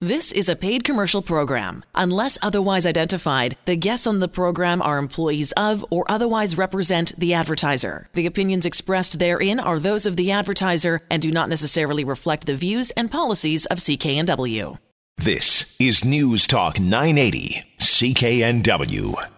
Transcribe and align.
This 0.00 0.30
is 0.30 0.48
a 0.48 0.54
paid 0.54 0.84
commercial 0.84 1.22
program. 1.22 1.84
Unless 1.92 2.38
otherwise 2.40 2.86
identified, 2.86 3.56
the 3.64 3.74
guests 3.74 4.06
on 4.06 4.20
the 4.20 4.28
program 4.28 4.80
are 4.80 4.96
employees 4.96 5.50
of 5.56 5.84
or 5.90 6.08
otherwise 6.08 6.56
represent 6.56 7.16
the 7.18 7.34
advertiser. 7.34 8.08
The 8.14 8.26
opinions 8.26 8.64
expressed 8.64 9.18
therein 9.18 9.58
are 9.58 9.80
those 9.80 10.06
of 10.06 10.14
the 10.14 10.30
advertiser 10.30 11.00
and 11.10 11.20
do 11.20 11.32
not 11.32 11.48
necessarily 11.48 12.04
reflect 12.04 12.46
the 12.46 12.54
views 12.54 12.92
and 12.92 13.10
policies 13.10 13.66
of 13.66 13.78
CKNW. 13.78 14.78
This 15.16 15.76
is 15.80 16.04
News 16.04 16.46
Talk 16.46 16.78
980, 16.78 17.60
CKNW. 17.80 19.37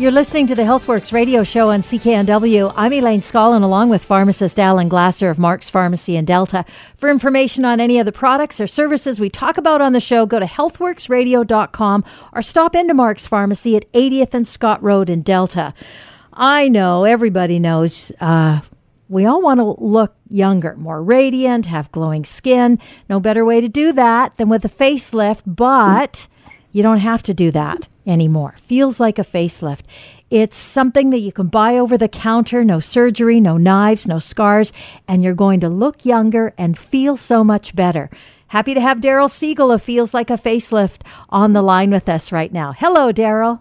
You're 0.00 0.10
listening 0.10 0.46
to 0.46 0.54
the 0.54 0.62
HealthWorks 0.62 1.12
radio 1.12 1.44
show 1.44 1.68
on 1.68 1.82
CKNW. 1.82 2.72
I'm 2.74 2.90
Elaine 2.90 3.20
Scollin, 3.20 3.62
along 3.62 3.90
with 3.90 4.02
pharmacist 4.02 4.58
Alan 4.58 4.88
Glasser 4.88 5.28
of 5.28 5.38
Mark's 5.38 5.68
Pharmacy 5.68 6.16
in 6.16 6.24
Delta. 6.24 6.64
For 6.96 7.10
information 7.10 7.66
on 7.66 7.80
any 7.80 7.98
of 7.98 8.06
the 8.06 8.10
products 8.10 8.62
or 8.62 8.66
services 8.66 9.20
we 9.20 9.28
talk 9.28 9.58
about 9.58 9.82
on 9.82 9.92
the 9.92 10.00
show, 10.00 10.24
go 10.24 10.38
to 10.38 10.46
healthworksradio.com 10.46 12.04
or 12.32 12.40
stop 12.40 12.74
into 12.74 12.94
Mark's 12.94 13.26
Pharmacy 13.26 13.76
at 13.76 13.92
80th 13.92 14.32
and 14.32 14.48
Scott 14.48 14.82
Road 14.82 15.10
in 15.10 15.20
Delta. 15.20 15.74
I 16.32 16.70
know, 16.70 17.04
everybody 17.04 17.58
knows, 17.58 18.10
uh, 18.22 18.60
we 19.10 19.26
all 19.26 19.42
want 19.42 19.60
to 19.60 19.84
look 19.84 20.14
younger, 20.30 20.76
more 20.76 21.02
radiant, 21.02 21.66
have 21.66 21.92
glowing 21.92 22.24
skin. 22.24 22.78
No 23.10 23.20
better 23.20 23.44
way 23.44 23.60
to 23.60 23.68
do 23.68 23.92
that 23.92 24.38
than 24.38 24.48
with 24.48 24.64
a 24.64 24.70
facelift, 24.70 25.42
but 25.44 26.26
you 26.72 26.82
don't 26.82 26.98
have 26.98 27.22
to 27.24 27.34
do 27.34 27.50
that 27.50 27.88
anymore. 28.06 28.54
Feels 28.56 29.00
like 29.00 29.18
a 29.18 29.24
facelift. 29.24 29.82
It's 30.30 30.56
something 30.56 31.10
that 31.10 31.18
you 31.18 31.32
can 31.32 31.48
buy 31.48 31.76
over 31.76 31.98
the 31.98 32.08
counter, 32.08 32.64
no 32.64 32.78
surgery, 32.78 33.40
no 33.40 33.56
knives, 33.56 34.06
no 34.06 34.18
scars, 34.18 34.72
and 35.08 35.22
you're 35.22 35.34
going 35.34 35.60
to 35.60 35.68
look 35.68 36.04
younger 36.04 36.54
and 36.56 36.78
feel 36.78 37.16
so 37.16 37.42
much 37.42 37.74
better. 37.74 38.10
Happy 38.48 38.74
to 38.74 38.80
have 38.80 39.00
Daryl 39.00 39.30
Siegel 39.30 39.72
of 39.72 39.82
Feels 39.82 40.14
Like 40.14 40.30
a 40.30 40.34
Facelift 40.34 41.02
on 41.28 41.52
the 41.52 41.62
line 41.62 41.90
with 41.90 42.08
us 42.08 42.32
right 42.32 42.52
now. 42.52 42.72
Hello, 42.72 43.12
Daryl. 43.12 43.60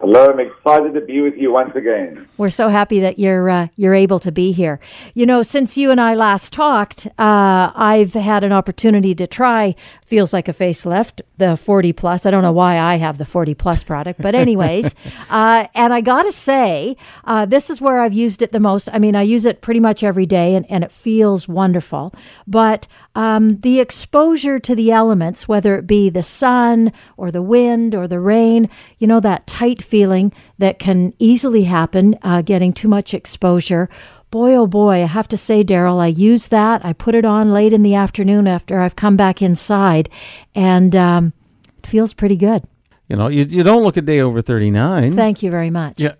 Hello, 0.00 0.30
I'm 0.30 0.38
excited 0.38 0.94
to 0.94 1.00
be 1.00 1.20
with 1.20 1.34
you 1.36 1.50
once 1.50 1.74
again. 1.74 2.28
We're 2.36 2.50
so 2.50 2.68
happy 2.68 3.00
that 3.00 3.18
you're 3.18 3.50
uh, 3.50 3.66
you're 3.74 3.96
able 3.96 4.20
to 4.20 4.30
be 4.30 4.52
here. 4.52 4.78
You 5.14 5.26
know, 5.26 5.42
since 5.42 5.76
you 5.76 5.90
and 5.90 6.00
I 6.00 6.14
last 6.14 6.52
talked, 6.52 7.06
uh, 7.18 7.72
I've 7.74 8.12
had 8.12 8.44
an 8.44 8.52
opportunity 8.52 9.12
to 9.16 9.26
try 9.26 9.74
feels 10.06 10.32
like 10.32 10.46
a 10.46 10.52
facelift, 10.52 11.22
the 11.38 11.56
40 11.56 11.92
plus. 11.94 12.26
I 12.26 12.30
don't 12.30 12.42
know 12.42 12.52
why 12.52 12.78
I 12.78 12.94
have 12.94 13.18
the 13.18 13.24
40 13.24 13.54
plus 13.54 13.82
product, 13.82 14.20
but 14.22 14.36
anyways, 14.36 14.94
uh, 15.30 15.66
and 15.74 15.92
I 15.92 16.00
gotta 16.00 16.32
say, 16.32 16.96
uh, 17.24 17.46
this 17.46 17.68
is 17.68 17.80
where 17.80 18.00
I've 18.00 18.14
used 18.14 18.40
it 18.40 18.52
the 18.52 18.60
most. 18.60 18.88
I 18.92 19.00
mean, 19.00 19.16
I 19.16 19.22
use 19.22 19.46
it 19.46 19.62
pretty 19.62 19.80
much 19.80 20.04
every 20.04 20.26
day, 20.26 20.54
and, 20.54 20.64
and 20.70 20.84
it 20.84 20.92
feels 20.92 21.48
wonderful. 21.48 22.14
But 22.46 22.86
um, 23.18 23.58
the 23.62 23.80
exposure 23.80 24.60
to 24.60 24.76
the 24.76 24.92
elements, 24.92 25.48
whether 25.48 25.76
it 25.76 25.88
be 25.88 26.08
the 26.08 26.22
sun 26.22 26.92
or 27.16 27.32
the 27.32 27.42
wind 27.42 27.92
or 27.92 28.06
the 28.06 28.20
rain, 28.20 28.70
you 28.98 29.08
know, 29.08 29.18
that 29.18 29.48
tight 29.48 29.82
feeling 29.82 30.32
that 30.58 30.78
can 30.78 31.12
easily 31.18 31.64
happen 31.64 32.16
uh, 32.22 32.42
getting 32.42 32.72
too 32.72 32.86
much 32.86 33.12
exposure 33.12 33.90
boy, 34.30 34.54
oh 34.54 34.66
boy, 34.66 35.02
I 35.02 35.06
have 35.06 35.26
to 35.28 35.38
say, 35.38 35.64
Daryl, 35.64 36.02
I 36.02 36.08
use 36.08 36.48
that. 36.48 36.84
I 36.84 36.92
put 36.92 37.14
it 37.14 37.24
on 37.24 37.50
late 37.50 37.72
in 37.72 37.82
the 37.82 37.94
afternoon 37.94 38.46
after 38.46 38.78
I've 38.78 38.94
come 38.94 39.16
back 39.16 39.40
inside, 39.40 40.10
and 40.54 40.94
um, 40.94 41.32
it 41.78 41.86
feels 41.86 42.12
pretty 42.12 42.36
good. 42.36 42.62
You 43.08 43.16
know, 43.16 43.28
you, 43.28 43.44
you 43.44 43.62
don't 43.62 43.82
look 43.82 43.96
a 43.96 44.02
day 44.02 44.20
over 44.20 44.42
39. 44.42 45.16
Thank 45.16 45.42
you 45.42 45.50
very 45.50 45.70
much. 45.70 45.98
Yeah. 45.98 46.16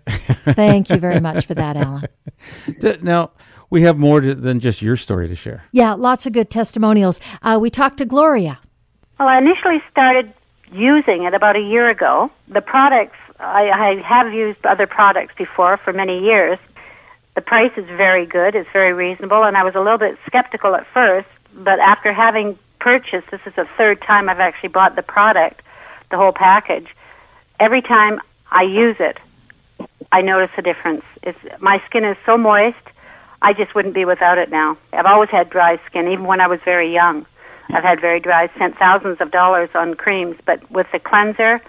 Thank 0.53 0.89
you 0.89 0.97
very 0.97 1.19
much 1.19 1.45
for 1.45 1.53
that, 1.53 1.77
Alan. 1.77 2.07
now, 3.03 3.31
we 3.69 3.81
have 3.83 3.97
more 3.97 4.21
to, 4.21 4.35
than 4.35 4.59
just 4.59 4.81
your 4.81 4.95
story 4.95 5.27
to 5.27 5.35
share. 5.35 5.63
Yeah, 5.71 5.93
lots 5.93 6.25
of 6.25 6.33
good 6.33 6.49
testimonials. 6.49 7.19
Uh, 7.41 7.57
we 7.61 7.69
talked 7.69 7.97
to 7.97 8.05
Gloria. 8.05 8.59
Well, 9.19 9.27
I 9.27 9.37
initially 9.37 9.81
started 9.91 10.33
using 10.71 11.23
it 11.23 11.33
about 11.33 11.55
a 11.55 11.61
year 11.61 11.89
ago. 11.89 12.31
The 12.47 12.61
products, 12.61 13.17
I, 13.39 13.69
I 13.69 14.01
have 14.01 14.33
used 14.33 14.65
other 14.65 14.87
products 14.87 15.33
before 15.37 15.77
for 15.77 15.93
many 15.93 16.19
years, 16.19 16.57
the 17.35 17.41
price 17.41 17.71
is 17.77 17.85
very 17.85 18.25
good. 18.25 18.55
It's 18.55 18.69
very 18.73 18.91
reasonable, 18.91 19.43
and 19.43 19.55
I 19.55 19.63
was 19.63 19.75
a 19.75 19.79
little 19.79 19.97
bit 19.97 20.17
skeptical 20.25 20.75
at 20.75 20.85
first, 20.93 21.27
but 21.53 21.79
after 21.79 22.11
having 22.11 22.57
purchased, 22.79 23.31
this 23.31 23.41
is 23.45 23.53
the 23.55 23.67
third 23.77 24.01
time 24.01 24.29
I've 24.29 24.39
actually 24.39 24.69
bought 24.69 24.95
the 24.95 25.03
product, 25.03 25.61
the 26.11 26.17
whole 26.17 26.33
package. 26.33 26.87
Every 27.59 27.81
time 27.81 28.19
I 28.51 28.63
use 28.63 28.97
it, 28.99 29.17
I 30.11 30.21
notice 30.21 30.49
a 30.57 30.61
difference. 30.61 31.03
It's, 31.23 31.37
my 31.61 31.81
skin 31.87 32.03
is 32.03 32.17
so 32.25 32.37
moist, 32.37 32.77
I 33.41 33.53
just 33.53 33.73
wouldn't 33.73 33.93
be 33.93 34.05
without 34.05 34.37
it 34.37 34.49
now. 34.49 34.77
I've 34.93 35.05
always 35.05 35.29
had 35.29 35.49
dry 35.49 35.79
skin, 35.85 36.07
even 36.07 36.25
when 36.25 36.41
I 36.41 36.47
was 36.47 36.59
very 36.65 36.93
young. 36.93 37.25
I've 37.69 37.83
had 37.83 38.01
very 38.01 38.19
dry, 38.19 38.47
spent 38.55 38.77
thousands 38.77 39.21
of 39.21 39.31
dollars 39.31 39.69
on 39.75 39.93
creams, 39.93 40.37
but 40.45 40.69
with 40.71 40.87
the 40.91 40.99
cleanser, 40.99 41.61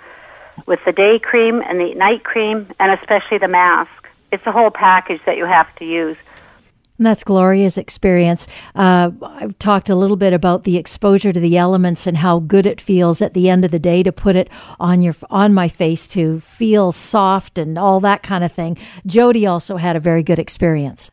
with 0.67 0.81
the 0.85 0.93
day 0.93 1.19
cream 1.23 1.63
and 1.69 1.79
the 1.79 1.95
night 1.95 2.25
cream, 2.25 2.73
and 2.81 2.99
especially 2.99 3.39
the 3.39 3.49
mask, 3.49 3.91
it's 4.33 4.45
a 4.47 4.53
whole 4.53 4.71
package 4.71 5.21
that 5.27 5.37
you 5.37 5.45
have 5.45 5.75
to 5.77 5.85
use. 5.85 6.17
And 7.01 7.07
that's 7.07 7.25
Gloria's 7.25 7.79
experience. 7.79 8.47
Uh, 8.75 9.11
I've 9.23 9.59
talked 9.59 9.89
a 9.89 9.95
little 9.95 10.19
bit 10.19 10.35
about 10.35 10.65
the 10.65 10.77
exposure 10.77 11.33
to 11.33 11.41
the 11.41 11.57
elements 11.57 12.07
and 12.07 12.15
how 12.15 12.41
good 12.41 12.67
it 12.67 12.79
feels 12.79 13.23
at 13.23 13.33
the 13.33 13.49
end 13.49 13.65
of 13.65 13.71
the 13.71 13.79
day 13.79 14.03
to 14.03 14.13
put 14.13 14.37
it 14.37 14.51
on 14.79 15.01
your 15.01 15.15
on 15.31 15.55
my 15.55 15.67
face 15.67 16.07
to 16.09 16.41
feel 16.41 16.93
soft 16.93 17.57
and 17.57 17.79
all 17.79 18.01
that 18.01 18.23
kind 18.23 18.45
of 18.45 18.53
thing. 18.53 18.77
Jody 19.07 19.47
also 19.47 19.79
had 19.79 19.97
a 19.97 20.01
very 20.01 20.23
good 20.23 20.39
experience. 20.39 21.11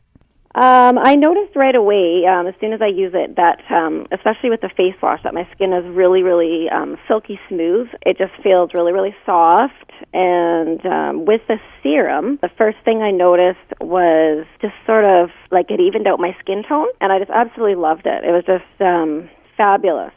Um, 0.58 0.98
I 0.98 1.14
noticed 1.14 1.54
right 1.54 1.76
away, 1.76 2.24
um, 2.26 2.48
as 2.48 2.54
soon 2.60 2.72
as 2.72 2.82
I 2.82 2.88
use 2.88 3.12
it, 3.14 3.36
that 3.36 3.62
um, 3.70 4.08
especially 4.10 4.50
with 4.50 4.60
the 4.60 4.70
face 4.76 4.96
wash, 5.00 5.22
that 5.22 5.32
my 5.32 5.46
skin 5.54 5.72
is 5.72 5.84
really, 5.94 6.24
really 6.24 6.68
um, 6.68 6.96
silky 7.06 7.38
smooth. 7.48 7.86
It 8.04 8.18
just 8.18 8.32
feels 8.42 8.70
really, 8.74 8.92
really 8.92 9.14
soft. 9.24 9.92
And 10.12 10.84
um, 10.84 11.26
with 11.26 11.42
the 11.46 11.58
serum, 11.80 12.40
the 12.42 12.50
first 12.58 12.78
thing 12.84 13.02
I 13.02 13.12
noticed 13.12 13.70
was 13.80 14.46
just 14.60 14.74
sort 14.84 15.04
of 15.04 15.30
like 15.52 15.70
it 15.70 15.78
evened 15.78 16.08
out 16.08 16.18
my 16.18 16.36
skin 16.40 16.64
tone, 16.68 16.88
and 17.00 17.12
I 17.12 17.20
just 17.20 17.30
absolutely 17.30 17.76
loved 17.76 18.06
it. 18.06 18.24
It 18.24 18.32
was 18.32 18.42
just 18.44 18.82
um, 18.82 19.30
fabulous 19.56 20.12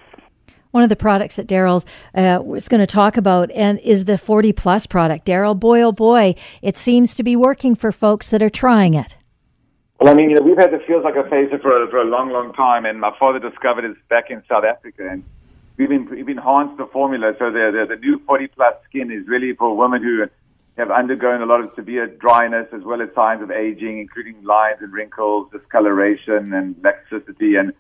one 0.72 0.84
of 0.84 0.90
the 0.90 0.96
products 0.96 1.36
that 1.36 1.48
Daryl 1.48 1.86
uh, 2.16 2.42
was 2.42 2.70
going 2.70 2.80
to 2.80 2.88
talk 2.88 3.18
about 3.18 3.52
and 3.52 3.78
is 3.80 4.06
the 4.06 4.18
40 4.18 4.54
plus 4.54 4.88
product. 4.88 5.28
Daryl, 5.28 5.60
boy, 5.60 5.82
oh 5.82 5.92
boy, 5.92 6.34
it 6.62 6.78
seems 6.78 7.14
to 7.16 7.24
be 7.24 7.36
working 7.36 7.76
for 7.76 7.92
folks 7.92 8.30
that 8.30 8.42
are 8.42 8.50
trying 8.50 8.94
it. 8.94 9.18
Well, 10.02 10.12
I 10.12 10.16
mean, 10.16 10.32
you 10.32 10.36
know, 10.38 10.42
we've 10.42 10.58
had 10.58 10.72
the 10.72 10.80
feels 10.88 11.04
like 11.04 11.16
a 11.16 11.30
facer 11.30 11.60
for 11.60 11.84
a, 11.84 11.88
for 11.88 12.02
a 12.02 12.04
long, 12.04 12.32
long 12.32 12.54
time, 12.54 12.86
and 12.86 13.00
my 13.00 13.16
father 13.20 13.38
discovered 13.38 13.86
it 13.86 13.96
back 14.10 14.32
in 14.32 14.42
South 14.50 14.64
Africa, 14.64 15.08
and 15.08 15.24
we've 15.78 15.90
been 15.90 16.10
we've 16.10 16.28
enhanced 16.28 16.78
the 16.78 16.88
formula. 16.88 17.34
So 17.38 17.52
the 17.52 17.70
the, 17.70 17.96
the 17.96 18.02
new 18.02 18.20
40 18.26 18.48
plus 18.48 18.74
skin 18.90 19.12
is 19.12 19.28
really 19.28 19.54
for 19.54 19.78
women 19.78 20.02
who 20.02 20.26
have 20.82 20.90
undergone 20.90 21.44
a 21.44 21.46
lot 21.46 21.62
of 21.62 21.70
severe 21.76 22.08
dryness 22.08 22.66
as 22.74 22.82
well 22.82 23.00
as 23.00 23.10
signs 23.14 23.44
of 23.44 23.52
aging, 23.52 24.00
including 24.00 24.44
lines 24.44 24.78
and 24.82 24.92
wrinkles, 24.92 25.52
discoloration, 25.52 26.52
and 26.52 26.76
laxity. 26.84 27.54
And 27.54 27.72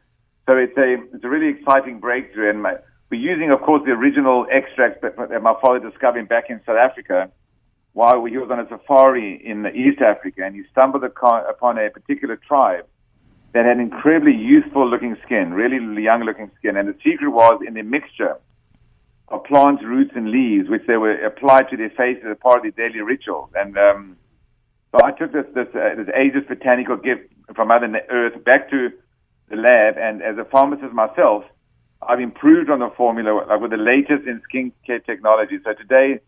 so 0.45 0.57
it's 0.57 0.77
a 0.77 1.01
it's 1.15 1.23
a 1.23 1.27
really 1.27 1.49
exciting 1.49 1.99
breakthrough. 1.99 2.51
And 2.51 2.61
my, 2.61 2.75
we're 3.09 3.19
using, 3.19 3.49
of 3.49 3.61
course, 3.61 3.81
the 3.83 3.93
original 3.93 4.45
extracts 4.51 5.01
that, 5.01 5.17
that 5.17 5.41
my 5.41 5.55
father 5.59 5.79
discovered 5.89 6.29
back 6.29 6.51
in 6.51 6.61
South 6.67 6.77
Africa 6.77 7.31
while 7.93 8.23
he 8.25 8.37
was 8.37 8.49
on 8.49 8.59
a 8.59 8.67
safari 8.69 9.41
in 9.43 9.65
East 9.67 10.01
Africa, 10.01 10.43
and 10.45 10.55
he 10.55 10.63
stumbled 10.71 11.03
upon 11.03 11.77
a 11.77 11.89
particular 11.89 12.37
tribe 12.37 12.85
that 13.53 13.65
had 13.65 13.79
incredibly 13.79 14.33
youthful 14.33 14.89
looking 14.89 15.17
skin, 15.25 15.53
really 15.53 16.01
young 16.01 16.23
looking 16.23 16.49
skin. 16.57 16.77
And 16.77 16.87
the 16.87 16.95
secret 17.03 17.29
was 17.29 17.61
in 17.67 17.73
the 17.73 17.81
mixture 17.83 18.37
of 19.27 19.43
plants, 19.43 19.83
roots, 19.83 20.11
and 20.15 20.31
leaves, 20.31 20.69
which 20.69 20.83
they 20.87 20.97
were 20.97 21.15
applied 21.25 21.69
to 21.69 21.77
their 21.77 21.89
faces 21.89 22.23
as 22.29 22.37
part 22.37 22.65
of 22.65 22.75
their 22.75 22.89
daily 22.89 23.01
ritual. 23.01 23.49
And 23.55 23.77
um, 23.77 24.17
so 24.91 24.99
I 25.03 25.11
took 25.11 25.33
this 25.33 25.45
this, 25.53 25.67
uh, 25.75 25.95
this 25.95 26.07
ageless 26.15 26.45
botanical 26.47 26.95
gift 26.95 27.31
from 27.55 27.67
Mother 27.69 27.87
Earth 28.09 28.41
back 28.45 28.69
to 28.69 28.89
the 29.49 29.57
lab, 29.57 29.97
and 29.97 30.21
as 30.21 30.37
a 30.37 30.45
pharmacist 30.45 30.93
myself, 30.93 31.43
I've 32.01 32.21
improved 32.21 32.69
on 32.69 32.79
the 32.79 32.89
formula 32.95 33.45
like, 33.47 33.59
with 33.59 33.71
the 33.71 33.77
latest 33.77 34.27
in 34.27 34.41
skincare 34.47 35.05
technology. 35.05 35.59
So 35.63 35.73
today, 35.73 36.19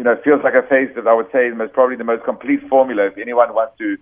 you 0.00 0.04
know, 0.04 0.16
feels 0.24 0.42
like 0.42 0.54
a 0.54 0.62
face 0.62 0.88
that 0.96 1.06
I 1.06 1.12
would 1.12 1.30
say 1.30 1.48
is 1.48 1.70
probably 1.74 1.94
the 1.94 2.04
most 2.04 2.24
complete 2.24 2.66
formula 2.70 3.08
if 3.08 3.18
anyone 3.18 3.52
wants 3.52 3.76
to 3.76 3.98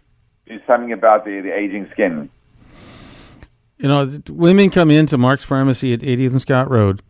do 0.46 0.60
something 0.64 0.92
about 0.92 1.24
the, 1.24 1.40
the 1.40 1.52
aging 1.52 1.88
skin. 1.90 2.30
You 3.78 3.88
know, 3.88 4.08
women 4.28 4.70
come 4.70 4.92
into 4.92 5.18
Mark's 5.18 5.42
Pharmacy 5.42 5.92
at 5.92 5.98
80th 5.98 6.30
and 6.30 6.40
Scott 6.40 6.70
Road, 6.70 7.02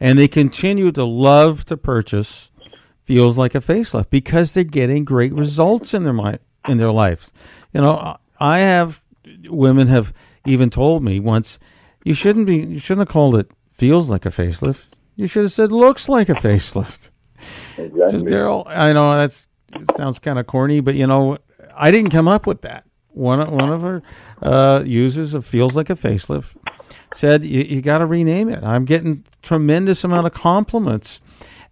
and 0.00 0.18
they 0.18 0.28
continue 0.28 0.90
to 0.92 1.04
love 1.04 1.66
to 1.66 1.76
purchase 1.76 2.50
feels 3.04 3.36
like 3.36 3.54
a 3.54 3.60
facelift 3.60 4.08
because 4.08 4.52
they're 4.52 4.64
getting 4.64 5.04
great 5.04 5.34
results 5.34 5.92
in 5.92 6.04
their 6.04 6.14
mi- 6.14 6.38
in 6.66 6.78
their 6.78 6.90
lives. 6.90 7.34
You 7.74 7.82
know, 7.82 8.16
I 8.40 8.60
have 8.60 9.02
women 9.50 9.88
have 9.88 10.14
even 10.46 10.70
told 10.70 11.04
me 11.04 11.20
once 11.20 11.58
you 12.02 12.14
shouldn't 12.14 12.46
be 12.46 12.64
you 12.64 12.78
shouldn't 12.78 13.08
have 13.08 13.12
called 13.12 13.36
it 13.36 13.50
feels 13.74 14.08
like 14.08 14.24
a 14.24 14.30
facelift. 14.30 14.84
You 15.16 15.26
should 15.26 15.42
have 15.42 15.52
said 15.52 15.70
looks 15.70 16.08
like 16.08 16.30
a 16.30 16.34
facelift. 16.34 17.10
Exactly. 17.78 18.20
So 18.20 18.24
Daryl, 18.24 18.64
I 18.66 18.92
know 18.92 19.14
that's 19.16 19.48
sounds 19.96 20.18
kind 20.18 20.38
of 20.38 20.46
corny, 20.46 20.80
but 20.80 20.94
you 20.94 21.06
know, 21.06 21.38
I 21.74 21.90
didn't 21.90 22.10
come 22.10 22.28
up 22.28 22.46
with 22.46 22.62
that. 22.62 22.84
One 23.08 23.40
of- 23.40 23.50
one 23.50 23.70
of 23.70 23.84
our 23.84 24.02
uh, 24.42 24.82
users 24.84 25.34
of 25.34 25.44
feels 25.46 25.76
like 25.76 25.90
a 25.90 25.94
facelift 25.94 26.54
said 27.14 27.44
you, 27.44 27.60
you 27.62 27.82
got 27.82 27.98
to 27.98 28.06
rename 28.06 28.48
it. 28.48 28.62
I'm 28.64 28.84
getting 28.84 29.24
tremendous 29.42 30.04
amount 30.04 30.26
of 30.26 30.34
compliments 30.34 31.20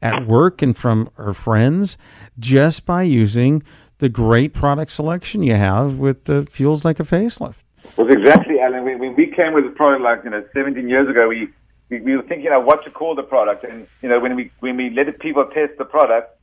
at 0.02 0.26
work 0.26 0.62
and 0.62 0.76
from 0.76 1.10
our 1.18 1.32
friends 1.32 1.98
just 2.38 2.86
by 2.86 3.02
using 3.02 3.62
the 3.98 4.08
great 4.08 4.54
product 4.54 4.92
selection 4.92 5.42
you 5.42 5.54
have 5.54 5.96
with 5.96 6.24
the 6.24 6.46
feels 6.50 6.84
like 6.84 7.00
a 7.00 7.04
facelift. 7.04 7.56
Well, 7.96 8.10
exactly, 8.10 8.60
Alan. 8.60 8.84
When, 8.84 9.14
we 9.14 9.26
came 9.26 9.52
with 9.52 9.64
the 9.64 9.70
product, 9.70 10.02
like 10.02 10.24
you 10.24 10.30
know, 10.30 10.44
17 10.54 10.88
years 10.88 11.08
ago, 11.08 11.28
we, 11.28 11.48
we 11.90 12.00
we 12.00 12.16
were 12.16 12.22
thinking 12.22 12.50
of 12.52 12.64
what 12.64 12.84
to 12.84 12.90
call 12.90 13.14
the 13.14 13.22
product, 13.22 13.64
and 13.64 13.86
you 14.00 14.08
know, 14.08 14.20
when 14.20 14.36
we 14.36 14.50
when 14.60 14.76
we 14.76 14.90
let 14.90 15.06
people 15.18 15.44
test 15.52 15.76
the 15.76 15.84
product, 15.84 16.38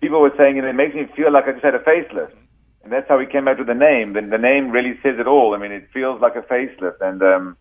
people 0.00 0.20
were 0.20 0.32
saying, 0.38 0.56
you 0.56 0.62
know, 0.62 0.68
it 0.68 0.74
makes 0.74 0.94
me 0.94 1.06
feel 1.16 1.32
like 1.32 1.44
I 1.44 1.52
just 1.52 1.64
had 1.64 1.74
a 1.74 1.80
facelift, 1.80 2.34
and 2.82 2.92
that's 2.92 3.08
how 3.08 3.18
we 3.18 3.26
came 3.26 3.48
up 3.48 3.58
with 3.58 3.66
the 3.66 3.74
name. 3.74 4.16
And 4.16 4.32
the 4.32 4.38
name 4.38 4.70
really 4.70 4.94
says 5.02 5.16
it 5.18 5.26
all. 5.26 5.54
I 5.54 5.58
mean, 5.58 5.72
it 5.72 5.88
feels 5.92 6.20
like 6.20 6.36
a 6.36 6.42
facelift, 6.42 7.00
and 7.00 7.22
um, 7.22 7.56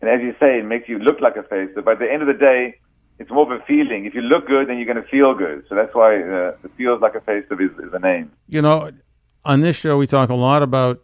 and 0.00 0.08
as 0.08 0.20
you 0.22 0.32
say, 0.40 0.60
it 0.60 0.64
makes 0.64 0.88
you 0.88 0.98
look 0.98 1.20
like 1.20 1.36
a 1.36 1.42
facelift. 1.42 1.84
But 1.84 1.94
at 1.94 1.98
the 1.98 2.10
end 2.10 2.22
of 2.22 2.28
the 2.28 2.38
day, 2.38 2.78
it's 3.18 3.30
more 3.30 3.52
of 3.52 3.60
a 3.60 3.64
feeling. 3.64 4.04
If 4.04 4.14
you 4.14 4.20
look 4.20 4.46
good, 4.46 4.68
then 4.68 4.78
you're 4.78 4.86
going 4.86 5.02
to 5.02 5.10
feel 5.10 5.34
good. 5.34 5.64
So 5.68 5.74
that's 5.74 5.94
why 5.94 6.22
uh, 6.22 6.52
it 6.62 6.70
feels 6.76 7.02
like 7.02 7.16
a 7.16 7.20
facelift 7.20 7.60
is, 7.60 7.84
is 7.84 7.90
the 7.90 7.98
name. 7.98 8.30
You 8.46 8.62
know, 8.62 8.92
on 9.44 9.60
this 9.60 9.74
show 9.74 9.98
we 9.98 10.06
talk 10.06 10.30
a 10.30 10.34
lot 10.34 10.62
about 10.62 11.02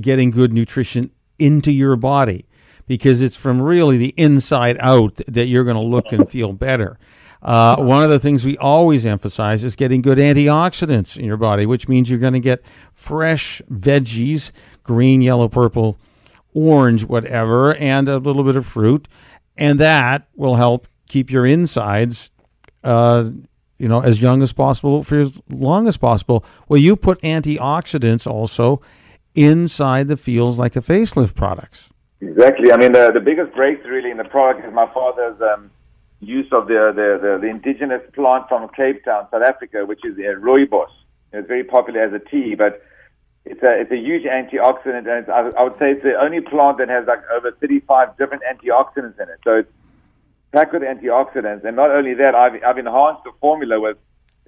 getting 0.00 0.30
good 0.30 0.52
nutrition 0.52 1.10
into 1.38 1.70
your 1.70 1.96
body 1.96 2.46
because 2.86 3.22
it's 3.22 3.36
from 3.36 3.60
really 3.60 3.96
the 3.96 4.14
inside 4.16 4.76
out 4.80 5.20
that 5.28 5.46
you're 5.46 5.64
going 5.64 5.76
to 5.76 5.82
look 5.82 6.12
and 6.12 6.30
feel 6.30 6.52
better. 6.52 6.98
Uh, 7.42 7.76
one 7.76 8.02
of 8.02 8.10
the 8.10 8.18
things 8.18 8.44
we 8.44 8.56
always 8.58 9.06
emphasize 9.06 9.62
is 9.62 9.76
getting 9.76 10.02
good 10.02 10.18
antioxidants 10.18 11.16
in 11.16 11.24
your 11.24 11.36
body, 11.36 11.66
which 11.66 11.88
means 11.88 12.10
you're 12.10 12.18
going 12.18 12.32
to 12.32 12.40
get 12.40 12.62
fresh 12.94 13.62
veggies, 13.70 14.50
green, 14.82 15.20
yellow, 15.20 15.48
purple, 15.48 15.96
orange, 16.54 17.04
whatever, 17.04 17.74
and 17.76 18.08
a 18.08 18.18
little 18.18 18.42
bit 18.42 18.56
of 18.56 18.66
fruit, 18.66 19.06
and 19.56 19.78
that 19.78 20.26
will 20.34 20.56
help 20.56 20.88
keep 21.08 21.30
your 21.30 21.46
insides, 21.46 22.30
uh, 22.82 23.30
you 23.78 23.86
know, 23.86 24.00
as 24.00 24.20
young 24.20 24.42
as 24.42 24.52
possible 24.52 25.04
for 25.04 25.16
as 25.20 25.40
long 25.50 25.86
as 25.86 25.96
possible. 25.96 26.44
Well, 26.68 26.80
you 26.80 26.96
put 26.96 27.20
antioxidants 27.20 28.26
also 28.26 28.80
inside 29.34 30.08
the 30.08 30.16
feels 30.16 30.58
like 30.58 30.76
a 30.76 30.80
facelift 30.80 31.34
products. 31.34 31.90
Exactly. 32.20 32.72
I 32.72 32.76
mean, 32.76 32.92
the, 32.92 33.10
the 33.12 33.20
biggest 33.20 33.54
breakthrough 33.54 33.96
really 33.96 34.10
in 34.10 34.16
the 34.16 34.24
product 34.24 34.66
is 34.66 34.72
my 34.72 34.90
father's 34.92 35.40
um, 35.40 35.70
use 36.20 36.46
of 36.52 36.66
the, 36.66 36.92
the, 36.94 37.18
the, 37.20 37.38
the 37.42 37.46
indigenous 37.46 38.02
plant 38.14 38.48
from 38.48 38.68
Cape 38.70 39.04
Town, 39.04 39.26
South 39.30 39.42
Africa, 39.42 39.84
which 39.84 40.00
is 40.04 40.16
uh, 40.18 40.40
rooibos. 40.40 40.88
It's 41.32 41.46
very 41.46 41.64
popular 41.64 42.02
as 42.02 42.12
a 42.14 42.18
tea, 42.18 42.54
but 42.54 42.82
it's 43.44 43.62
a 43.62 43.80
it's 43.80 43.92
a 43.92 43.96
huge 43.96 44.24
antioxidant, 44.24 45.06
and 45.06 45.30
I, 45.30 45.50
I 45.58 45.62
would 45.64 45.78
say 45.78 45.92
it's 45.92 46.02
the 46.02 46.14
only 46.14 46.40
plant 46.40 46.78
that 46.78 46.88
has 46.88 47.06
like 47.06 47.20
over 47.30 47.52
35 47.52 48.16
different 48.16 48.42
antioxidants 48.42 49.20
in 49.20 49.28
it. 49.28 49.38
So 49.44 49.58
it's 49.58 49.70
packed 50.52 50.72
with 50.72 50.82
antioxidants, 50.82 51.64
and 51.64 51.76
not 51.76 51.90
only 51.90 52.14
that, 52.14 52.34
I've 52.34 52.54
I've 52.64 52.78
enhanced 52.78 53.24
the 53.24 53.32
formula 53.40 53.80
with 53.80 53.98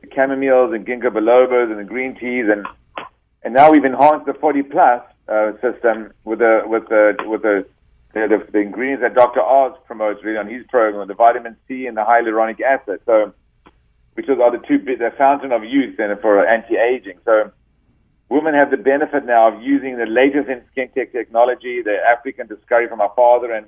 the 0.00 0.08
chamomiles 0.08 0.74
and 0.74 0.86
ginkgo 0.86 1.10
bilobas 1.10 1.70
and 1.70 1.78
the 1.78 1.84
green 1.84 2.14
teas, 2.16 2.46
and 2.50 2.66
and 3.44 3.54
now 3.54 3.70
we've 3.70 3.84
enhanced 3.84 4.26
the 4.26 4.34
40 4.34 4.62
plus 4.64 5.02
uh, 5.28 5.52
system 5.60 6.12
with 6.24 6.38
the 6.38 6.62
with 6.66 6.88
the 6.88 7.16
with 7.26 7.42
the 7.42 7.66
the, 8.14 8.20
the, 8.28 8.52
the 8.52 8.58
ingredients 8.60 9.02
that 9.02 9.14
Dr. 9.14 9.42
Oz 9.42 9.76
promotes 9.86 10.24
really 10.24 10.38
on 10.38 10.48
his 10.48 10.64
program, 10.68 11.06
the 11.06 11.14
vitamin 11.14 11.56
C 11.66 11.86
and 11.86 11.96
the 11.96 12.02
hyaluronic 12.02 12.60
acid. 12.60 13.00
So, 13.04 13.34
which 14.14 14.28
are 14.28 14.50
the 14.50 14.64
two 14.66 14.78
the 14.78 15.12
fountain 15.16 15.52
of 15.52 15.62
youth 15.64 15.98
and 15.98 16.18
for 16.20 16.44
anti-aging. 16.44 17.18
So, 17.24 17.52
women 18.28 18.54
have 18.54 18.70
the 18.70 18.76
benefit 18.76 19.24
now 19.24 19.48
of 19.54 19.62
using 19.62 19.96
the 19.98 20.06
latest 20.06 20.48
in 20.48 20.62
skincare 20.74 21.12
technology, 21.12 21.82
the 21.82 21.98
African 22.10 22.46
discovery 22.46 22.88
from 22.88 23.00
our 23.00 23.12
father, 23.14 23.52
and 23.52 23.66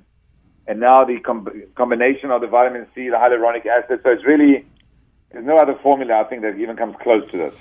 and 0.67 0.81
now 0.81 1.05
the 1.05 1.21
com- 1.21 1.49
combination 1.75 2.31
of 2.31 2.41
the 2.41 2.47
vitamin 2.47 2.87
C, 2.95 3.09
the 3.09 3.17
hyaluronic 3.17 3.67
acid. 3.67 4.01
So 4.03 4.11
it's 4.11 4.25
really 4.25 4.67
there's 5.31 5.47
no 5.47 5.57
other 5.57 5.79
formula 5.83 6.23
I 6.23 6.25
think 6.25 6.43
that 6.43 6.57
even 6.57 6.77
comes 6.77 6.97
close 7.03 7.31
to 7.31 7.37
this. 7.37 7.55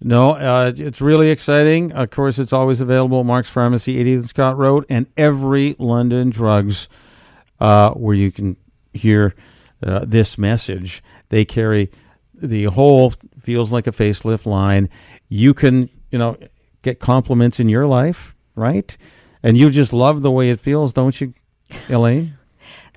No, 0.00 0.32
uh, 0.32 0.72
it's 0.76 1.00
really 1.00 1.30
exciting. 1.30 1.92
Of 1.92 2.10
course, 2.10 2.38
it's 2.38 2.52
always 2.52 2.80
available 2.80 3.20
at 3.20 3.26
Mark's 3.26 3.48
Pharmacy, 3.48 4.02
80th 4.02 4.28
Scott 4.28 4.58
Road, 4.58 4.84
and 4.88 5.06
every 5.16 5.74
London 5.78 6.30
Drugs 6.30 6.88
uh, 7.60 7.90
where 7.92 8.14
you 8.14 8.30
can 8.30 8.56
hear 8.92 9.34
uh, 9.82 10.04
this 10.06 10.36
message. 10.36 11.02
They 11.30 11.44
carry 11.44 11.90
the 12.34 12.64
whole 12.64 13.14
feels 13.40 13.72
like 13.72 13.86
a 13.86 13.92
facelift 13.92 14.44
line. 14.46 14.90
You 15.28 15.54
can, 15.54 15.88
you 16.10 16.18
know, 16.18 16.36
get 16.82 17.00
compliments 17.00 17.58
in 17.58 17.68
your 17.68 17.86
life, 17.86 18.34
right? 18.54 18.96
And 19.42 19.56
you 19.56 19.70
just 19.70 19.92
love 19.92 20.22
the 20.22 20.30
way 20.30 20.50
it 20.50 20.60
feels, 20.60 20.92
don't 20.92 21.18
you, 21.20 21.32
Elaine? 21.88 22.36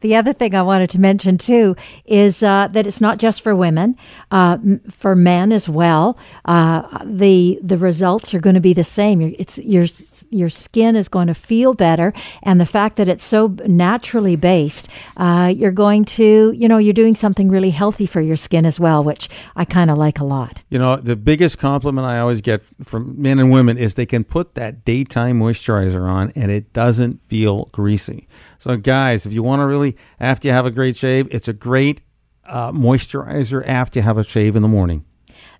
The 0.01 0.15
other 0.15 0.33
thing 0.33 0.55
I 0.55 0.61
wanted 0.61 0.89
to 0.91 0.99
mention 0.99 1.37
too 1.37 1.75
is 2.05 2.43
uh, 2.43 2.67
that 2.71 2.87
it's 2.87 3.01
not 3.01 3.17
just 3.17 3.41
for 3.41 3.55
women, 3.55 3.95
uh, 4.31 4.57
m- 4.63 4.81
for 4.89 5.15
men 5.15 5.51
as 5.51 5.67
well. 5.69 6.17
Uh, 6.45 6.83
the 7.05 7.59
the 7.63 7.77
results 7.77 8.33
are 8.33 8.39
going 8.39 8.55
to 8.55 8.61
be 8.61 8.73
the 8.73 8.83
same. 8.83 9.21
Your- 9.21 9.31
It's 9.39 9.57
your 9.59 9.85
your 10.31 10.49
skin 10.49 10.95
is 10.95 11.09
going 11.09 11.27
to 11.27 11.33
feel 11.33 11.73
better, 11.73 12.13
and 12.43 12.59
the 12.61 12.65
fact 12.65 12.97
that 12.97 13.07
it's 13.09 13.25
so 13.25 13.55
naturally 13.65 14.35
based, 14.35 14.87
uh, 15.17 15.51
you're 15.55 15.71
going 15.71 16.05
to 16.05 16.51
you 16.55 16.67
know 16.67 16.77
you're 16.77 16.93
doing 16.93 17.15
something 17.15 17.49
really 17.49 17.71
healthy 17.71 18.05
for 18.05 18.21
your 18.21 18.35
skin 18.37 18.65
as 18.65 18.79
well, 18.79 19.03
which 19.03 19.29
I 19.55 19.65
kind 19.65 19.89
of 19.89 19.97
like 19.97 20.19
a 20.19 20.23
lot. 20.25 20.61
You 20.69 20.79
know, 20.79 20.95
the 20.97 21.15
biggest 21.15 21.57
compliment 21.57 22.05
I 22.07 22.19
always 22.19 22.41
get 22.41 22.61
from 22.83 23.19
men 23.21 23.39
and 23.39 23.51
women 23.51 23.77
is 23.77 23.93
they 23.95 24.05
can 24.05 24.23
put 24.23 24.55
that 24.55 24.85
daytime 24.85 25.39
moisturizer 25.39 26.07
on 26.09 26.31
and 26.35 26.51
it 26.51 26.73
doesn't 26.73 27.19
feel 27.27 27.65
greasy. 27.71 28.27
So, 28.59 28.77
guys, 28.77 29.25
if 29.25 29.33
you 29.33 29.41
want 29.41 29.61
to 29.61 29.65
really, 29.65 29.95
after 30.19 30.47
you 30.47 30.53
have 30.53 30.65
a 30.65 30.71
great 30.71 30.97
shave, 30.97 31.29
it's 31.31 31.47
a 31.47 31.53
great 31.53 32.01
uh, 32.45 32.73
moisturizer 32.73 33.65
after 33.65 33.99
you 33.99 34.03
have 34.03 34.17
a 34.17 34.23
shave 34.23 34.55
in 34.55 34.61
the 34.61 34.67
morning. 34.67 35.05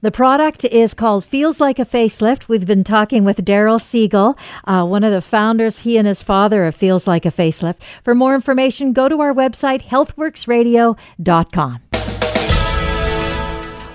The 0.01 0.11
product 0.11 0.65
is 0.65 0.93
called 0.93 1.25
Feels 1.25 1.61
Like 1.61 1.79
a 1.79 1.85
Facelift. 1.85 2.47
We've 2.47 2.65
been 2.65 2.83
talking 2.83 3.23
with 3.23 3.45
Daryl 3.45 3.81
Siegel, 3.81 4.37
uh, 4.65 4.85
one 4.85 5.03
of 5.03 5.13
the 5.13 5.21
founders, 5.21 5.79
he 5.79 5.97
and 5.97 6.07
his 6.07 6.21
father 6.21 6.65
of 6.65 6.75
Feels 6.75 7.07
Like 7.07 7.25
a 7.25 7.31
Facelift. 7.31 7.77
For 8.03 8.13
more 8.13 8.35
information, 8.35 8.93
go 8.93 9.09
to 9.09 9.19
our 9.21 9.33
website, 9.33 9.83
healthworksradio.com. 9.83 11.88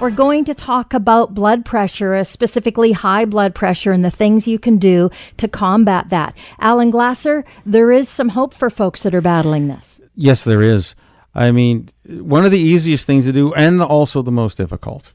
We're 0.01 0.11
going 0.11 0.45
to 0.47 0.55
talk 0.55 0.93
about 0.93 1.35
blood 1.35 1.65
pressure, 1.65 2.15
uh, 2.15 2.25
specifically 2.25 2.93
high 2.93 3.25
blood 3.25 3.55
pressure, 3.55 3.93
and 3.93 4.05
the 4.05 4.11
things 4.11 4.49
you 4.49 4.59
can 4.59 4.77
do 4.77 5.09
to 5.37 5.47
combat 5.47 6.09
that. 6.09 6.37
Alan 6.59 6.91
Glasser, 6.91 7.45
there 7.65 7.93
is 7.93 8.09
some 8.09 8.29
hope 8.29 8.55
for 8.55 8.71
folks 8.71 9.05
that 9.05 9.15
are 9.15 9.21
battling 9.21 9.69
this. 9.69 10.01
Yes, 10.17 10.43
there 10.45 10.63
is. 10.63 10.97
I 11.35 11.53
mean, 11.53 11.89
one 12.07 12.45
of 12.45 12.51
the 12.51 12.59
easiest 12.59 13.07
things 13.07 13.25
to 13.27 13.33
do, 13.33 13.55
and 13.55 13.81
also 13.81 14.21
the 14.21 14.33
most 14.33 14.57
difficult, 14.57 15.15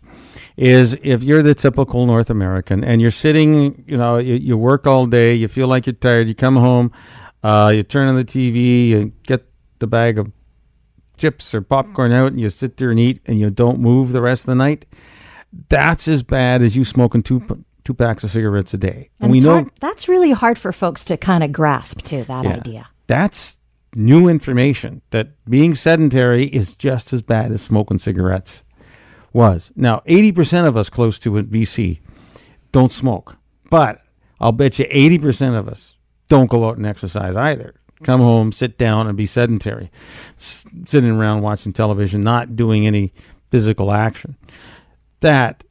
is 0.56 0.98
if 1.04 1.24
you're 1.24 1.44
the 1.44 1.56
typical 1.56 2.06
North 2.06 2.30
American 2.30 2.84
and 2.84 3.02
you're 3.02 3.12
sitting, 3.12 3.84
you 3.86 3.98
know, 3.98 4.18
you, 4.18 4.36
you 4.36 4.58
work 4.58 4.88
all 4.88 5.06
day, 5.06 5.34
you 5.34 5.50
feel 5.50 5.68
like 5.68 5.88
you're 5.88 5.94
tired, 5.94 6.28
you 6.28 6.36
come 6.36 6.56
home, 6.56 6.92
uh, 7.44 7.72
you 7.76 7.84
turn 7.84 8.08
on 8.08 8.16
the 8.16 8.26
TV, 8.26 8.88
you 8.88 9.12
get 9.24 9.46
the 9.80 9.88
bag 9.88 10.18
of 10.18 10.32
chips 11.20 11.54
or 11.54 11.62
popcorn 11.62 12.12
mm. 12.12 12.16
out, 12.16 12.32
and 12.32 12.40
you 12.40 12.50
sit 12.50 12.78
there 12.78 12.92
and 12.92 13.00
eat, 13.00 13.22
and 13.26 13.40
you 13.40 13.50
don't 13.50 13.80
move 13.80 14.12
the 14.12 14.22
rest 14.22 14.44
of 14.44 14.48
the 14.48 14.56
night. 14.56 14.86
That's 15.70 16.08
as 16.08 16.24
bad 16.24 16.62
as 16.62 16.76
you 16.76 16.84
smoking 16.84 17.24
two 17.24 17.64
two 17.84 17.94
packs 17.94 18.24
of 18.24 18.30
cigarettes 18.30 18.74
a 18.74 18.78
day. 18.78 19.10
And 19.20 19.32
we 19.32 19.40
know 19.40 19.54
hard, 19.54 19.72
that's 19.80 20.08
really 20.08 20.32
hard 20.32 20.60
for 20.60 20.72
folks 20.72 21.04
to 21.06 21.18
kind 21.18 21.44
of 21.44 21.52
grasp, 21.52 22.02
to 22.04 22.24
that 22.24 22.46
Yeah. 22.46 22.54
idea. 22.54 22.88
That's 23.08 23.58
new 23.96 24.28
information 24.28 25.02
that 25.10 25.30
being 25.50 25.74
sedentary 25.74 26.46
is 26.46 26.74
just 26.74 27.14
as 27.14 27.22
bad 27.22 27.52
as 27.52 27.62
smoking 27.62 27.98
cigarettes 27.98 28.64
was. 29.34 29.72
Now, 29.76 30.02
80% 30.06 30.68
of 30.68 30.78
us 30.78 30.90
close 30.90 31.18
to 31.20 31.32
BC, 31.32 32.00
don't 32.72 32.94
smoke. 32.94 33.38
But 33.70 34.02
I'll 34.40 34.52
bet 34.52 34.80
you 34.80 34.86
80% 34.92 35.58
of 35.58 35.68
us 35.68 35.98
don't 36.28 36.50
go 36.50 36.66
out 36.68 36.78
and 36.78 36.86
exercise 36.86 37.36
either. 37.36 37.76
Come 38.04 38.22
home, 38.22 38.52
sit 38.52 38.78
down, 38.78 39.08
and 39.08 39.18
be 39.18 39.26
sedentary, 39.26 39.92
S- 40.38 40.66
sitting 40.86 41.12
around 41.12 41.42
watching 41.42 41.74
television, 41.74 42.22
not 42.22 42.56
doing 42.56 42.88
any 42.88 43.12
physical 43.52 43.92
action. 43.92 44.38
That 45.20 45.64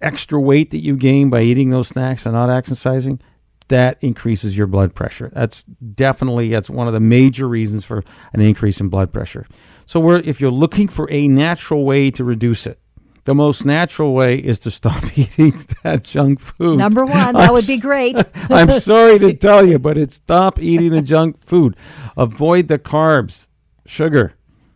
extra 0.00 0.40
weight 0.40 0.70
that 0.70 0.82
you 0.82 0.96
gain 0.96 1.28
by 1.30 1.42
eating 1.42 1.70
those 1.70 1.88
snacks 1.88 2.24
and 2.24 2.34
not 2.34 2.50
exercising, 2.50 3.20
that 3.68 3.98
increases 4.00 4.56
your 4.56 4.68
blood 4.68 4.94
pressure. 4.94 5.30
That's 5.34 5.64
definitely 5.64 6.50
that's 6.50 6.70
one 6.70 6.86
of 6.86 6.94
the 6.94 7.00
major 7.00 7.48
reasons 7.48 7.84
for 7.84 8.04
an 8.32 8.40
increase 8.40 8.80
in 8.80 8.88
blood 8.88 9.12
pressure. 9.12 9.46
So 9.86 9.98
we're, 9.98 10.18
if 10.18 10.40
you're 10.40 10.50
looking 10.50 10.88
for 10.88 11.10
a 11.10 11.26
natural 11.26 11.84
way 11.84 12.10
to 12.12 12.22
reduce 12.22 12.66
it, 12.66 12.78
the 13.26 13.34
most 13.34 13.64
natural 13.64 14.14
way 14.14 14.36
is 14.38 14.60
to 14.60 14.70
stop 14.70 15.02
eating 15.18 15.52
that 15.82 16.04
junk 16.04 16.40
food. 16.40 16.78
Number 16.78 17.04
one, 17.04 17.34
that 17.34 17.48
I'm 17.48 17.52
would 17.52 17.66
be 17.66 17.78
great. 17.78 18.16
I'm 18.48 18.70
sorry 18.80 19.18
to 19.18 19.34
tell 19.34 19.66
you, 19.66 19.78
but 19.78 19.98
it's 19.98 20.14
stop 20.14 20.60
eating 20.60 20.92
the 20.92 21.02
junk 21.02 21.38
food. 21.44 21.76
Avoid 22.16 22.68
the 22.68 22.78
carbs, 22.78 23.48
sugar, 23.84 24.34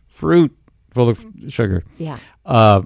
fruit 0.08 0.54
full 0.90 1.08
of 1.08 1.24
sugar. 1.48 1.84
Yeah. 1.96 2.18
Uh, 2.44 2.82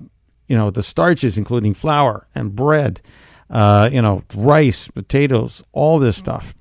you 0.49 0.57
know, 0.57 0.71
the 0.71 0.83
starches, 0.83 1.39
including 1.39 1.73
flour 1.73 2.29
and 2.35 2.55
bread, 2.55 3.01
uh, 3.49 3.89
you 3.91 4.03
know, 4.03 4.23
rice, 4.35 4.89
potatoes, 4.89 5.65
all 5.73 5.99
this 5.99 6.17
stuff, 6.17 6.55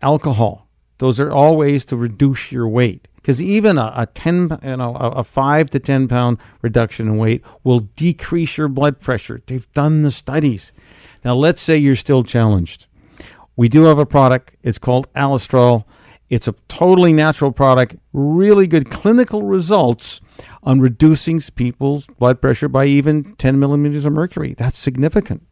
alcohol. 0.00 0.68
Those 0.98 1.18
are 1.18 1.32
all 1.32 1.56
ways 1.56 1.84
to 1.86 1.96
reduce 1.96 2.52
your 2.52 2.68
weight. 2.68 3.08
Because 3.26 3.42
even 3.42 3.76
a, 3.76 3.92
a 3.96 4.06
ten, 4.06 4.56
you 4.62 4.76
know, 4.76 4.94
a, 4.94 5.10
a 5.10 5.24
five 5.24 5.68
to 5.70 5.80
ten 5.80 6.06
pound 6.06 6.38
reduction 6.62 7.08
in 7.08 7.16
weight 7.16 7.42
will 7.64 7.80
decrease 7.80 8.56
your 8.56 8.68
blood 8.68 9.00
pressure. 9.00 9.42
They've 9.46 9.66
done 9.72 10.04
the 10.04 10.12
studies. 10.12 10.72
Now, 11.24 11.34
let's 11.34 11.60
say 11.60 11.76
you're 11.76 11.96
still 11.96 12.22
challenged. 12.22 12.86
We 13.56 13.68
do 13.68 13.82
have 13.86 13.98
a 13.98 14.06
product. 14.06 14.54
It's 14.62 14.78
called 14.78 15.12
Alistrol. 15.14 15.86
It's 16.30 16.46
a 16.46 16.54
totally 16.68 17.12
natural 17.12 17.50
product, 17.50 17.96
really 18.12 18.68
good 18.68 18.90
clinical 18.90 19.42
results 19.42 20.20
on 20.62 20.78
reducing 20.78 21.40
people's 21.56 22.06
blood 22.06 22.40
pressure 22.40 22.68
by 22.68 22.84
even 22.84 23.34
10 23.38 23.58
millimeters 23.58 24.06
of 24.06 24.12
mercury. 24.12 24.54
That's 24.56 24.78
significant. 24.78 25.42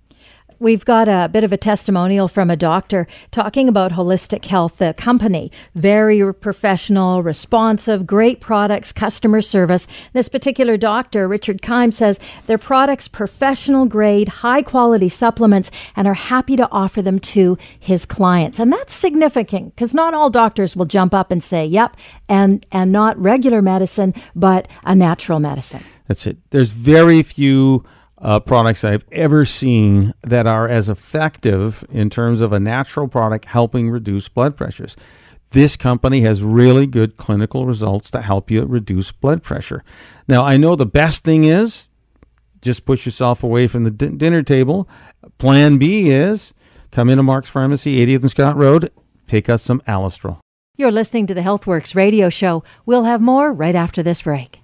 We've 0.59 0.85
got 0.85 1.09
a 1.09 1.29
bit 1.31 1.45
of 1.45 1.53
a 1.53 1.57
testimonial 1.57 2.29
from 2.29 2.49
a 2.49 2.57
doctor 2.57 3.07
talking 3.31 3.69
about 3.69 3.93
Holistic 3.93 4.45
Health, 4.45 4.79
the 4.79 4.95
company. 4.95 5.51
Very 5.75 6.33
professional, 6.33 7.23
responsive, 7.23 8.07
great 8.07 8.41
products, 8.41 8.93
customer 8.93 9.43
service. 9.43 9.87
This 10.13 10.29
particular 10.29 10.77
doctor, 10.77 11.27
Richard 11.27 11.61
Kime, 11.61 11.93
says 11.93 12.21
their 12.47 12.59
products 12.59 13.09
professional 13.09 13.87
grade, 13.87 14.29
high 14.29 14.63
quality 14.63 15.09
supplements 15.09 15.71
and 15.97 16.07
are 16.07 16.15
happy 16.15 16.57
to 16.57 16.69
offer 16.71 17.03
them 17.03 17.19
to 17.19 17.59
his 17.79 18.07
clients. 18.07 18.61
And 18.61 18.73
that's 18.73 18.95
significant 18.95 19.75
because 19.75 19.95
not 19.95 20.15
all 20.15 20.31
doctors 20.31 20.77
will 20.77 20.87
jump 20.87 21.15
up 21.15 21.31
and 21.33 21.43
say, 21.43 21.67
"Yep," 21.67 21.97
and 22.29 22.65
and 22.71 22.93
not 22.93 23.19
regular 23.19 23.61
medicine, 23.61 24.15
but 24.37 24.69
a 24.85 24.95
natural 24.95 25.41
medicine. 25.41 25.83
That's 26.07 26.27
it. 26.27 26.37
There's 26.51 26.71
very 26.71 27.23
few 27.23 27.85
uh, 28.25 28.41
products 28.41 28.85
I've 28.85 29.05
ever 29.13 29.45
seen 29.45 30.15
that 30.23 30.47
are 30.47 30.67
as 30.67 30.89
effective 30.89 31.85
in 31.91 32.09
terms 32.09 32.41
of 32.41 32.53
a 32.53 32.59
natural 32.59 33.07
product 33.07 33.45
helping 33.45 33.91
reduce 33.91 34.29
blood 34.29 34.57
pressures. 34.57 34.97
This 35.51 35.77
company 35.77 36.23
has 36.23 36.43
really 36.43 36.87
good 36.87 37.17
clinical 37.17 37.67
results 37.67 38.11
to 38.13 38.23
help 38.23 38.51
you 38.51 38.65
reduce 38.65 39.13
blood 39.13 39.43
pressure. 39.43 39.85
Now, 40.27 40.43
I 40.43 40.57
know 40.57 40.75
the 40.75 40.87
best 40.87 41.23
thing 41.23 41.45
is 41.45 41.89
just 42.63 42.87
push 42.87 43.05
yourself 43.05 43.45
away 43.45 43.67
from 43.67 43.85
the 43.85 43.91
di- 43.91 44.09
dinner 44.09 44.43
table. 44.43 44.89
Plan 45.37 45.77
B 45.77 46.09
is 46.09 46.55
come 46.91 47.11
into 47.11 47.23
Mark's 47.23 47.51
Pharmacy, 47.51 48.05
80th 48.05 48.23
and 48.23 48.31
Scott 48.31 48.57
Road, 48.57 48.91
take 49.29 49.51
us 49.51 49.63
some 49.63 49.81
Alistrol. 49.83 50.39
You're 50.77 50.91
listening 50.91 51.27
to 51.27 51.35
the 51.35 51.43
HealthWorks 51.43 51.95
radio 51.95 52.31
show. 52.31 52.65
We'll 52.87 53.05
have 53.05 53.21
more 53.21 53.53
right 53.53 53.77
after 53.77 54.03
this 54.03 54.23
break. 54.23 54.64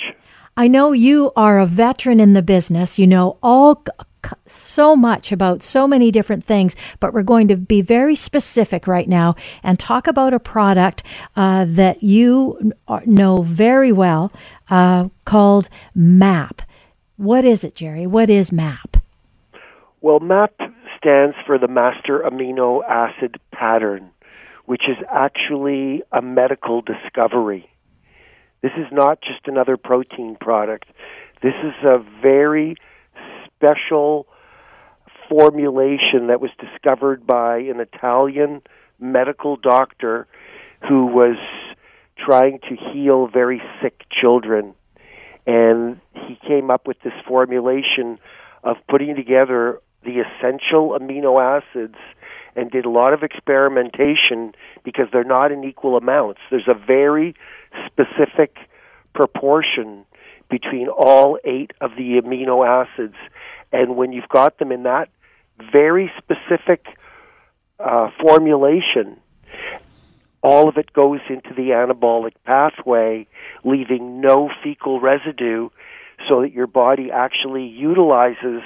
I 0.56 0.68
know 0.68 0.92
you 0.92 1.32
are 1.34 1.58
a 1.58 1.66
veteran 1.66 2.20
in 2.20 2.34
the 2.34 2.42
business. 2.42 2.96
You 2.98 3.08
know 3.08 3.38
all 3.42 3.82
so 4.46 4.94
much 4.94 5.32
about 5.32 5.62
so 5.62 5.88
many 5.88 6.10
different 6.12 6.44
things, 6.44 6.76
but 7.00 7.12
we're 7.12 7.22
going 7.22 7.48
to 7.48 7.56
be 7.56 7.80
very 7.80 8.14
specific 8.14 8.86
right 8.86 9.08
now 9.08 9.34
and 9.62 9.78
talk 9.78 10.06
about 10.06 10.34
a 10.34 10.40
product 10.40 11.02
uh, 11.34 11.64
that 11.68 12.02
you 12.02 12.72
know 13.06 13.42
very 13.42 13.90
well 13.90 14.32
uh, 14.70 15.08
called 15.24 15.68
MAP. 15.94 16.62
What 17.16 17.44
is 17.44 17.64
it, 17.64 17.74
Jerry? 17.74 18.06
What 18.06 18.30
is 18.30 18.52
MAP? 18.52 18.97
Well, 20.00 20.20
MAP 20.20 20.54
stands 20.96 21.34
for 21.44 21.58
the 21.58 21.66
Master 21.66 22.20
Amino 22.20 22.84
Acid 22.88 23.40
Pattern, 23.52 24.10
which 24.64 24.82
is 24.88 24.96
actually 25.10 26.02
a 26.12 26.22
medical 26.22 26.82
discovery. 26.82 27.68
This 28.62 28.70
is 28.76 28.86
not 28.92 29.20
just 29.20 29.48
another 29.48 29.76
protein 29.76 30.36
product. 30.40 30.86
This 31.42 31.54
is 31.64 31.74
a 31.84 31.98
very 32.22 32.76
special 33.46 34.28
formulation 35.28 36.28
that 36.28 36.40
was 36.40 36.50
discovered 36.60 37.26
by 37.26 37.58
an 37.58 37.80
Italian 37.80 38.62
medical 39.00 39.56
doctor 39.56 40.28
who 40.88 41.06
was 41.06 41.36
trying 42.24 42.60
to 42.68 42.76
heal 42.92 43.26
very 43.26 43.60
sick 43.82 44.04
children. 44.12 44.74
And 45.44 46.00
he 46.12 46.38
came 46.46 46.70
up 46.70 46.86
with 46.86 47.00
this 47.02 47.12
formulation 47.26 48.20
of 48.62 48.76
putting 48.88 49.16
together 49.16 49.80
the 50.04 50.20
essential 50.20 50.90
amino 50.98 51.40
acids 51.42 51.96
and 52.56 52.70
did 52.70 52.84
a 52.84 52.90
lot 52.90 53.12
of 53.12 53.22
experimentation 53.22 54.52
because 54.84 55.06
they're 55.12 55.24
not 55.24 55.52
in 55.52 55.64
equal 55.64 55.96
amounts. 55.96 56.40
There's 56.50 56.68
a 56.68 56.74
very 56.74 57.34
specific 57.86 58.56
proportion 59.14 60.04
between 60.50 60.88
all 60.88 61.38
eight 61.44 61.72
of 61.80 61.92
the 61.96 62.20
amino 62.20 62.66
acids. 62.66 63.16
And 63.72 63.96
when 63.96 64.12
you've 64.12 64.28
got 64.28 64.58
them 64.58 64.72
in 64.72 64.84
that 64.84 65.08
very 65.72 66.10
specific 66.18 66.86
uh, 67.78 68.10
formulation, 68.20 69.18
all 70.42 70.68
of 70.68 70.76
it 70.76 70.92
goes 70.92 71.20
into 71.28 71.50
the 71.54 71.70
anabolic 71.70 72.32
pathway, 72.44 73.26
leaving 73.64 74.20
no 74.20 74.50
fecal 74.62 75.00
residue, 75.00 75.68
so 76.28 76.42
that 76.42 76.52
your 76.52 76.66
body 76.66 77.10
actually 77.12 77.66
utilizes 77.66 78.62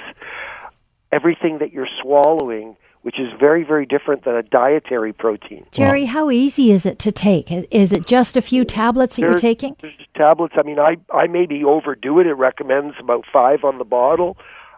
everything 1.13 1.59
that 1.59 1.71
you're 1.71 1.87
swallowing, 2.01 2.75
which 3.03 3.19
is 3.19 3.27
very, 3.39 3.63
very 3.63 3.85
different 3.85 4.23
than 4.25 4.35
a 4.35 4.43
dietary 4.43 5.13
protein. 5.13 5.65
Jerry, 5.71 6.05
how 6.05 6.31
easy 6.31 6.71
is 6.71 6.85
it 6.85 6.99
to 6.99 7.11
take? 7.11 7.51
Is- 7.51 7.65
Is 7.69 7.93
it 7.93 8.07
just 8.07 8.35
a 8.37 8.41
few 8.41 8.63
tablets 8.63 9.15
that 9.17 9.21
you're 9.23 9.35
taking? 9.35 9.75
Tablets. 10.15 10.53
I 10.57 10.63
mean, 10.63 10.79
I 10.79 10.97
I 11.13 11.27
maybe 11.27 11.63
overdo 11.63 12.19
it. 12.19 12.27
It 12.27 12.33
recommends 12.33 12.95
about 12.99 13.25
five 13.31 13.63
on 13.63 13.77
the 13.77 13.83
bottle. 13.85 14.37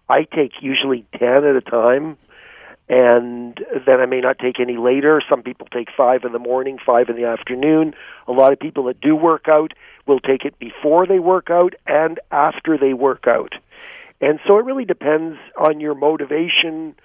I 0.09 0.23
take 0.23 0.53
usually 0.61 1.05
ten 1.17 1.43
at 1.45 1.55
a 1.55 1.61
time, 1.61 2.17
and 2.87 3.59
then 3.85 3.99
I 3.99 4.05
may 4.05 4.21
not 4.21 4.37
take 4.39 4.59
any 4.59 4.77
later. 4.77 5.21
Some 5.29 5.41
people 5.41 5.67
take 5.71 5.89
five 5.95 6.23
in 6.23 6.31
the 6.31 6.39
morning, 6.39 6.77
five 6.85 7.09
in 7.09 7.15
the 7.15 7.25
afternoon. 7.25 7.93
A 8.27 8.31
lot 8.31 8.53
of 8.53 8.59
people 8.59 8.83
that 8.85 9.01
do 9.01 9.15
work 9.15 9.47
out 9.47 9.73
will 10.05 10.19
take 10.19 10.45
it 10.45 10.57
before 10.59 11.07
they 11.07 11.19
work 11.19 11.49
out 11.49 11.73
and 11.87 12.19
after 12.31 12.77
they 12.77 12.93
work 12.93 13.25
out. 13.27 13.53
And 14.21 14.39
so 14.47 14.57
it 14.57 14.65
really 14.65 14.85
depends 14.85 15.37
on 15.57 15.79
your 15.79 15.95
motivation 15.95 16.95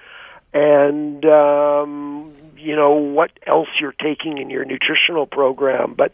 and 0.52 1.24
um, 1.24 2.34
you 2.56 2.74
know 2.74 2.92
what 2.92 3.30
else 3.46 3.68
you're 3.80 3.92
taking 3.92 4.38
in 4.38 4.50
your 4.50 4.64
nutritional 4.64 5.26
program. 5.26 5.94
But 5.96 6.12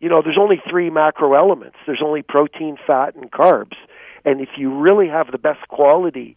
you 0.00 0.08
know, 0.08 0.22
there's 0.22 0.38
only 0.38 0.60
three 0.68 0.90
macro 0.90 1.34
elements. 1.34 1.76
There's 1.86 2.02
only 2.04 2.22
protein, 2.22 2.76
fat, 2.86 3.14
and 3.14 3.30
carbs. 3.30 3.76
And 4.24 4.40
if 4.40 4.50
you 4.56 4.78
really 4.78 5.08
have 5.08 5.30
the 5.32 5.38
best 5.38 5.66
quality 5.68 6.36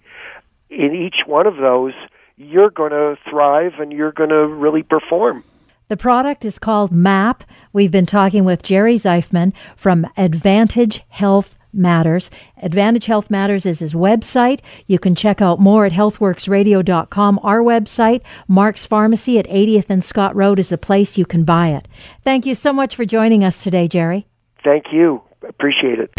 in 0.69 0.95
each 0.95 1.25
one 1.25 1.45
of 1.45 1.57
those, 1.57 1.93
you're 2.37 2.69
going 2.69 2.91
to 2.91 3.17
thrive 3.29 3.73
and 3.79 3.91
you're 3.91 4.13
going 4.13 4.29
to 4.29 4.47
really 4.47 4.83
perform. 4.83 5.43
The 5.89 5.97
product 5.97 6.45
is 6.45 6.59
called 6.59 6.91
MAP. 6.91 7.43
We've 7.73 7.91
been 7.91 8.05
talking 8.05 8.45
with 8.45 8.63
Jerry 8.63 8.95
Zeifman 8.95 9.53
from 9.75 10.07
Advantage 10.15 11.01
Health 11.09 11.57
Matters. 11.73 12.29
Advantage 12.61 13.05
Health 13.05 13.29
Matters 13.29 13.65
is 13.65 13.79
his 13.79 13.93
website. 13.93 14.61
You 14.87 14.99
can 14.99 15.15
check 15.15 15.41
out 15.41 15.59
more 15.59 15.85
at 15.85 15.91
healthworksradio.com. 15.91 17.39
Our 17.43 17.59
website, 17.59 18.21
Mark's 18.47 18.85
Pharmacy 18.85 19.39
at 19.39 19.47
80th 19.47 19.89
and 19.89 20.03
Scott 20.03 20.35
Road, 20.35 20.59
is 20.59 20.69
the 20.69 20.77
place 20.77 21.17
you 21.17 21.25
can 21.25 21.43
buy 21.43 21.69
it. 21.69 21.87
Thank 22.23 22.45
you 22.45 22.55
so 22.55 22.73
much 22.73 22.95
for 22.95 23.05
joining 23.05 23.43
us 23.43 23.63
today, 23.63 23.87
Jerry. 23.87 24.27
Thank 24.63 24.85
you. 24.91 25.21
appreciate 25.47 25.99
it. 25.99 26.11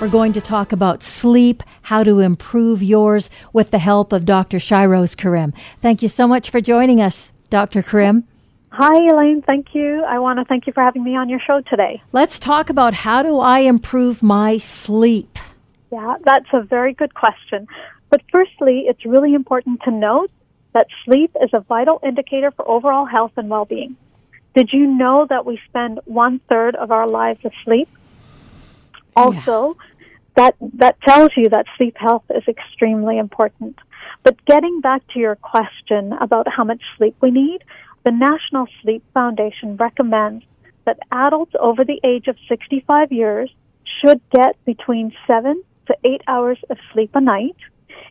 We're 0.00 0.08
going 0.08 0.34
to 0.34 0.42
talk 0.42 0.72
about 0.72 1.02
sleep, 1.02 1.62
how 1.80 2.04
to 2.04 2.20
improve 2.20 2.82
yours 2.82 3.30
with 3.54 3.70
the 3.70 3.78
help 3.78 4.12
of 4.12 4.26
Dr. 4.26 4.58
Shyrose 4.58 5.16
Karim. 5.16 5.54
Thank 5.80 6.02
you 6.02 6.08
so 6.08 6.28
much 6.28 6.50
for 6.50 6.60
joining 6.60 7.00
us, 7.00 7.32
Dr. 7.48 7.82
Karim. 7.82 8.24
Hi, 8.78 9.08
Elaine. 9.08 9.40
Thank 9.40 9.74
you. 9.74 10.04
I 10.04 10.18
want 10.18 10.38
to 10.38 10.44
thank 10.44 10.66
you 10.66 10.72
for 10.74 10.82
having 10.82 11.02
me 11.02 11.16
on 11.16 11.30
your 11.30 11.40
show 11.40 11.62
today. 11.62 12.02
Let's 12.12 12.38
talk 12.38 12.68
about 12.68 12.92
how 12.92 13.22
do 13.22 13.38
I 13.38 13.60
improve 13.60 14.22
my 14.22 14.58
sleep? 14.58 15.38
Yeah, 15.90 16.16
that's 16.22 16.48
a 16.52 16.60
very 16.60 16.92
good 16.92 17.14
question. 17.14 17.68
But 18.10 18.20
firstly, 18.30 18.84
it's 18.86 19.06
really 19.06 19.32
important 19.32 19.80
to 19.84 19.90
note 19.90 20.30
that 20.74 20.88
sleep 21.06 21.34
is 21.42 21.48
a 21.54 21.60
vital 21.60 22.00
indicator 22.04 22.50
for 22.50 22.68
overall 22.68 23.06
health 23.06 23.32
and 23.38 23.48
well-being. 23.48 23.96
Did 24.54 24.68
you 24.74 24.86
know 24.86 25.26
that 25.26 25.46
we 25.46 25.58
spend 25.70 26.00
one 26.04 26.38
third 26.46 26.76
of 26.76 26.90
our 26.90 27.06
lives 27.06 27.40
asleep? 27.46 27.88
Also, 29.16 29.74
yeah. 29.78 29.84
that 30.34 30.56
that 30.74 31.00
tells 31.00 31.30
you 31.34 31.48
that 31.48 31.64
sleep 31.78 31.96
health 31.96 32.24
is 32.28 32.42
extremely 32.46 33.16
important. 33.16 33.78
But 34.22 34.44
getting 34.44 34.82
back 34.82 35.00
to 35.14 35.18
your 35.18 35.36
question 35.36 36.12
about 36.20 36.46
how 36.46 36.64
much 36.64 36.82
sleep 36.98 37.16
we 37.22 37.30
need, 37.30 37.64
the 38.06 38.12
National 38.12 38.68
Sleep 38.82 39.02
Foundation 39.12 39.76
recommends 39.76 40.44
that 40.84 40.96
adults 41.10 41.50
over 41.58 41.84
the 41.84 42.00
age 42.04 42.28
of 42.28 42.36
65 42.48 43.10
years 43.10 43.50
should 44.00 44.20
get 44.30 44.54
between 44.64 45.12
7 45.26 45.60
to 45.88 45.96
8 46.04 46.22
hours 46.28 46.58
of 46.70 46.78
sleep 46.92 47.10
a 47.14 47.20
night. 47.20 47.56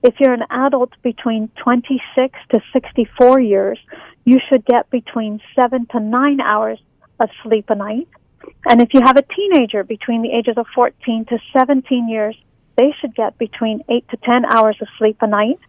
If 0.04 0.16
you're 0.20 0.34
an 0.34 0.44
adult 0.50 0.92
between 1.02 1.50
26 1.64 2.38
to 2.52 2.60
64 2.74 3.40
years, 3.40 3.80
you 4.26 4.40
should 4.50 4.66
get 4.66 4.90
between 4.90 5.40
7 5.58 5.88
to 5.92 6.02
9 6.02 6.42
hours 6.42 6.80
of 7.22 7.30
sleep 7.44 7.70
a 7.70 7.76
night. 7.76 8.10
And 8.68 8.82
if 8.82 8.90
you 8.94 9.00
have 9.02 9.16
a 9.16 9.22
teenager 9.22 9.86
between 9.86 10.24
the 10.24 10.34
ages 10.34 10.56
of 10.58 10.66
14 10.76 11.24
to 11.30 11.40
17 11.58 12.10
years, 12.10 12.36
they 12.76 12.94
should 13.00 13.16
get 13.16 13.38
between 13.38 13.80
8 13.88 14.10
to 14.10 14.18
10 14.18 14.44
hours 14.44 14.76
of 14.82 14.90
sleep 14.98 15.20
a 15.22 15.28
night. 15.28 15.60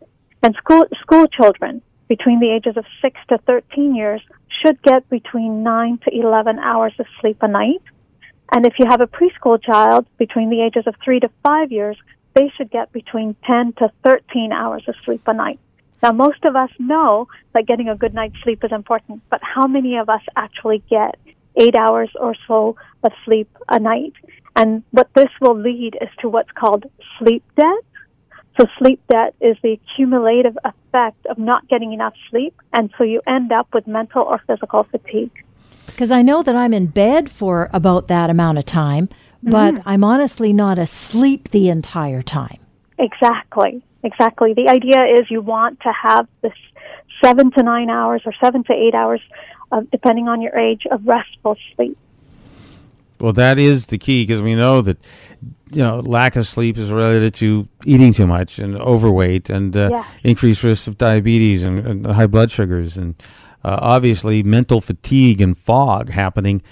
And 0.42 0.52
school, 0.56 0.84
school 1.00 1.28
children 1.28 1.80
between 2.08 2.40
the 2.40 2.50
ages 2.50 2.76
of 2.76 2.84
6 3.02 3.20
to 3.28 3.38
13 3.38 3.94
years 3.94 4.20
should 4.62 4.80
get 4.82 5.08
between 5.10 5.62
9 5.62 5.98
to 6.04 6.14
11 6.14 6.58
hours 6.58 6.94
of 6.98 7.06
sleep 7.20 7.38
a 7.42 7.48
night. 7.48 7.82
And 8.52 8.66
if 8.66 8.74
you 8.78 8.86
have 8.88 9.00
a 9.00 9.06
preschool 9.06 9.62
child 9.62 10.06
between 10.18 10.50
the 10.50 10.62
ages 10.62 10.84
of 10.86 10.94
3 11.04 11.20
to 11.20 11.30
5 11.42 11.72
years, 11.72 11.96
they 12.34 12.52
should 12.56 12.70
get 12.70 12.92
between 12.92 13.34
10 13.44 13.72
to 13.78 13.90
13 14.04 14.52
hours 14.52 14.84
of 14.88 14.94
sleep 15.04 15.22
a 15.26 15.34
night. 15.34 15.58
Now, 16.02 16.12
most 16.12 16.44
of 16.44 16.54
us 16.54 16.70
know 16.78 17.28
that 17.54 17.66
getting 17.66 17.88
a 17.88 17.96
good 17.96 18.14
night's 18.14 18.40
sleep 18.42 18.62
is 18.62 18.70
important, 18.70 19.22
but 19.30 19.40
how 19.42 19.66
many 19.66 19.96
of 19.96 20.08
us 20.08 20.20
actually 20.36 20.82
get 20.88 21.16
eight 21.56 21.76
hours 21.76 22.10
or 22.18 22.34
so 22.46 22.76
of 23.02 23.12
sleep 23.24 23.48
a 23.68 23.78
night. 23.78 24.12
And 24.54 24.82
what 24.90 25.08
this 25.14 25.30
will 25.40 25.58
lead 25.58 25.96
is 26.00 26.08
to 26.20 26.28
what's 26.28 26.50
called 26.52 26.86
sleep 27.18 27.42
debt. 27.56 27.84
So 28.58 28.66
sleep 28.78 29.00
debt 29.08 29.34
is 29.40 29.56
the 29.62 29.78
cumulative 29.94 30.56
effect 30.64 31.26
of 31.26 31.36
not 31.38 31.68
getting 31.68 31.92
enough 31.92 32.14
sleep, 32.30 32.54
and 32.72 32.90
so 32.96 33.04
you 33.04 33.20
end 33.26 33.52
up 33.52 33.68
with 33.74 33.86
mental 33.86 34.22
or 34.22 34.40
physical 34.46 34.84
fatigue. 34.84 35.30
Because 35.86 36.10
I 36.10 36.22
know 36.22 36.42
that 36.42 36.56
I'm 36.56 36.72
in 36.72 36.86
bed 36.86 37.30
for 37.30 37.68
about 37.72 38.08
that 38.08 38.30
amount 38.30 38.58
of 38.58 38.64
time, 38.64 39.08
but 39.42 39.74
mm-hmm. 39.74 39.88
I'm 39.88 40.02
honestly 40.02 40.52
not 40.52 40.78
asleep 40.78 41.50
the 41.50 41.68
entire 41.68 42.22
time. 42.22 42.58
Exactly, 42.98 43.82
exactly. 44.02 44.54
The 44.54 44.68
idea 44.68 45.04
is 45.04 45.30
you 45.30 45.42
want 45.42 45.80
to 45.80 45.92
have 45.92 46.26
this 46.40 46.54
seven 47.22 47.50
to 47.52 47.62
nine 47.62 47.90
hours 47.90 48.22
or 48.24 48.32
seven 48.42 48.64
to 48.64 48.72
eight 48.72 48.94
hours 48.94 49.20
of, 49.70 49.90
depending 49.90 50.28
on 50.28 50.40
your 50.40 50.56
age, 50.58 50.82
of 50.90 51.06
restful 51.06 51.56
sleep. 51.74 51.98
Well, 53.20 53.32
that 53.34 53.58
is 53.58 53.86
the 53.86 53.98
key 53.98 54.24
because 54.24 54.42
we 54.42 54.54
know 54.54 54.82
that 54.82 54.98
you 55.70 55.82
know 55.82 56.00
lack 56.00 56.36
of 56.36 56.46
sleep 56.46 56.76
is 56.76 56.92
related 56.92 57.34
to 57.34 57.68
eating 57.84 58.12
too 58.12 58.26
much 58.26 58.58
and 58.58 58.78
overweight 58.80 59.50
and 59.50 59.76
uh, 59.76 59.88
yeah. 59.90 60.04
increased 60.22 60.62
risk 60.62 60.86
of 60.86 60.98
diabetes 60.98 61.62
and, 61.62 61.78
and 61.80 62.06
high 62.06 62.26
blood 62.26 62.50
sugars 62.50 62.96
and 62.96 63.14
uh, 63.64 63.78
obviously 63.80 64.42
mental 64.42 64.80
fatigue 64.80 65.40
and 65.40 65.58
fog 65.58 66.08
happening. 66.08 66.62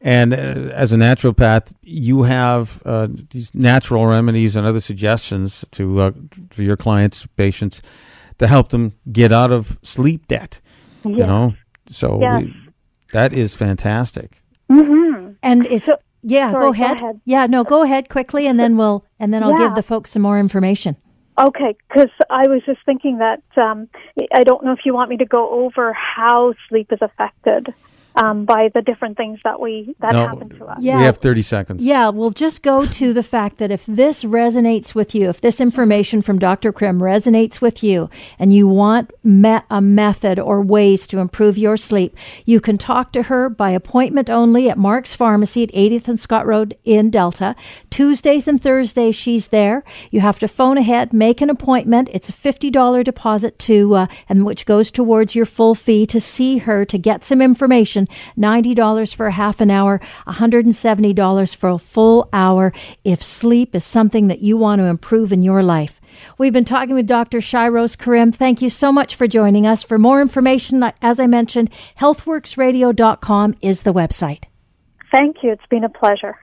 And 0.00 0.32
uh, 0.32 0.36
as 0.72 0.92
a 0.92 0.96
naturopath, 0.96 1.74
you 1.82 2.22
have 2.22 2.82
uh, 2.84 3.08
these 3.30 3.54
natural 3.54 4.06
remedies 4.06 4.56
and 4.56 4.66
other 4.66 4.80
suggestions 4.80 5.64
to 5.72 6.00
uh, 6.00 6.10
for 6.50 6.62
your 6.62 6.76
clients, 6.76 7.26
patients, 7.36 7.82
to 8.38 8.46
help 8.46 8.70
them 8.70 8.94
get 9.12 9.30
out 9.30 9.52
of 9.52 9.78
sleep 9.82 10.26
debt. 10.26 10.60
You 11.04 11.16
know, 11.18 11.54
so 11.86 12.16
we, 12.16 12.54
that 13.12 13.32
is 13.32 13.54
fantastic. 13.54 14.42
Mm-hmm. 14.70 15.19
And 15.42 15.66
it's 15.66 15.86
so, 15.86 15.96
yeah. 16.22 16.52
Sorry, 16.52 16.64
go, 16.64 16.72
ahead. 16.72 16.98
go, 16.98 17.04
ahead. 17.04 17.20
Yeah, 17.24 17.46
no, 17.46 17.64
go 17.64 17.82
ahead 17.82 18.08
quickly, 18.08 18.46
and 18.46 18.58
then 18.58 18.76
we'll 18.76 19.04
and 19.18 19.32
then 19.32 19.42
I'll 19.42 19.52
yeah. 19.52 19.68
give 19.68 19.74
the 19.74 19.82
folks 19.82 20.10
some 20.10 20.22
more 20.22 20.38
information. 20.38 20.96
Okay, 21.38 21.74
because 21.88 22.10
I 22.28 22.48
was 22.48 22.62
just 22.66 22.80
thinking 22.84 23.18
that 23.18 23.42
um, 23.56 23.88
I 24.34 24.42
don't 24.44 24.62
know 24.64 24.72
if 24.72 24.80
you 24.84 24.92
want 24.92 25.08
me 25.08 25.16
to 25.18 25.24
go 25.24 25.48
over 25.64 25.92
how 25.94 26.54
sleep 26.68 26.92
is 26.92 26.98
affected 27.00 27.72
um, 28.16 28.44
by 28.44 28.70
the 28.74 28.82
different 28.82 29.16
things 29.16 29.40
that 29.44 29.60
we 29.60 29.94
that 30.00 30.12
no, 30.12 30.26
happen 30.26 30.48
to 30.50 30.64
us. 30.66 30.78
Yeah. 30.80 30.98
We 30.98 31.04
have 31.04 31.18
30 31.18 31.42
seconds. 31.42 31.82
Yeah, 31.82 32.08
we'll 32.08 32.30
just 32.30 32.62
go 32.62 32.86
to 32.86 33.12
the 33.12 33.22
fact 33.22 33.58
that 33.58 33.70
if 33.70 33.86
this 33.86 34.24
resonates 34.24 34.94
with 34.94 35.14
you, 35.14 35.28
if 35.28 35.40
this 35.40 35.60
information 35.60 36.22
from 36.22 36.38
Dr. 36.38 36.72
Karim 36.72 37.00
resonates 37.00 37.60
with 37.60 37.82
you, 37.82 38.10
and 38.38 38.52
you 38.52 38.66
want 38.66 39.10
me- 39.24 39.60
a 39.70 39.80
method 39.80 40.38
or 40.38 40.60
ways 40.60 41.06
to 41.08 41.18
improve 41.18 41.56
your 41.58 41.76
sleep, 41.76 42.16
you 42.44 42.60
can 42.60 42.78
talk 42.78 43.12
to 43.12 43.24
her 43.24 43.48
by 43.48 43.70
appointment 43.70 44.30
only 44.30 44.68
at 44.68 44.78
Mark's 44.78 45.14
Pharmacy 45.14 45.62
at 45.62 45.72
80th 45.72 46.08
and 46.08 46.20
Scott 46.20 46.46
Road 46.46 46.76
in 46.84 47.10
Delta. 47.10 47.54
Tuesdays 47.90 48.48
and 48.48 48.60
Thursdays, 48.60 49.14
she's 49.14 49.48
there. 49.48 49.84
You 50.10 50.20
have 50.20 50.38
to 50.40 50.48
phone 50.48 50.78
ahead, 50.78 51.12
make 51.12 51.40
an 51.40 51.50
appointment. 51.50 52.08
It's 52.12 52.28
a 52.28 52.32
$50 52.32 53.04
deposit 53.04 53.58
to, 53.60 53.94
uh, 53.94 54.06
and 54.28 54.44
which 54.44 54.66
goes 54.66 54.90
towards 54.90 55.34
your 55.34 55.46
full 55.46 55.74
fee 55.74 56.06
to 56.06 56.20
see 56.20 56.58
her 56.58 56.84
to 56.84 56.98
get 56.98 57.24
some 57.24 57.40
information 57.40 57.99
$90 58.36 59.14
for 59.14 59.26
a 59.26 59.32
half 59.32 59.60
an 59.60 59.70
hour, 59.70 60.00
$170 60.26 61.56
for 61.56 61.70
a 61.70 61.78
full 61.78 62.28
hour 62.32 62.72
if 63.04 63.22
sleep 63.22 63.74
is 63.74 63.84
something 63.84 64.28
that 64.28 64.40
you 64.40 64.56
want 64.56 64.80
to 64.80 64.86
improve 64.86 65.32
in 65.32 65.42
your 65.42 65.62
life. 65.62 66.00
We've 66.38 66.52
been 66.52 66.64
talking 66.64 66.94
with 66.94 67.06
Dr. 67.06 67.38
Shyrose 67.38 67.96
Karim. 67.96 68.32
Thank 68.32 68.60
you 68.62 68.70
so 68.70 68.92
much 68.92 69.14
for 69.14 69.26
joining 69.26 69.66
us. 69.66 69.82
For 69.82 69.98
more 69.98 70.20
information, 70.20 70.82
as 71.00 71.20
I 71.20 71.26
mentioned, 71.26 71.70
healthworksradio.com 71.98 73.54
is 73.60 73.82
the 73.82 73.94
website. 73.94 74.44
Thank 75.12 75.42
you. 75.42 75.52
It's 75.52 75.66
been 75.70 75.84
a 75.84 75.88
pleasure. 75.88 76.38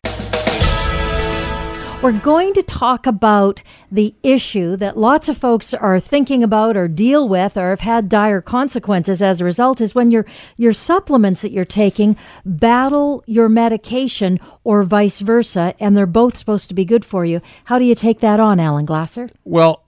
We're 2.03 2.11
going 2.11 2.53
to 2.53 2.61
talk 2.61 3.07
about 3.07 3.63
the 3.91 4.13
issue 4.21 4.75
that 4.75 4.97
lots 4.97 5.29
of 5.29 5.37
folks 5.37 5.73
are 5.73 5.99
thinking 5.99 6.43
about 6.43 6.77
or 6.77 6.87
deal 6.87 7.27
with 7.27 7.57
or 7.57 7.71
have 7.71 7.79
had 7.79 8.07
dire 8.07 8.39
consequences 8.39 9.23
as 9.23 9.41
a 9.41 9.45
result 9.45 9.81
is 9.81 9.95
when 9.95 10.11
your 10.11 10.27
your 10.57 10.73
supplements 10.73 11.41
that 11.41 11.51
you're 11.51 11.65
taking 11.65 12.15
battle 12.45 13.23
your 13.25 13.49
medication 13.49 14.39
or 14.63 14.83
vice 14.83 15.21
versa 15.21 15.73
and 15.79 15.97
they're 15.97 16.05
both 16.05 16.37
supposed 16.37 16.69
to 16.69 16.75
be 16.75 16.85
good 16.85 17.03
for 17.03 17.25
you. 17.25 17.41
How 17.63 17.79
do 17.79 17.85
you 17.85 17.95
take 17.95 18.19
that 18.19 18.39
on, 18.39 18.59
Alan 18.59 18.85
Glasser? 18.85 19.29
Well, 19.43 19.83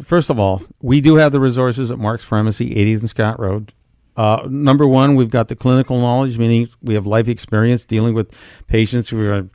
first 0.00 0.30
of 0.30 0.38
all, 0.38 0.62
we 0.80 1.00
do 1.00 1.16
have 1.16 1.32
the 1.32 1.40
resources 1.40 1.90
at 1.90 1.98
Mark's 1.98 2.24
Pharmacy, 2.24 2.72
80th 2.72 3.00
and 3.00 3.10
Scott 3.10 3.40
Road. 3.40 3.74
Uh, 4.16 4.46
number 4.48 4.86
one, 4.86 5.16
we've 5.16 5.30
got 5.30 5.48
the 5.48 5.56
clinical 5.56 6.00
knowledge, 6.00 6.38
meaning 6.38 6.68
we 6.82 6.94
have 6.94 7.06
life 7.06 7.26
experience 7.26 7.84
dealing 7.84 8.14
with 8.14 8.32
patients 8.68 9.10
who 9.10 9.28
are 9.28 9.48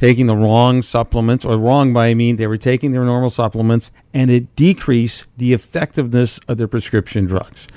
taking 0.00 0.26
the 0.26 0.34
wrong 0.34 0.80
supplements, 0.80 1.44
or 1.44 1.58
wrong 1.58 1.92
by 1.92 2.06
I 2.06 2.14
mean 2.14 2.36
they 2.36 2.46
were 2.46 2.56
taking 2.56 2.92
their 2.92 3.04
normal 3.04 3.28
supplements, 3.28 3.92
and 4.14 4.30
it 4.30 4.56
decreased 4.56 5.26
the 5.36 5.52
effectiveness 5.52 6.40
of 6.48 6.56
their 6.56 6.66
prescription 6.66 7.26
drugs. 7.26 7.68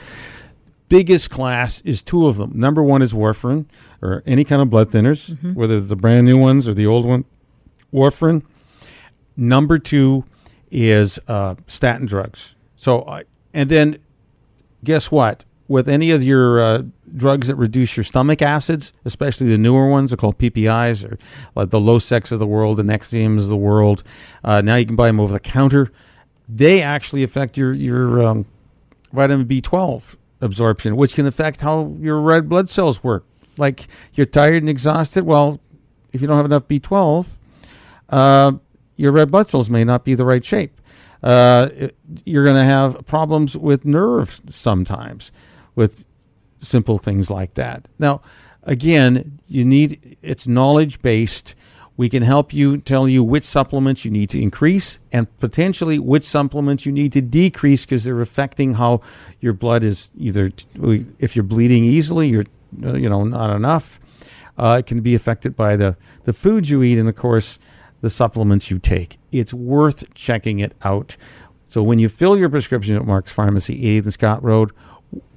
Biggest 0.87 1.29
class 1.29 1.81
is 1.81 2.01
two 2.01 2.27
of 2.27 2.37
them. 2.37 2.53
Number 2.55 2.81
one 2.81 3.01
is 3.01 3.13
warfarin, 3.13 3.65
or 4.01 4.23
any 4.25 4.45
kind 4.45 4.61
of 4.61 4.69
blood 4.69 4.89
thinners, 4.89 5.31
mm-hmm. 5.31 5.53
whether 5.53 5.75
it's 5.75 5.87
the 5.87 5.97
brand 5.97 6.25
new 6.25 6.37
ones 6.37 6.65
or 6.65 6.73
the 6.73 6.87
old 6.87 7.05
one. 7.05 7.25
Warfarin. 7.93 8.41
Number 9.35 9.77
two 9.77 10.23
is 10.71 11.19
uh, 11.27 11.55
statin 11.67 12.05
drugs. 12.05 12.55
So, 12.77 13.01
uh, 13.01 13.23
and 13.53 13.69
then 13.69 13.97
guess 14.81 15.11
what? 15.11 15.43
With 15.73 15.89
any 15.89 16.11
of 16.11 16.23
your 16.23 16.61
uh, 16.61 16.83
drugs 17.17 17.47
that 17.47 17.55
reduce 17.55 17.97
your 17.97 18.03
stomach 18.03 18.43
acids, 18.43 18.93
especially 19.05 19.47
the 19.47 19.57
newer 19.57 19.89
ones, 19.89 20.13
are 20.13 20.17
called 20.17 20.37
PPIs 20.37 21.03
or 21.03 21.17
like 21.55 21.71
the 21.71 21.79
Losec 21.79 22.31
of 22.31 22.37
the 22.37 22.45
world, 22.45 22.77
the 22.77 22.83
Nexiums 22.83 23.39
of 23.39 23.47
the 23.47 23.57
world. 23.57 24.03
Uh, 24.43 24.61
now 24.61 24.75
you 24.75 24.85
can 24.85 24.95
buy 24.95 25.07
them 25.07 25.19
over 25.19 25.33
the 25.33 25.39
counter. 25.39 25.91
They 26.47 26.83
actually 26.83 27.23
affect 27.23 27.57
your 27.57 27.73
your 27.73 28.23
um, 28.23 28.45
vitamin 29.11 29.47
B12 29.47 30.15
absorption, 30.41 30.95
which 30.95 31.15
can 31.15 31.25
affect 31.25 31.61
how 31.61 31.95
your 31.99 32.21
red 32.21 32.47
blood 32.47 32.69
cells 32.69 33.03
work. 33.03 33.25
Like 33.57 33.87
you're 34.13 34.27
tired 34.27 34.61
and 34.61 34.69
exhausted. 34.69 35.23
Well, 35.23 35.59
if 36.11 36.21
you 36.21 36.27
don't 36.27 36.37
have 36.37 36.45
enough 36.45 36.67
B12, 36.67 37.25
uh, 38.11 38.51
your 38.95 39.11
red 39.11 39.31
blood 39.31 39.49
cells 39.49 39.71
may 39.71 39.83
not 39.83 40.05
be 40.05 40.13
the 40.13 40.23
right 40.23 40.45
shape. 40.45 40.79
Uh, 41.23 41.69
you're 42.25 42.43
going 42.43 42.57
to 42.57 42.63
have 42.63 43.07
problems 43.07 43.57
with 43.57 43.85
nerves 43.85 44.39
sometimes 44.51 45.31
with 45.75 46.05
simple 46.59 46.97
things 46.97 47.29
like 47.29 47.55
that. 47.55 47.87
Now, 47.99 48.21
again, 48.63 49.39
you 49.47 49.65
need 49.65 50.17
it's 50.21 50.47
knowledge 50.47 51.01
based. 51.01 51.55
We 51.95 52.09
can 52.09 52.23
help 52.23 52.53
you 52.53 52.77
tell 52.77 53.07
you 53.07 53.23
which 53.23 53.43
supplements 53.43 54.03
you 54.03 54.09
need 54.09 54.29
to 54.31 54.41
increase 54.41 54.99
and 55.11 55.27
potentially 55.39 55.99
which 55.99 56.23
supplements 56.23 56.87
you 56.87 56.91
need 56.91 57.13
to 57.13 57.21
decrease 57.21 57.85
because 57.85 58.03
they're 58.03 58.21
affecting 58.21 58.73
how 58.73 59.01
your 59.41 59.53
blood 59.53 59.83
is 59.83 60.09
either 60.17 60.51
if 61.19 61.35
you're 61.35 61.43
bleeding 61.43 61.83
easily, 61.83 62.29
you're 62.29 62.45
you 62.81 63.09
know 63.09 63.23
not 63.23 63.55
enough. 63.55 63.99
Uh, 64.57 64.77
it 64.79 64.85
can 64.85 65.01
be 65.01 65.13
affected 65.13 65.55
by 65.55 65.75
the 65.75 65.95
the 66.23 66.33
food 66.33 66.67
you 66.67 66.81
eat 66.81 66.97
and 66.97 67.07
of 67.09 67.15
course 67.15 67.59
the 68.01 68.09
supplements 68.09 68.69
you 68.71 68.79
take. 68.79 69.17
It's 69.31 69.53
worth 69.53 70.13
checking 70.13 70.59
it 70.59 70.73
out. 70.83 71.15
So 71.69 71.81
when 71.81 71.99
you 71.99 72.09
fill 72.09 72.37
your 72.37 72.49
prescription 72.49 72.95
at 72.95 73.05
Mark's 73.05 73.31
Pharmacy, 73.31 73.81
8th 73.81 74.03
and 74.03 74.13
Scott 74.13 74.43
Road, 74.43 74.71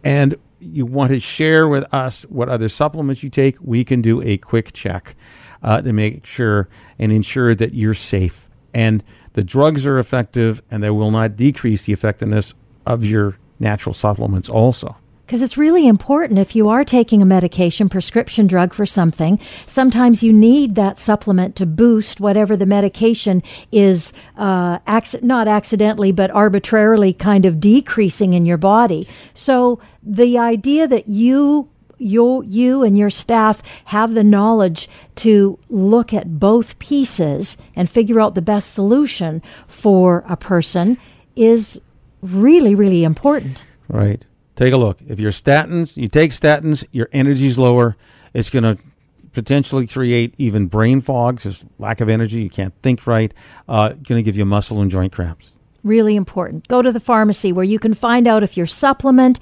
and 0.07 0.37
you 0.61 0.87
want 0.87 1.11
to 1.11 1.19
share 1.19 1.66
with 1.66 1.92
us 1.92 2.23
what 2.25 2.49
other 2.49 2.69
supplements 2.69 3.23
you 3.23 3.31
take, 3.31 3.57
we 3.61 3.85
can 3.85 4.01
do 4.01 4.23
a 4.23 4.38
quick 4.38 4.73
check 4.73 5.16
uh, 5.62 5.83
to 5.83 5.92
make 5.92 6.25
sure 6.25 6.69
and 6.99 7.11
ensure 7.11 7.55
that 7.55 7.75
you're 7.75 7.95
safe 7.95 8.49
and 8.73 9.03
the 9.33 9.42
drugs 9.42 9.87
are 9.87 9.99
effective 9.99 10.62
and 10.71 10.83
they 10.83 10.90
will 10.90 11.11
not 11.11 11.37
decrease 11.37 11.85
the 11.85 11.92
effectiveness 11.92 12.55
of 12.87 13.05
your 13.05 13.37
natural 13.59 13.95
supplements 13.95 14.49
also. 14.49 14.97
Because 15.26 15.42
it's 15.42 15.56
really 15.56 15.88
important 15.88 16.38
if 16.38 16.54
you 16.54 16.68
are 16.68 16.84
taking 16.84 17.20
a 17.20 17.24
medication, 17.24 17.88
prescription 17.88 18.46
drug 18.46 18.72
for 18.72 18.86
something, 18.86 19.40
sometimes 19.66 20.22
you 20.22 20.32
need 20.32 20.76
that 20.76 21.00
supplement 21.00 21.56
to 21.56 21.66
boost 21.66 22.20
whatever 22.20 22.56
the 22.56 22.64
medication 22.64 23.42
is, 23.72 24.12
uh, 24.36 24.78
ac- 24.86 25.18
not 25.22 25.48
accidentally, 25.48 26.12
but 26.12 26.30
arbitrarily 26.30 27.12
kind 27.12 27.44
of 27.44 27.58
decreasing 27.58 28.34
in 28.34 28.46
your 28.46 28.56
body. 28.56 29.08
So 29.34 29.80
the 30.00 30.38
idea 30.38 30.86
that 30.86 31.08
you 31.08 31.68
you, 31.98 32.44
you 32.46 32.82
and 32.82 32.98
your 32.98 33.08
staff 33.08 33.62
have 33.86 34.12
the 34.12 34.22
knowledge 34.22 34.86
to 35.14 35.58
look 35.70 36.12
at 36.12 36.38
both 36.38 36.78
pieces 36.78 37.56
and 37.74 37.88
figure 37.88 38.20
out 38.20 38.34
the 38.34 38.42
best 38.42 38.74
solution 38.74 39.42
for 39.66 40.22
a 40.28 40.36
person 40.36 40.98
is 41.36 41.80
really, 42.20 42.74
really 42.74 43.02
important. 43.02 43.64
Right. 43.88 44.22
Take 44.57 44.73
a 44.73 44.77
look. 44.77 44.99
If 45.07 45.21
you're 45.21 45.31
statins, 45.31 45.97
you 45.97 46.09
take 46.09 46.33
statins, 46.33 46.85
your 46.90 47.09
energy's 47.12 47.59
lower. 47.59 47.97
It's 48.33 48.51
going 48.51 48.64
to 48.64 48.79
potentially 49.33 49.87
create 49.87 50.35
even 50.38 50.66
brain 50.66 51.03
fogs, 51.03 51.42
there's 51.45 51.62
lack 51.79 52.01
of 52.01 52.09
energy, 52.09 52.40
you 52.40 52.49
can't 52.49 52.73
think 52.83 53.07
right, 53.07 53.35
uh, 53.69 53.90
going 53.90 54.19
to 54.19 54.23
give 54.23 54.37
you 54.37 54.47
muscle 54.47 54.81
and 54.81 54.90
joint 54.90 55.12
cramps. 55.12 55.55
Really 55.85 56.16
important. 56.16 56.66
Go 56.69 56.81
to 56.81 56.90
the 56.90 56.99
pharmacy 56.99 57.53
where 57.53 57.64
you 57.64 57.79
can 57.79 57.92
find 57.92 58.27
out 58.27 58.42
if 58.42 58.57
your 58.57 58.66
supplement 58.66 59.38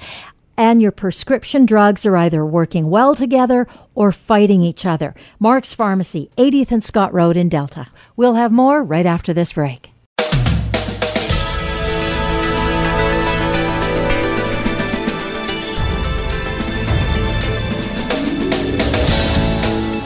and 0.57 0.83
your 0.83 0.91
prescription 0.91 1.65
drugs 1.65 2.05
are 2.05 2.17
either 2.17 2.45
working 2.45 2.91
well 2.91 3.15
together 3.15 3.69
or 3.95 4.11
fighting 4.11 4.63
each 4.63 4.85
other. 4.85 5.15
Mark's 5.39 5.73
Pharmacy, 5.73 6.29
80th 6.37 6.73
and 6.73 6.85
Scott 6.85 7.15
Road 7.15 7.37
in 7.37 7.49
Delta. 7.49 7.87
We'll 8.17 8.35
have 8.35 8.51
more 8.51 8.83
right 8.83 9.07
after 9.07 9.33
this 9.33 9.53
break. 9.53 9.94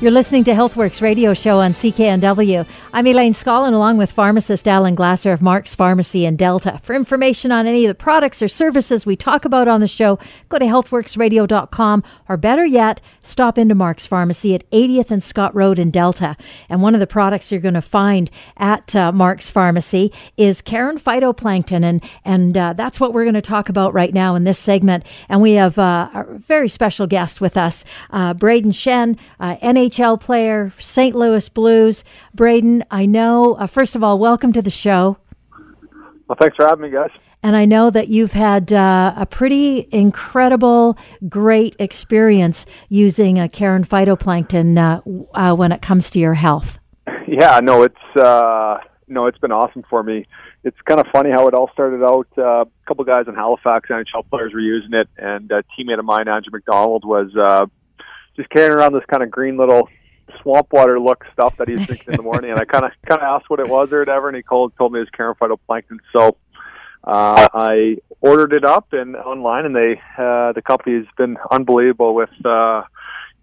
You're 0.00 0.10
listening 0.10 0.42
to 0.44 0.50
Healthworks 0.50 1.00
radio 1.00 1.34
show 1.34 1.60
on 1.60 1.72
CKNW. 1.72 2.66
I'm 2.92 3.06
Elaine 3.06 3.32
Scollin 3.32 3.74
along 3.74 3.96
with 3.96 4.10
pharmacist 4.10 4.66
Alan 4.66 4.96
Glasser 4.96 5.32
of 5.32 5.40
Mark's 5.40 5.76
Pharmacy 5.76 6.24
in 6.26 6.34
Delta. 6.34 6.80
For 6.82 6.94
information 6.94 7.52
on 7.52 7.68
any 7.68 7.84
of 7.84 7.88
the 7.88 7.94
products 7.94 8.42
or 8.42 8.48
services 8.48 9.06
we 9.06 9.14
talk 9.14 9.44
about 9.44 9.68
on 9.68 9.80
the 9.80 9.86
show, 9.86 10.18
go 10.48 10.58
to 10.58 10.64
healthworksradio.com 10.64 12.02
or 12.28 12.36
better 12.36 12.66
yet, 12.66 13.00
stop 13.22 13.56
into 13.56 13.76
Mark's 13.76 14.04
Pharmacy 14.04 14.52
at 14.52 14.68
80th 14.72 15.12
and 15.12 15.22
Scott 15.22 15.54
Road 15.54 15.78
in 15.78 15.92
Delta. 15.92 16.36
And 16.68 16.82
one 16.82 16.94
of 16.94 17.00
the 17.00 17.06
products 17.06 17.52
you're 17.52 17.60
going 17.60 17.74
to 17.74 17.80
find 17.80 18.32
at 18.56 18.96
uh, 18.96 19.12
Mark's 19.12 19.48
Pharmacy 19.48 20.12
is 20.36 20.60
Karen 20.60 20.98
phytoplankton. 20.98 21.84
And, 21.84 22.02
and 22.24 22.58
uh, 22.58 22.72
that's 22.72 22.98
what 22.98 23.14
we're 23.14 23.24
going 23.24 23.34
to 23.34 23.40
talk 23.40 23.68
about 23.68 23.94
right 23.94 24.12
now 24.12 24.34
in 24.34 24.42
this 24.42 24.58
segment. 24.58 25.04
And 25.28 25.40
we 25.40 25.52
have 25.52 25.78
uh, 25.78 26.10
a 26.12 26.24
very 26.36 26.68
special 26.68 27.06
guest 27.06 27.40
with 27.40 27.56
us, 27.56 27.84
uh, 28.10 28.34
Shen, 28.34 28.72
Schenn, 28.72 29.18
NA 29.40 29.83
NHL 29.84 30.18
player, 30.18 30.72
St. 30.78 31.14
Louis 31.14 31.46
Blues. 31.50 32.04
Braden, 32.32 32.84
I 32.90 33.04
know, 33.04 33.54
uh, 33.54 33.66
first 33.66 33.94
of 33.94 34.02
all, 34.02 34.18
welcome 34.18 34.50
to 34.54 34.62
the 34.62 34.70
show. 34.70 35.18
Well, 36.26 36.36
thanks 36.40 36.56
for 36.56 36.66
having 36.66 36.84
me, 36.84 36.90
guys. 36.90 37.10
And 37.42 37.54
I 37.54 37.66
know 37.66 37.90
that 37.90 38.08
you've 38.08 38.32
had 38.32 38.72
uh, 38.72 39.12
a 39.14 39.26
pretty 39.26 39.86
incredible, 39.92 40.96
great 41.28 41.76
experience 41.78 42.64
using 42.88 43.38
a 43.38 43.46
Karen 43.46 43.84
phytoplankton 43.84 44.78
uh, 44.78 45.02
uh, 45.34 45.54
when 45.54 45.70
it 45.70 45.82
comes 45.82 46.10
to 46.10 46.18
your 46.18 46.34
health. 46.34 46.78
Yeah, 47.26 47.58
no, 47.60 47.82
it's 47.82 48.16
uh, 48.16 48.76
no, 49.08 49.26
it's 49.26 49.38
been 49.38 49.50
awesome 49.50 49.82
for 49.88 50.02
me. 50.02 50.26
It's 50.62 50.76
kind 50.84 51.00
of 51.00 51.06
funny 51.10 51.30
how 51.30 51.48
it 51.48 51.54
all 51.54 51.70
started 51.72 52.04
out. 52.04 52.28
Uh, 52.36 52.60
a 52.60 52.66
couple 52.86 53.02
guys 53.04 53.24
in 53.26 53.34
Halifax, 53.34 53.88
NHL 53.88 54.28
players, 54.28 54.52
were 54.52 54.60
using 54.60 54.92
it, 54.92 55.08
and 55.16 55.50
a 55.50 55.64
teammate 55.76 55.98
of 55.98 56.04
mine, 56.04 56.28
Andrew 56.28 56.52
MacDonald, 56.52 57.04
was 57.04 57.34
just 58.36 58.50
carrying 58.50 58.72
around 58.72 58.92
this 58.92 59.04
kind 59.08 59.22
of 59.22 59.30
green 59.30 59.56
little 59.56 59.88
swamp 60.40 60.72
water 60.72 60.98
look 60.98 61.24
stuff 61.32 61.56
that 61.56 61.68
he's 61.68 61.86
drinking 61.86 62.14
in 62.14 62.16
the 62.16 62.22
morning. 62.22 62.50
And 62.50 62.60
I 62.60 62.64
kind 62.64 62.84
of 62.84 62.92
kind 63.06 63.20
of 63.20 63.26
asked 63.26 63.50
what 63.50 63.60
it 63.60 63.68
was 63.68 63.92
or 63.92 64.00
whatever, 64.00 64.28
and 64.28 64.36
he 64.36 64.42
told 64.42 64.76
told 64.76 64.92
me 64.92 64.98
it 64.98 65.00
was 65.00 65.10
Karen 65.10 65.34
phytoplankton. 65.34 65.98
So 66.12 66.36
uh, 67.04 67.48
I 67.52 67.98
ordered 68.20 68.52
it 68.52 68.64
up 68.64 68.92
and 68.92 69.16
online, 69.16 69.66
and 69.66 69.76
they 69.76 70.00
uh, 70.18 70.52
the 70.52 70.62
company's 70.64 71.06
been 71.16 71.36
unbelievable 71.50 72.14
with. 72.14 72.30
Uh, 72.44 72.84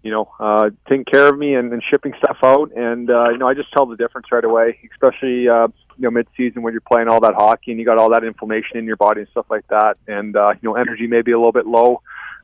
you 0.02 0.10
know, 0.10 0.28
uh, 0.40 0.70
taking 0.88 1.04
care 1.04 1.28
of 1.28 1.38
me 1.38 1.54
and, 1.54 1.72
and 1.72 1.80
shipping 1.88 2.12
stuff 2.18 2.38
out. 2.42 2.72
And, 2.72 3.08
uh, 3.08 3.30
you 3.30 3.38
know, 3.38 3.46
I 3.46 3.54
just 3.54 3.72
tell 3.72 3.86
the 3.86 3.96
difference 3.96 4.32
right 4.32 4.44
away, 4.44 4.80
especially, 4.90 5.48
uh, 5.48 5.68
you 5.96 6.02
know, 6.02 6.10
mid-season 6.10 6.62
when 6.62 6.72
you're 6.72 6.80
playing 6.80 7.06
all 7.06 7.20
that 7.20 7.34
hockey 7.34 7.70
and 7.70 7.78
you 7.78 7.86
got 7.86 7.98
all 7.98 8.10
that 8.10 8.24
inflammation 8.24 8.78
in 8.78 8.84
your 8.84 8.96
body 8.96 9.20
and 9.20 9.30
stuff 9.30 9.46
like 9.48 9.64
that. 9.68 9.98
And, 10.08 10.34
uh, 10.34 10.54
you 10.60 10.68
know, 10.68 10.74
energy 10.74 11.06
may 11.06 11.22
be 11.22 11.30
a 11.30 11.38
little 11.38 11.52
bit 11.52 11.66
low 11.66 12.02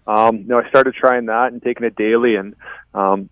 um, 0.09 0.38
you 0.38 0.47
know, 0.47 0.59
I 0.59 0.68
started 0.71 0.94
trying 0.94 1.27
that 1.27 1.53
and 1.53 1.62
taking 1.62 1.87
it 1.87 1.94
daily, 1.94 2.35
and 2.35 2.57
um, 2.94 3.29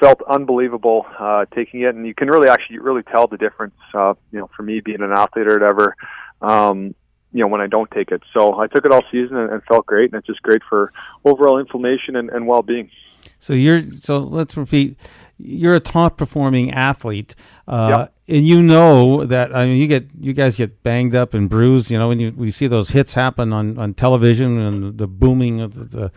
felt 0.00 0.22
unbelievable 0.28 1.04
uh, 1.18 1.44
taking 1.54 1.82
it. 1.82 1.94
And 1.94 2.06
you 2.06 2.14
can 2.14 2.28
really 2.28 2.48
actually 2.48 2.78
really 2.78 3.02
tell 3.02 3.26
the 3.26 3.36
difference. 3.36 3.74
Uh, 3.94 4.14
you 4.32 4.38
know, 4.38 4.50
for 4.56 4.62
me 4.62 4.80
being 4.80 5.02
an 5.02 5.12
athlete 5.12 5.46
or 5.46 5.58
whatever, 5.58 5.96
um, 6.40 6.94
you 7.32 7.40
know, 7.40 7.48
when 7.48 7.60
I 7.60 7.66
don't 7.66 7.90
take 7.90 8.10
it. 8.10 8.22
So 8.32 8.58
I 8.58 8.66
took 8.66 8.86
it 8.86 8.92
all 8.92 9.02
season 9.12 9.36
and, 9.36 9.52
and 9.52 9.62
felt 9.64 9.84
great, 9.86 10.10
and 10.10 10.18
it's 10.18 10.26
just 10.26 10.42
great 10.42 10.62
for 10.68 10.92
overall 11.24 11.58
inflammation 11.58 12.16
and, 12.16 12.30
and 12.30 12.46
well-being. 12.46 12.90
So 13.38 13.52
you're 13.52 13.82
so 13.82 14.20
let's 14.20 14.56
repeat. 14.56 14.96
You're 15.42 15.76
a 15.76 15.80
top 15.80 16.16
performing 16.16 16.72
athlete. 16.72 17.34
Uh, 17.66 17.88
yep 17.90 18.14
and 18.30 18.46
you 18.46 18.62
know 18.62 19.24
that 19.24 19.54
I 19.54 19.66
mean 19.66 19.76
you 19.76 19.88
get 19.88 20.06
you 20.18 20.32
guys 20.32 20.56
get 20.56 20.82
banged 20.82 21.14
up 21.14 21.34
and 21.34 21.50
bruised. 21.50 21.90
You 21.90 21.98
know 21.98 22.08
when 22.08 22.20
you 22.20 22.32
we 22.36 22.50
see 22.50 22.68
those 22.68 22.90
hits 22.90 23.12
happen 23.12 23.52
on, 23.52 23.76
on 23.76 23.92
television 23.94 24.56
and 24.56 24.96
the 24.96 25.08
booming 25.08 25.60
of 25.60 25.74
the 25.74 26.12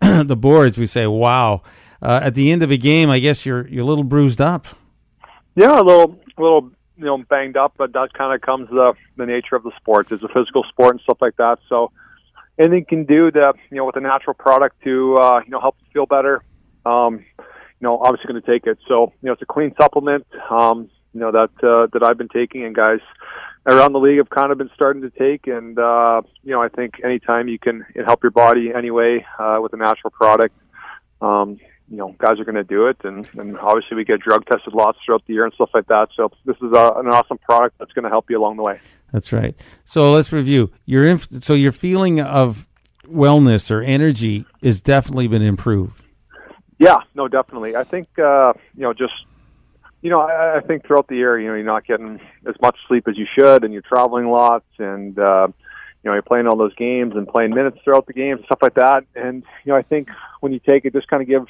the, 0.00 0.24
the 0.24 0.36
boards, 0.36 0.78
we 0.78 0.86
say, 0.86 1.06
"Wow!" 1.06 1.62
Uh, 2.00 2.20
at 2.22 2.34
the 2.34 2.50
end 2.50 2.62
of 2.62 2.70
a 2.70 2.76
game, 2.76 3.10
I 3.10 3.18
guess 3.18 3.44
you're 3.44 3.68
you're 3.68 3.82
a 3.82 3.86
little 3.86 4.04
bruised 4.04 4.40
up. 4.40 4.66
Yeah, 5.54 5.78
a 5.78 5.82
little 5.82 6.18
a 6.38 6.42
little 6.42 6.70
you 6.96 7.04
know 7.04 7.18
banged 7.18 7.56
up, 7.56 7.74
but 7.76 7.92
that 7.92 8.14
kind 8.14 8.34
of 8.34 8.40
comes 8.40 8.68
the 8.70 8.94
the 9.16 9.26
nature 9.26 9.54
of 9.54 9.62
the 9.62 9.72
sport. 9.76 10.08
It's 10.10 10.22
a 10.22 10.28
physical 10.28 10.64
sport 10.70 10.94
and 10.94 11.00
stuff 11.02 11.18
like 11.20 11.36
that. 11.36 11.58
So 11.68 11.92
anything 12.58 12.86
can 12.86 13.04
do 13.04 13.30
to 13.30 13.52
you 13.70 13.76
know 13.76 13.84
with 13.84 13.96
a 13.96 14.00
natural 14.00 14.34
product 14.34 14.82
to 14.84 15.16
uh, 15.16 15.40
you 15.44 15.50
know 15.50 15.60
help 15.60 15.76
you 15.80 15.86
feel 15.92 16.06
better. 16.06 16.42
Um, 16.86 17.26
you 17.80 17.86
know, 17.86 17.98
obviously 17.98 18.32
going 18.32 18.42
to 18.42 18.50
take 18.50 18.66
it. 18.66 18.78
So 18.88 19.12
you 19.22 19.26
know, 19.26 19.32
it's 19.32 19.42
a 19.42 19.46
clean 19.46 19.74
supplement. 19.80 20.26
Um, 20.50 20.90
you 21.14 21.20
know 21.20 21.32
that 21.32 21.50
uh, 21.66 21.86
that 21.92 22.02
I've 22.02 22.18
been 22.18 22.28
taking, 22.28 22.64
and 22.64 22.74
guys 22.74 23.00
around 23.66 23.92
the 23.92 23.98
league 23.98 24.18
have 24.18 24.30
kind 24.30 24.52
of 24.52 24.58
been 24.58 24.70
starting 24.74 25.02
to 25.02 25.10
take. 25.10 25.46
And 25.46 25.78
uh, 25.78 26.22
you 26.42 26.52
know, 26.52 26.62
I 26.62 26.68
think 26.68 26.94
anytime 27.04 27.48
you 27.48 27.58
can 27.58 27.84
help 28.06 28.22
your 28.22 28.30
body 28.30 28.72
anyway 28.74 29.24
uh, 29.38 29.58
with 29.60 29.72
a 29.72 29.76
natural 29.76 30.10
product, 30.10 30.54
um, 31.20 31.58
you 31.90 31.96
know, 31.96 32.14
guys 32.18 32.38
are 32.38 32.44
going 32.44 32.54
to 32.54 32.64
do 32.64 32.86
it. 32.86 32.98
And, 33.04 33.28
and 33.38 33.58
obviously, 33.58 33.96
we 33.96 34.04
get 34.04 34.20
drug 34.20 34.44
tested 34.46 34.74
lots 34.74 34.98
throughout 35.04 35.24
the 35.26 35.34
year 35.34 35.44
and 35.44 35.54
stuff 35.54 35.70
like 35.72 35.86
that. 35.86 36.08
So 36.14 36.30
this 36.44 36.56
is 36.56 36.72
a, 36.72 36.92
an 36.96 37.08
awesome 37.08 37.38
product 37.38 37.78
that's 37.78 37.92
going 37.92 38.04
to 38.04 38.10
help 38.10 38.30
you 38.30 38.38
along 38.38 38.56
the 38.56 38.62
way. 38.62 38.80
That's 39.12 39.32
right. 39.32 39.56
So 39.84 40.12
let's 40.12 40.32
review. 40.32 40.70
Your 40.84 41.04
inf- 41.04 41.42
so 41.42 41.54
your 41.54 41.72
feeling 41.72 42.20
of 42.20 42.68
wellness 43.06 43.70
or 43.70 43.80
energy 43.80 44.44
has 44.62 44.82
definitely 44.82 45.28
been 45.28 45.42
improved. 45.42 46.02
Yeah, 46.78 46.98
no, 47.14 47.28
definitely. 47.28 47.76
I 47.76 47.84
think 47.84 48.08
uh, 48.18 48.52
you 48.74 48.82
know 48.82 48.92
just 48.92 49.14
you 50.02 50.10
know, 50.10 50.20
I, 50.20 50.58
I 50.58 50.60
think 50.60 50.86
throughout 50.86 51.08
the 51.08 51.16
year, 51.16 51.38
you 51.38 51.48
know, 51.48 51.54
you're 51.54 51.64
not 51.64 51.86
getting 51.86 52.20
as 52.46 52.54
much 52.60 52.76
sleep 52.86 53.08
as 53.08 53.16
you 53.16 53.26
should, 53.36 53.64
and 53.64 53.72
you're 53.72 53.82
traveling 53.82 54.28
lots, 54.28 54.66
and 54.78 55.18
uh, 55.18 55.48
you 55.48 56.08
know 56.08 56.12
you're 56.12 56.22
playing 56.22 56.46
all 56.46 56.56
those 56.56 56.74
games 56.74 57.14
and 57.16 57.26
playing 57.26 57.50
minutes 57.54 57.78
throughout 57.82 58.06
the 58.06 58.12
games 58.12 58.38
and 58.38 58.46
stuff 58.46 58.60
like 58.62 58.74
that. 58.74 59.04
And 59.14 59.42
you 59.64 59.72
know 59.72 59.78
I 59.78 59.82
think 59.82 60.08
when 60.40 60.52
you 60.52 60.60
take 60.60 60.84
it, 60.84 60.92
just 60.92 61.08
kind 61.08 61.22
of 61.22 61.28
gives, 61.28 61.48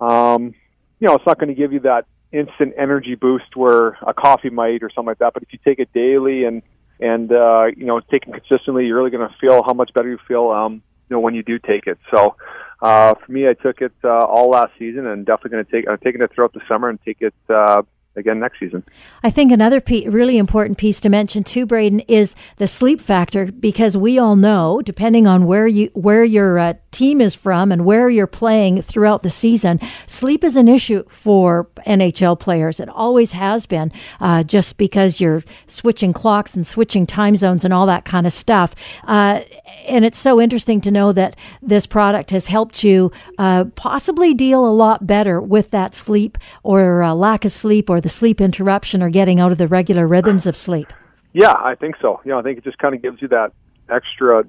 um, 0.00 0.54
you 0.98 1.06
know, 1.06 1.14
it's 1.14 1.26
not 1.26 1.38
going 1.38 1.48
to 1.48 1.54
give 1.54 1.72
you 1.72 1.80
that 1.80 2.06
instant 2.32 2.74
energy 2.76 3.14
boost 3.14 3.56
where 3.56 3.98
a 4.06 4.14
coffee 4.14 4.50
might 4.50 4.82
or 4.82 4.90
something 4.90 5.06
like 5.08 5.18
that. 5.18 5.34
But 5.34 5.42
if 5.42 5.52
you 5.52 5.58
take 5.64 5.78
it 5.78 5.92
daily 5.92 6.44
and 6.44 6.62
and 6.98 7.30
uh, 7.32 7.66
you 7.76 7.86
know 7.86 8.00
taking 8.00 8.32
consistently, 8.32 8.86
you're 8.86 8.96
really 8.96 9.10
going 9.10 9.28
to 9.28 9.34
feel 9.40 9.62
how 9.62 9.74
much 9.74 9.92
better 9.94 10.08
you 10.08 10.18
feel. 10.26 10.50
Um, 10.50 10.82
know 11.10 11.20
when 11.20 11.34
you 11.34 11.42
do 11.42 11.58
take 11.58 11.86
it. 11.86 11.98
So 12.10 12.36
uh, 12.82 13.14
for 13.14 13.32
me, 13.32 13.48
I 13.48 13.54
took 13.54 13.80
it 13.80 13.92
uh, 14.02 14.08
all 14.08 14.50
last 14.50 14.72
season, 14.78 15.06
and 15.06 15.26
definitely 15.26 15.50
going 15.50 15.64
to 15.64 15.70
take. 15.70 15.88
I'm 15.88 15.98
taking 15.98 16.22
it 16.22 16.32
throughout 16.34 16.52
the 16.52 16.62
summer 16.68 16.88
and 16.88 16.98
take 17.04 17.18
it 17.20 17.34
uh, 17.48 17.82
again 18.16 18.40
next 18.40 18.58
season. 18.58 18.84
I 19.22 19.30
think 19.30 19.52
another 19.52 19.80
really 19.88 20.38
important 20.38 20.78
piece 20.78 21.00
to 21.00 21.08
mention 21.08 21.44
too, 21.44 21.66
Braden, 21.66 22.00
is 22.00 22.34
the 22.56 22.66
sleep 22.66 23.00
factor 23.00 23.46
because 23.52 23.96
we 23.96 24.18
all 24.18 24.36
know, 24.36 24.82
depending 24.82 25.26
on 25.26 25.46
where 25.46 25.66
you 25.66 25.90
where 25.94 26.24
your 26.24 26.58
uh, 26.58 26.74
team 26.90 27.20
is 27.20 27.34
from 27.34 27.70
and 27.70 27.84
where 27.84 28.08
you're 28.08 28.26
playing 28.26 28.82
throughout 28.82 29.22
the 29.22 29.30
season, 29.30 29.80
sleep 30.06 30.42
is 30.42 30.56
an 30.56 30.68
issue 30.68 31.04
for 31.08 31.68
NHL 31.86 32.38
players. 32.38 32.80
It 32.80 32.88
always 32.88 33.32
has 33.32 33.66
been, 33.66 33.92
uh, 34.20 34.42
just 34.42 34.76
because 34.76 35.20
you're 35.20 35.42
switching 35.66 36.12
clocks 36.12 36.54
and 36.54 36.66
switching 36.66 37.06
time 37.06 37.36
zones 37.36 37.64
and 37.64 37.72
all 37.72 37.86
that 37.86 38.04
kind 38.04 38.26
of 38.26 38.32
stuff. 38.32 38.74
Uh, 39.04 39.40
and 39.86 40.04
it's 40.04 40.18
so 40.18 40.40
interesting 40.40 40.80
to 40.80 40.90
know 40.90 41.12
that 41.12 41.36
this 41.62 41.86
product 41.86 42.30
has 42.30 42.48
helped 42.48 42.82
you 42.82 43.12
uh, 43.38 43.64
possibly 43.76 44.34
deal 44.34 44.66
a 44.66 44.70
lot 44.70 45.06
better 45.06 45.40
with 45.40 45.70
that 45.70 45.94
sleep 45.94 46.36
or 46.62 47.02
uh, 47.02 47.14
lack 47.14 47.44
of 47.44 47.52
sleep 47.52 47.88
or 47.88 47.99
the 48.00 48.08
sleep 48.08 48.40
interruption 48.40 49.02
or 49.02 49.10
getting 49.10 49.40
out 49.40 49.52
of 49.52 49.58
the 49.58 49.68
regular 49.68 50.06
rhythms 50.06 50.46
of 50.46 50.56
sleep. 50.56 50.92
Yeah, 51.32 51.52
I 51.52 51.74
think 51.74 51.96
so. 52.00 52.20
Know, 52.24 52.38
I 52.38 52.42
think 52.42 52.58
it 52.58 52.64
just 52.64 52.78
kind 52.78 52.94
of 52.94 53.02
gives 53.02 53.22
you 53.22 53.28
that 53.28 53.52
extra, 53.88 54.44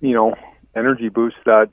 you 0.00 0.14
know, 0.14 0.34
energy 0.74 1.08
boost 1.08 1.36
that 1.44 1.68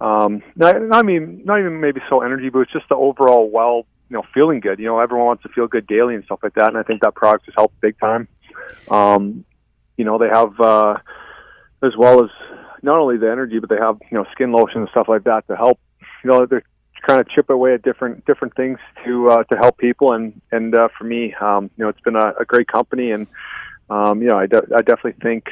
um 0.00 0.42
not, 0.56 0.76
I 0.92 1.02
mean 1.02 1.42
not 1.44 1.58
even 1.60 1.80
maybe 1.80 2.00
so 2.08 2.22
energy 2.22 2.48
boost, 2.48 2.72
just 2.72 2.88
the 2.88 2.96
overall 2.96 3.48
well, 3.50 3.86
you 4.10 4.16
know, 4.16 4.24
feeling 4.34 4.60
good. 4.60 4.78
You 4.78 4.86
know, 4.86 4.98
everyone 4.98 5.26
wants 5.26 5.42
to 5.44 5.48
feel 5.48 5.66
good 5.66 5.86
daily 5.86 6.14
and 6.14 6.24
stuff 6.24 6.40
like 6.42 6.54
that, 6.54 6.68
and 6.68 6.78
I 6.78 6.82
think 6.82 7.02
that 7.02 7.14
product 7.14 7.46
has 7.46 7.54
helped 7.56 7.80
big 7.80 7.98
time. 7.98 8.28
Um, 8.90 9.44
you 9.96 10.04
know, 10.04 10.18
they 10.18 10.28
have 10.28 10.58
uh 10.60 10.98
as 11.82 11.96
well 11.96 12.24
as 12.24 12.30
not 12.82 12.98
only 12.98 13.16
the 13.16 13.30
energy, 13.30 13.58
but 13.58 13.68
they 13.68 13.76
have 13.76 13.98
you 14.10 14.18
know 14.18 14.24
skin 14.32 14.52
lotion 14.52 14.80
and 14.80 14.90
stuff 14.90 15.08
like 15.08 15.24
that 15.24 15.46
to 15.48 15.56
help. 15.56 15.78
You 16.24 16.30
know, 16.30 16.46
they're 16.46 16.64
trying 17.04 17.24
to 17.24 17.30
chip 17.34 17.50
away 17.50 17.74
at 17.74 17.82
different 17.82 18.24
different 18.26 18.54
things 18.54 18.78
to 19.04 19.30
uh, 19.30 19.44
to 19.44 19.56
help 19.58 19.78
people, 19.78 20.12
and 20.12 20.40
and 20.52 20.74
uh, 20.74 20.88
for 20.96 21.04
me, 21.04 21.34
um, 21.34 21.70
you 21.76 21.84
know, 21.84 21.88
it's 21.88 22.00
been 22.00 22.16
a, 22.16 22.34
a 22.40 22.44
great 22.44 22.68
company, 22.68 23.10
and 23.10 23.26
um, 23.90 24.22
you 24.22 24.28
know, 24.28 24.38
I, 24.38 24.46
de- 24.46 24.74
I 24.74 24.82
definitely 24.82 25.20
think 25.22 25.48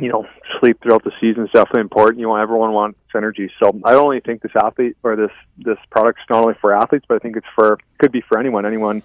you 0.00 0.08
know 0.08 0.26
sleep 0.58 0.80
throughout 0.82 1.04
the 1.04 1.12
season 1.20 1.44
is 1.44 1.50
definitely 1.52 1.82
important. 1.82 2.18
You 2.20 2.26
know, 2.26 2.36
everyone 2.36 2.72
wants 2.72 2.98
energy, 3.14 3.50
so 3.62 3.80
I 3.84 3.94
only 3.94 4.20
think 4.20 4.42
this 4.42 4.52
athlete 4.56 4.96
or 5.02 5.16
this 5.16 5.30
this 5.58 5.78
product's 5.90 6.22
not 6.28 6.42
only 6.42 6.54
for 6.60 6.74
athletes, 6.74 7.04
but 7.08 7.16
I 7.16 7.18
think 7.18 7.36
it's 7.36 7.46
for 7.54 7.78
could 7.98 8.12
be 8.12 8.20
for 8.20 8.38
anyone, 8.38 8.66
anyone 8.66 9.02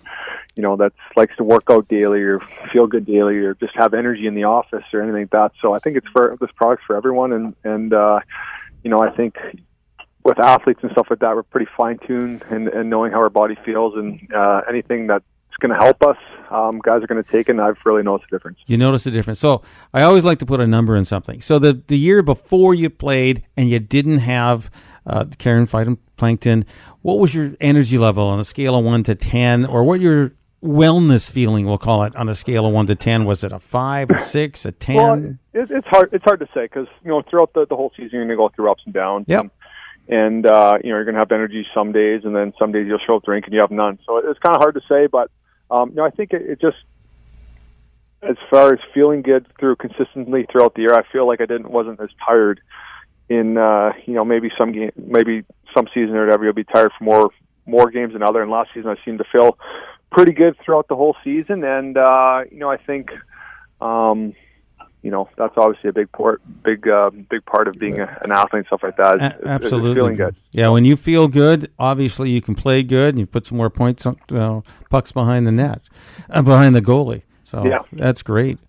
you 0.56 0.64
know 0.64 0.76
that 0.78 0.94
likes 1.16 1.36
to 1.38 1.44
work 1.44 1.66
out 1.70 1.88
daily 1.88 2.22
or 2.22 2.40
feel 2.72 2.88
good 2.88 3.06
daily 3.06 3.38
or 3.38 3.54
just 3.56 3.76
have 3.76 3.94
energy 3.94 4.28
in 4.28 4.36
the 4.36 4.46
office 4.46 4.84
or 4.94 5.02
anything 5.02 5.22
like 5.22 5.32
that. 5.32 5.52
So 5.62 5.74
I 5.74 5.80
think 5.80 5.98
it's 5.98 6.08
for 6.08 6.38
this 6.42 6.50
product's 6.56 6.86
for 6.86 6.96
everyone, 6.96 7.34
and 7.34 7.56
and 7.64 7.94
uh, 7.94 8.20
you 8.84 8.90
know 8.90 9.00
I 9.00 9.12
think 9.12 9.38
with 10.24 10.40
athletes 10.40 10.80
and 10.84 10.92
stuff 10.92 11.08
like 11.10 11.20
that, 11.20 11.36
we're 11.36 11.44
pretty 11.44 11.70
fine 11.78 11.98
tuned 12.06 12.44
and, 12.50 12.68
and 12.68 12.90
knowing 12.90 13.12
how 13.12 13.20
our 13.20 13.30
body 13.30 13.58
feels 13.66 13.96
and 13.96 14.20
uh, 14.34 14.62
anything 14.68 15.08
that's 15.08 15.24
going 15.60 15.72
to 15.72 15.78
help 15.78 16.02
us, 16.04 16.18
um, 16.52 16.80
guys 16.80 17.04
are 17.04 17.08
going 17.08 17.24
to 17.24 17.32
take 17.32 17.50
it. 17.50 17.52
And 17.52 17.62
I've 17.62 17.78
really 17.86 18.04
noticed 18.04 18.32
a 18.32 18.36
difference. 18.36 18.60
You 18.68 18.78
notice 18.78 19.06
a 19.06 19.12
difference. 19.12 19.40
So 19.40 19.62
I 19.94 20.04
always 20.04 20.24
like 20.24 20.40
to 20.40 20.46
put 20.46 20.60
a 20.62 20.68
number 20.68 20.96
in 20.96 21.06
something. 21.06 21.42
So 21.42 21.60
the 21.60 21.82
the 21.88 21.98
year 21.98 22.22
before 22.22 22.74
you 22.74 22.90
played 22.90 23.44
and 23.58 23.70
you 23.70 23.80
didn't 23.80 24.20
have 24.20 24.72
uh, 25.06 25.26
Karen 25.38 25.68
phytoplankton, 25.68 26.66
what 27.02 27.20
was 27.20 27.34
your 27.34 27.56
energy 27.60 27.98
level 27.98 28.28
on 28.28 28.40
a 28.40 28.44
scale 28.44 28.76
of 28.76 28.86
one 28.86 29.04
to 29.04 29.16
ten, 29.16 29.66
or 29.66 29.84
what 29.84 30.02
your 30.02 30.34
wellness 30.64 31.32
feeling, 31.32 31.66
we'll 31.66 31.78
call 31.78 32.04
it, 32.04 32.16
on 32.16 32.28
a 32.28 32.36
scale 32.36 32.66
of 32.66 32.74
one 32.74 32.86
to 32.88 32.96
ten? 32.96 33.26
Was 33.26 33.44
it 33.44 33.52
a 33.52 33.60
five, 33.60 34.10
a 34.12 34.20
six, 34.20 34.66
a 34.66 34.72
ten? 34.72 34.96
Well, 34.96 35.38
it, 35.54 35.72
it's 35.72 35.88
hard. 35.88 36.10
It's 36.14 36.24
hard 36.24 36.40
to 36.40 36.48
say 36.54 36.66
because 36.66 36.88
you 37.04 37.10
know 37.10 37.22
throughout 37.30 37.54
the, 37.54 37.66
the 37.66 37.76
whole 37.76 37.92
season 37.96 38.10
you're 38.14 38.26
going 38.26 38.30
to 38.30 38.36
go 38.36 38.50
through 38.50 38.72
ups 38.72 38.84
and 38.86 38.94
downs. 38.94 39.26
Yep. 39.28 39.42
And, 39.42 39.52
and 40.10 40.46
uh, 40.46 40.80
you 40.84 40.90
know 40.90 40.96
you're 40.98 41.06
going 41.06 41.14
to 41.14 41.20
have 41.20 41.32
energy 41.32 41.66
some 41.74 41.92
days, 41.92 42.22
and 42.26 42.36
then 42.36 42.52
some 42.60 42.72
days 42.72 42.88
you'll 42.88 43.00
show 43.06 43.18
up 43.18 43.24
drink 43.24 43.46
and 43.46 43.54
you 43.54 43.62
have 43.62 43.72
none. 43.72 44.00
So 44.06 44.18
it's 44.18 44.40
kind 44.40 44.56
of 44.56 44.62
hard 44.62 44.76
to 44.76 44.82
say, 44.90 45.08
but 45.08 45.30
um, 45.70 45.92
you 45.92 45.96
know 45.98 46.06
I 46.06 46.10
think 46.10 46.34
it, 46.34 46.42
it 46.42 46.60
just 46.60 46.78
as 48.22 48.36
far 48.50 48.74
as 48.74 48.80
feeling 48.94 49.22
good 49.22 49.48
through 49.60 49.78
consistently 49.78 50.46
throughout 50.52 50.74
the 50.74 50.82
year, 50.82 50.94
I 50.94 51.04
feel 51.12 51.28
like 51.28 51.40
I 51.40 51.46
didn't 51.46 51.70
wasn't 51.70 52.02
as 52.02 52.10
tired 52.26 52.60
in 53.30 53.58
uh, 53.58 53.94
you 54.06 54.16
know 54.16 54.26
maybe 54.26 54.52
some 54.58 54.72
game 54.72 54.92
maybe 54.98 55.46
some 55.76 55.88
season 55.94 56.16
or 56.16 56.26
whatever 56.26 56.44
you'll 56.44 56.54
be 56.54 56.64
tired 56.64 56.92
for 56.98 57.04
more 57.04 57.30
more 57.68 57.92
games 57.92 58.14
than 58.14 58.24
other. 58.24 58.42
And 58.42 58.50
last 58.50 58.72
season 58.74 58.90
I 58.90 58.96
seemed 59.06 59.20
to 59.20 59.26
feel 59.32 59.60
pretty 60.12 60.32
good 60.32 60.58
throughout 60.66 60.88
the 60.88 60.96
whole 60.96 61.16
season, 61.24 61.64
and 61.64 61.98
uh, 61.98 62.42
you 62.52 62.58
know 62.58 62.72
I 62.72 62.78
think 62.78 63.12
um, 63.80 64.34
you 65.02 65.12
know 65.12 65.30
that's 65.38 65.54
obviously 65.58 65.90
a 65.90 65.94
big 65.94 66.12
part, 66.12 66.42
big 66.64 66.88
uh, 66.88 67.10
big 67.30 67.46
part 67.46 67.68
of 67.68 67.76
being 67.76 68.00
a, 68.00 68.18
an 68.24 68.32
athlete 68.32 68.60
and 68.60 68.66
stuff 68.68 68.82
like 68.84 68.98
that. 68.98 69.16
Is, 69.16 69.22
A- 69.22 69.38
is- 69.40 69.46
absolutely 69.46 69.96
feeling 69.96 70.16
good. 70.16 70.36
Yeah, 70.52 70.70
when 70.70 70.86
you 70.86 70.96
feel 70.96 71.28
good, 71.28 71.72
obviously 71.80 72.30
you 72.30 72.42
can 72.42 72.56
play 72.56 72.84
good, 72.84 73.10
and 73.10 73.20
you 73.20 73.26
put 73.26 73.48
some 73.48 73.58
more 73.58 73.70
points, 73.70 74.06
on, 74.06 74.18
uh, 74.32 74.62
pucks 74.90 75.12
behind 75.12 75.48
the 75.48 75.52
net, 75.52 75.82
uh, 76.30 76.42
behind 76.42 76.76
the 76.76 76.82
goalie. 76.82 77.24
So 77.44 77.66
Yeah. 77.66 77.80
that's 77.94 78.22
great. 78.24 78.60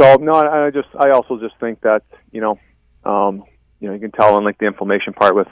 So 0.00 0.14
no, 0.16 0.32
I 0.32 0.66
I 0.66 0.70
just 0.70 0.88
I 0.98 1.10
also 1.10 1.38
just 1.38 1.54
think 1.60 1.80
that 1.82 2.02
you 2.32 2.40
know, 2.40 2.58
um, 3.04 3.44
you 3.80 3.88
know, 3.88 3.94
you 3.94 4.00
can 4.00 4.12
tell 4.12 4.34
on 4.34 4.44
like 4.44 4.58
the 4.58 4.66
inflammation 4.66 5.12
part 5.12 5.34
with, 5.34 5.48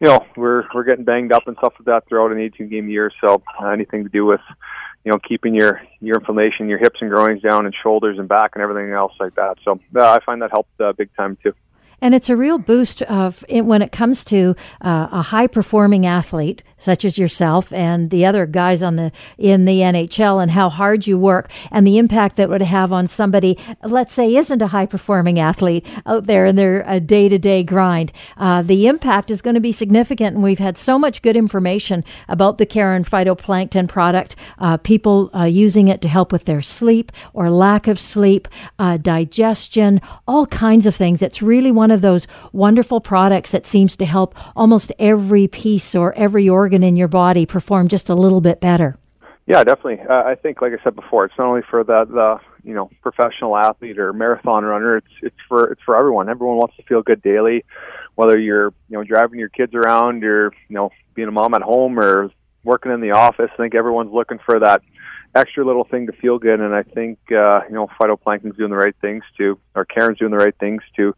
you 0.00 0.06
know, 0.08 0.24
we're 0.36 0.64
we're 0.74 0.84
getting 0.84 1.04
banged 1.04 1.32
up 1.32 1.46
and 1.46 1.56
stuff 1.58 1.74
like 1.78 1.86
that 1.86 2.08
throughout 2.08 2.32
an 2.32 2.38
18 2.40 2.68
game 2.68 2.88
year. 2.88 3.10
So 3.20 3.42
uh, 3.60 3.66
anything 3.68 4.02
to 4.04 4.08
do 4.10 4.24
with, 4.26 4.40
you 5.04 5.12
know, 5.12 5.18
keeping 5.18 5.54
your 5.54 5.80
your 6.00 6.18
inflammation, 6.18 6.68
your 6.68 6.78
hips 6.78 6.98
and 7.00 7.10
groins 7.10 7.42
down, 7.42 7.66
and 7.66 7.74
shoulders 7.82 8.18
and 8.18 8.28
back 8.28 8.52
and 8.54 8.62
everything 8.62 8.92
else 8.92 9.12
like 9.20 9.34
that. 9.36 9.56
So 9.64 9.80
uh, 9.96 10.10
I 10.12 10.18
find 10.24 10.42
that 10.42 10.50
helped 10.50 10.80
uh, 10.80 10.92
big 10.92 11.14
time 11.16 11.36
too. 11.42 11.54
And 12.00 12.14
it's 12.14 12.28
a 12.28 12.36
real 12.36 12.58
boost 12.58 13.02
of 13.02 13.44
it 13.48 13.62
when 13.62 13.82
it 13.82 13.92
comes 13.92 14.24
to 14.24 14.54
uh, 14.80 15.08
a 15.10 15.22
high 15.22 15.46
performing 15.46 16.06
athlete 16.06 16.62
such 16.76 17.04
as 17.04 17.18
yourself 17.18 17.72
and 17.72 18.10
the 18.10 18.24
other 18.24 18.46
guys 18.46 18.82
on 18.82 18.96
the 18.96 19.10
in 19.36 19.64
the 19.64 19.80
NHL 19.80 20.40
and 20.40 20.52
how 20.52 20.68
hard 20.68 21.06
you 21.06 21.18
work 21.18 21.50
and 21.72 21.86
the 21.86 21.98
impact 21.98 22.36
that 22.36 22.48
would 22.48 22.62
have 22.62 22.92
on 22.92 23.08
somebody 23.08 23.58
let's 23.82 24.12
say 24.12 24.36
isn't 24.36 24.62
a 24.62 24.68
high 24.68 24.86
performing 24.86 25.38
athlete 25.40 25.84
out 26.06 26.26
there 26.26 26.46
in 26.46 26.56
their 26.56 27.00
day 27.00 27.28
to 27.28 27.38
day 27.38 27.62
grind. 27.62 28.12
Uh, 28.36 28.62
the 28.62 28.86
impact 28.86 29.30
is 29.30 29.42
going 29.42 29.54
to 29.54 29.60
be 29.60 29.72
significant, 29.72 30.34
and 30.34 30.44
we've 30.44 30.58
had 30.58 30.76
so 30.76 30.98
much 30.98 31.22
good 31.22 31.36
information 31.36 32.04
about 32.28 32.58
the 32.58 32.66
Karen 32.66 33.04
phytoplankton 33.04 33.88
product. 33.88 34.36
Uh, 34.58 34.76
people 34.76 35.30
uh, 35.34 35.44
using 35.44 35.88
it 35.88 36.00
to 36.02 36.08
help 36.08 36.32
with 36.32 36.44
their 36.44 36.62
sleep 36.62 37.12
or 37.32 37.50
lack 37.50 37.86
of 37.86 37.98
sleep, 37.98 38.48
uh, 38.78 38.96
digestion, 38.96 40.00
all 40.26 40.46
kinds 40.46 40.86
of 40.86 40.94
things. 40.94 41.22
It's 41.22 41.42
really 41.42 41.72
one 41.72 41.87
of 41.90 42.00
those 42.00 42.26
wonderful 42.52 43.00
products 43.00 43.50
that 43.50 43.66
seems 43.66 43.96
to 43.96 44.06
help 44.06 44.34
almost 44.56 44.92
every 44.98 45.48
piece 45.48 45.94
or 45.94 46.16
every 46.16 46.48
organ 46.48 46.82
in 46.82 46.96
your 46.96 47.08
body 47.08 47.46
perform 47.46 47.88
just 47.88 48.08
a 48.08 48.14
little 48.14 48.40
bit 48.40 48.60
better. 48.60 48.96
Yeah, 49.46 49.64
definitely. 49.64 50.00
Uh, 50.06 50.24
I 50.24 50.34
think, 50.34 50.60
like 50.60 50.72
I 50.78 50.84
said 50.84 50.94
before, 50.94 51.24
it's 51.24 51.34
not 51.38 51.46
only 51.48 51.62
for 51.70 51.82
the 51.82 52.04
the 52.04 52.38
you 52.64 52.74
know 52.74 52.90
professional 53.00 53.56
athlete 53.56 53.98
or 53.98 54.12
marathon 54.12 54.62
runner. 54.62 54.98
It's 54.98 55.06
it's 55.22 55.36
for 55.48 55.72
it's 55.72 55.80
for 55.82 55.96
everyone. 55.96 56.28
Everyone 56.28 56.58
wants 56.58 56.76
to 56.76 56.82
feel 56.82 57.00
good 57.00 57.22
daily, 57.22 57.64
whether 58.14 58.38
you're 58.38 58.74
you 58.90 58.98
know 58.98 59.04
driving 59.04 59.38
your 59.38 59.48
kids 59.48 59.74
around, 59.74 60.20
you're 60.20 60.52
you 60.68 60.74
know 60.74 60.90
being 61.14 61.28
a 61.28 61.32
mom 61.32 61.54
at 61.54 61.62
home, 61.62 61.98
or 61.98 62.30
working 62.62 62.92
in 62.92 63.00
the 63.00 63.12
office. 63.12 63.48
I 63.54 63.56
think 63.56 63.74
everyone's 63.74 64.12
looking 64.12 64.38
for 64.44 64.60
that 64.60 64.82
extra 65.38 65.64
little 65.64 65.84
thing 65.84 66.06
to 66.06 66.12
feel 66.12 66.38
good. 66.38 66.60
And 66.60 66.74
I 66.74 66.82
think 66.82 67.18
uh, 67.30 67.60
you 67.68 67.74
know 67.74 67.88
phytoplankton's 68.00 68.56
doing 68.56 68.70
the 68.70 68.76
right 68.76 68.96
things 69.00 69.22
to, 69.38 69.58
or 69.74 69.84
Karen's 69.84 70.18
doing 70.18 70.32
the 70.32 70.38
right 70.38 70.56
things 70.58 70.82
to 70.96 71.14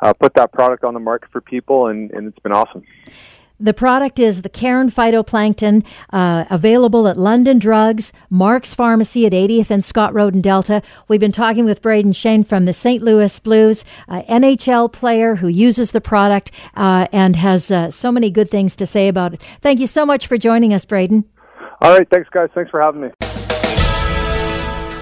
uh, 0.00 0.12
put 0.12 0.34
that 0.34 0.52
product 0.52 0.84
on 0.84 0.94
the 0.94 1.00
market 1.00 1.30
for 1.30 1.40
people, 1.40 1.88
and, 1.88 2.10
and 2.12 2.28
it's 2.28 2.38
been 2.38 2.52
awesome. 2.52 2.84
The 3.60 3.72
product 3.72 4.18
is 4.18 4.42
the 4.42 4.48
Karen 4.48 4.90
phytoplankton, 4.90 5.86
uh, 6.12 6.44
available 6.50 7.06
at 7.06 7.16
London 7.16 7.60
Drugs, 7.60 8.12
Mark's 8.28 8.74
Pharmacy 8.74 9.26
at 9.26 9.32
80th 9.32 9.70
and 9.70 9.84
Scott 9.84 10.12
Road 10.12 10.34
in 10.34 10.42
Delta. 10.42 10.82
We've 11.06 11.20
been 11.20 11.30
talking 11.30 11.64
with 11.64 11.80
Braden 11.80 12.12
Schenn 12.12 12.44
from 12.44 12.64
the 12.64 12.72
St. 12.72 13.00
Louis 13.00 13.38
Blues, 13.38 13.84
uh, 14.08 14.22
NHL 14.22 14.92
player 14.92 15.36
who 15.36 15.46
uses 15.46 15.92
the 15.92 16.00
product 16.00 16.50
uh, 16.74 17.06
and 17.12 17.36
has 17.36 17.70
uh, 17.70 17.92
so 17.92 18.10
many 18.10 18.28
good 18.28 18.50
things 18.50 18.74
to 18.74 18.86
say 18.86 19.06
about 19.06 19.34
it. 19.34 19.42
Thank 19.60 19.78
you 19.78 19.86
so 19.86 20.04
much 20.04 20.26
for 20.26 20.36
joining 20.36 20.74
us, 20.74 20.84
Braden. 20.84 21.24
All 21.80 21.96
right, 21.96 22.08
thanks 22.12 22.28
guys. 22.30 22.48
Thanks 22.54 22.72
for 22.72 22.80
having 22.80 23.02
me. 23.02 23.43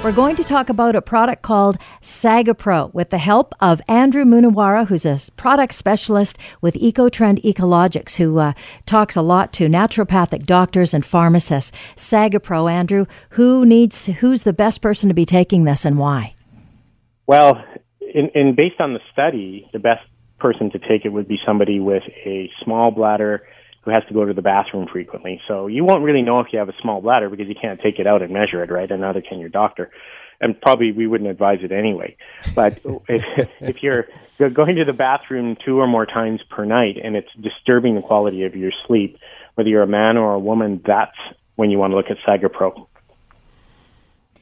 We're 0.03 0.11
going 0.11 0.35
to 0.35 0.43
talk 0.43 0.69
about 0.69 0.97
a 0.97 1.01
product 1.01 1.43
called 1.43 1.79
Sagapro 2.01 2.93
with 2.93 3.11
the 3.11 3.19
help 3.19 3.55
of 3.61 3.81
Andrew 3.87 4.25
Munawara, 4.25 4.85
who's 4.85 5.07
a 5.07 5.17
product 5.37 5.75
specialist 5.75 6.38
with 6.61 6.75
EcoTrend 6.75 7.41
Ecologics, 7.45 8.17
who 8.17 8.37
uh, 8.38 8.53
talks 8.85 9.15
a 9.15 9.23
lot 9.23 9.53
to 9.53 9.69
naturopathic 9.69 10.45
doctors 10.45 10.93
and 10.93 11.07
pharmacists. 11.07 11.71
Sagapro, 11.95 12.69
Andrew, 12.69 13.07
who 13.31 13.65
needs, 13.65 14.07
who's 14.07 14.43
the 14.43 14.53
best 14.53 14.81
person 14.81 15.09
to 15.09 15.15
be 15.15 15.25
taking 15.25 15.62
this 15.62 15.85
and 15.85 15.97
why? 15.97 16.35
Well, 17.29 17.62
in, 18.01 18.29
in 18.35 18.57
based 18.57 18.81
on 18.81 18.95
the 18.95 19.01
study, 19.12 19.71
the 19.73 19.79
best 19.79 20.03
person 20.41 20.73
to 20.73 20.81
take 20.81 21.05
it 21.05 21.11
would 21.11 21.29
be 21.29 21.38
somebody 21.47 21.79
with 21.79 22.03
a 22.27 22.51
small 22.65 22.91
bladder 22.91 23.47
who 23.83 23.90
has 23.90 24.03
to 24.09 24.14
go 24.14 24.25
to 24.25 24.33
the 24.33 24.42
bathroom 24.42 24.87
frequently. 24.90 25.40
So 25.49 25.66
you 25.66 25.85
won't 25.85 26.05
really 26.05 26.23
know 26.23 26.40
if 26.40 26.49
you 26.53 26.59
have 26.59 26.68
a 26.68 26.75
small 26.81 27.01
bladder 27.01 27.29
because 27.29 27.49
you 27.49 27.55
can't 27.61 27.81
take 27.81 27.99
it 27.99 28.07
out 28.07 28.23
and 28.23 28.33
measure 28.33 28.62
it, 28.62 28.71
right? 28.71 28.90
And 28.90 29.01
neither 29.01 29.21
can 29.21 29.38
your 29.38 29.49
doctor. 29.49 29.90
And 30.40 30.61
probably 30.61 30.92
we 30.92 31.07
wouldn't 31.07 31.31
advise 31.31 31.59
it 31.62 31.73
anyway. 31.73 32.16
But 32.55 32.81
if, 33.09 33.49
if 33.61 33.83
you're 33.83 34.07
going 34.38 34.77
to 34.77 34.85
the 34.85 34.92
bathroom 34.92 35.57
two 35.64 35.79
or 35.79 35.87
more 35.87 36.07
times 36.07 36.40
per 36.51 36.64
night 36.64 36.97
and 37.03 37.16
it's 37.16 37.29
disturbing 37.40 37.97
the 37.97 38.03
quality 38.03 38.45
of 38.45 38.55
your 38.55 38.73
sleep, 38.87 39.18
whether 39.55 39.68
you're 39.68 39.83
a 39.83 39.87
man 39.87 40.16
or 40.16 40.35
a 40.35 40.38
woman, 40.38 40.81
that's 40.87 41.16
when 41.57 41.71
you 41.71 41.79
want 41.79 41.92
to 41.92 41.97
look 41.97 42.07
at 42.11 42.16
SagaPro. 42.27 42.87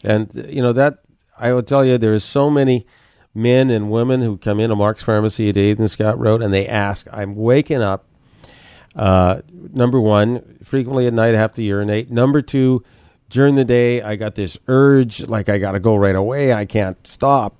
And 0.04 0.32
you 0.48 0.62
know 0.62 0.72
that 0.72 0.98
I 1.38 1.52
will 1.52 1.62
tell 1.62 1.84
you, 1.84 1.98
there's 1.98 2.24
so 2.24 2.50
many 2.50 2.86
men 3.34 3.70
and 3.70 3.90
women 3.90 4.20
who 4.20 4.36
come 4.36 4.60
into 4.60 4.76
Mark's 4.76 5.02
Pharmacy 5.02 5.48
at 5.48 5.54
8th 5.54 5.78
and 5.78 5.90
Scott 5.90 6.18
Road 6.18 6.42
and 6.42 6.52
they 6.52 6.66
ask, 6.66 7.06
I'm 7.12 7.34
waking 7.34 7.80
up. 7.80 8.06
Uh, 8.94 9.40
number 9.72 10.00
one, 10.00 10.58
frequently 10.62 11.06
at 11.06 11.12
night 11.12 11.34
I 11.34 11.38
have 11.38 11.52
to 11.54 11.62
urinate. 11.62 12.10
Number 12.10 12.42
two, 12.42 12.82
during 13.28 13.54
the 13.54 13.64
day 13.64 14.02
I 14.02 14.16
got 14.16 14.34
this 14.34 14.58
urge, 14.66 15.26
like 15.26 15.48
I 15.48 15.58
got 15.58 15.72
to 15.72 15.80
go 15.80 15.96
right 15.96 16.16
away. 16.16 16.52
I 16.52 16.64
can't 16.64 16.98
stop. 17.06 17.56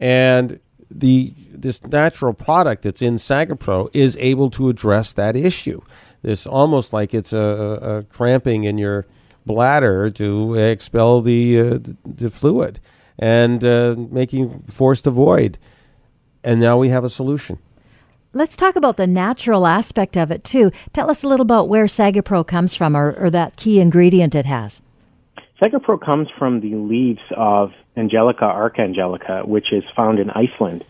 And 0.00 0.60
the 0.90 1.34
this 1.50 1.82
natural 1.84 2.34
product 2.34 2.82
that's 2.82 3.02
in 3.02 3.16
SagaPro 3.16 3.88
is 3.92 4.16
able 4.20 4.50
to 4.50 4.68
address 4.68 5.14
that 5.14 5.34
issue. 5.36 5.80
It's 6.22 6.46
almost 6.46 6.92
like 6.92 7.14
it's 7.14 7.32
a, 7.32 7.38
a 7.38 8.02
cramping 8.04 8.64
in 8.64 8.78
your 8.78 9.06
bladder 9.46 10.10
to 10.10 10.54
expel 10.54 11.22
the, 11.22 11.60
uh, 11.60 11.78
the, 12.04 12.30
fluid 12.30 12.80
and 13.18 13.64
uh, 13.64 13.94
making 14.10 14.60
forced 14.64 15.06
a 15.06 15.10
void. 15.10 15.56
And 16.44 16.60
now 16.60 16.78
we 16.78 16.88
have 16.90 17.04
a 17.04 17.10
solution. 17.10 17.58
Let's 18.36 18.54
talk 18.54 18.76
about 18.76 18.96
the 18.96 19.06
natural 19.06 19.66
aspect 19.66 20.14
of 20.14 20.30
it 20.30 20.44
too. 20.44 20.70
Tell 20.92 21.08
us 21.08 21.22
a 21.22 21.26
little 21.26 21.40
about 21.40 21.70
where 21.70 21.86
SagaPro 21.86 22.46
comes 22.46 22.74
from 22.74 22.94
or, 22.94 23.12
or 23.12 23.30
that 23.30 23.56
key 23.56 23.80
ingredient 23.80 24.34
it 24.34 24.44
has. 24.44 24.82
SagaPro 25.62 25.98
comes 26.04 26.28
from 26.38 26.60
the 26.60 26.74
leaves 26.74 27.22
of 27.34 27.70
Angelica 27.96 28.42
archangelica, 28.42 29.48
which 29.48 29.72
is 29.72 29.84
found 29.96 30.18
in 30.18 30.28
Iceland. 30.28 30.84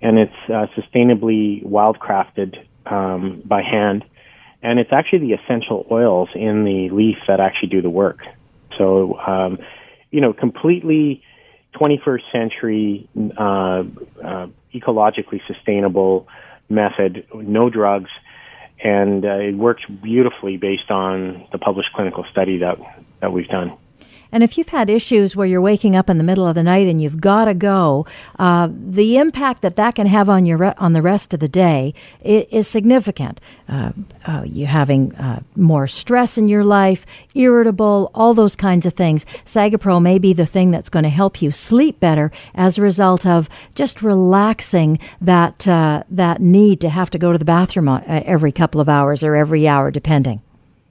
And 0.00 0.16
it's 0.16 0.32
uh, 0.48 0.66
sustainably 0.80 1.66
wildcrafted 1.66 2.54
um, 2.86 3.42
by 3.44 3.62
hand. 3.62 4.04
And 4.62 4.78
it's 4.78 4.92
actually 4.92 5.26
the 5.26 5.32
essential 5.32 5.88
oils 5.90 6.28
in 6.36 6.62
the 6.62 6.90
leaf 6.90 7.16
that 7.26 7.40
actually 7.40 7.70
do 7.70 7.82
the 7.82 7.90
work. 7.90 8.20
So, 8.78 9.18
um, 9.18 9.58
you 10.12 10.20
know, 10.20 10.32
completely 10.32 11.24
21st 11.74 12.30
century 12.30 13.08
uh, 13.36 13.82
uh, 14.24 14.46
ecologically 14.72 15.40
sustainable 15.48 16.28
method, 16.68 17.26
no 17.34 17.70
drugs, 17.70 18.10
and 18.82 19.24
uh, 19.24 19.38
it 19.38 19.56
works 19.56 19.82
beautifully 20.02 20.56
based 20.56 20.90
on 20.90 21.46
the 21.52 21.58
published 21.58 21.90
clinical 21.94 22.24
study 22.30 22.58
that 22.58 22.78
that 23.20 23.32
we've 23.32 23.48
done. 23.48 23.76
And 24.36 24.42
if 24.42 24.58
you've 24.58 24.68
had 24.68 24.90
issues 24.90 25.34
where 25.34 25.46
you're 25.46 25.62
waking 25.62 25.96
up 25.96 26.10
in 26.10 26.18
the 26.18 26.22
middle 26.22 26.46
of 26.46 26.56
the 26.56 26.62
night 26.62 26.86
and 26.86 27.00
you've 27.00 27.22
got 27.22 27.46
to 27.46 27.54
go, 27.54 28.04
uh, 28.38 28.68
the 28.70 29.16
impact 29.16 29.62
that 29.62 29.76
that 29.76 29.94
can 29.94 30.06
have 30.06 30.28
on 30.28 30.44
your 30.44 30.58
re- 30.58 30.74
on 30.76 30.92
the 30.92 31.00
rest 31.00 31.32
of 31.32 31.40
the 31.40 31.48
day 31.48 31.94
is, 32.20 32.44
is 32.50 32.68
significant. 32.68 33.40
Uh, 33.66 33.92
uh, 34.26 34.42
you 34.44 34.66
having 34.66 35.14
uh, 35.14 35.40
more 35.54 35.86
stress 35.86 36.36
in 36.36 36.50
your 36.50 36.64
life, 36.64 37.06
irritable, 37.34 38.10
all 38.12 38.34
those 38.34 38.54
kinds 38.54 38.84
of 38.84 38.92
things. 38.92 39.24
SagaPro 39.46 40.02
may 40.02 40.18
be 40.18 40.34
the 40.34 40.44
thing 40.44 40.70
that's 40.70 40.90
going 40.90 41.04
to 41.04 41.08
help 41.08 41.40
you 41.40 41.50
sleep 41.50 41.98
better 41.98 42.30
as 42.54 42.76
a 42.76 42.82
result 42.82 43.24
of 43.24 43.48
just 43.74 44.02
relaxing 44.02 44.98
that 45.18 45.66
uh, 45.66 46.02
that 46.10 46.42
need 46.42 46.78
to 46.82 46.90
have 46.90 47.08
to 47.08 47.18
go 47.18 47.32
to 47.32 47.38
the 47.38 47.46
bathroom 47.46 47.88
uh, 47.88 48.02
every 48.06 48.52
couple 48.52 48.82
of 48.82 48.88
hours 48.90 49.24
or 49.24 49.34
every 49.34 49.66
hour, 49.66 49.90
depending. 49.90 50.42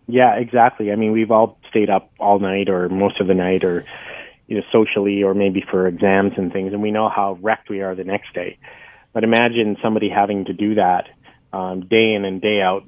Yeah, 0.08 0.36
exactly. 0.36 0.92
I 0.92 0.96
mean, 0.96 1.12
we've 1.12 1.32
all 1.32 1.58
stayed 1.76 1.90
up 1.90 2.10
all 2.20 2.40
night 2.40 2.70
or 2.70 2.88
most 2.88 3.20
of 3.20 3.28
the 3.28 3.34
night 3.34 3.64
or 3.64 3.86
you 4.48 4.58
know 4.58 4.64
socially 4.74 5.24
or 5.24 5.34
maybe 5.34 5.64
for 5.70 5.88
exams 5.88 6.34
and 6.38 6.54
things 6.54 6.72
and 6.72 6.82
we 6.82 6.92
know 6.92 7.10
how 7.10 7.38
wrecked 7.42 7.70
we 7.70 7.82
are 7.82 7.96
the 7.96 8.04
next 8.04 8.34
day. 8.34 8.58
But 9.14 9.24
imagine 9.24 9.78
somebody 9.84 10.10
having 10.10 10.46
to 10.46 10.54
do 10.54 10.76
that 10.76 11.06
um, 11.54 11.82
day 11.82 12.14
in 12.14 12.26
and 12.26 12.42
day 12.42 12.62
out 12.62 12.84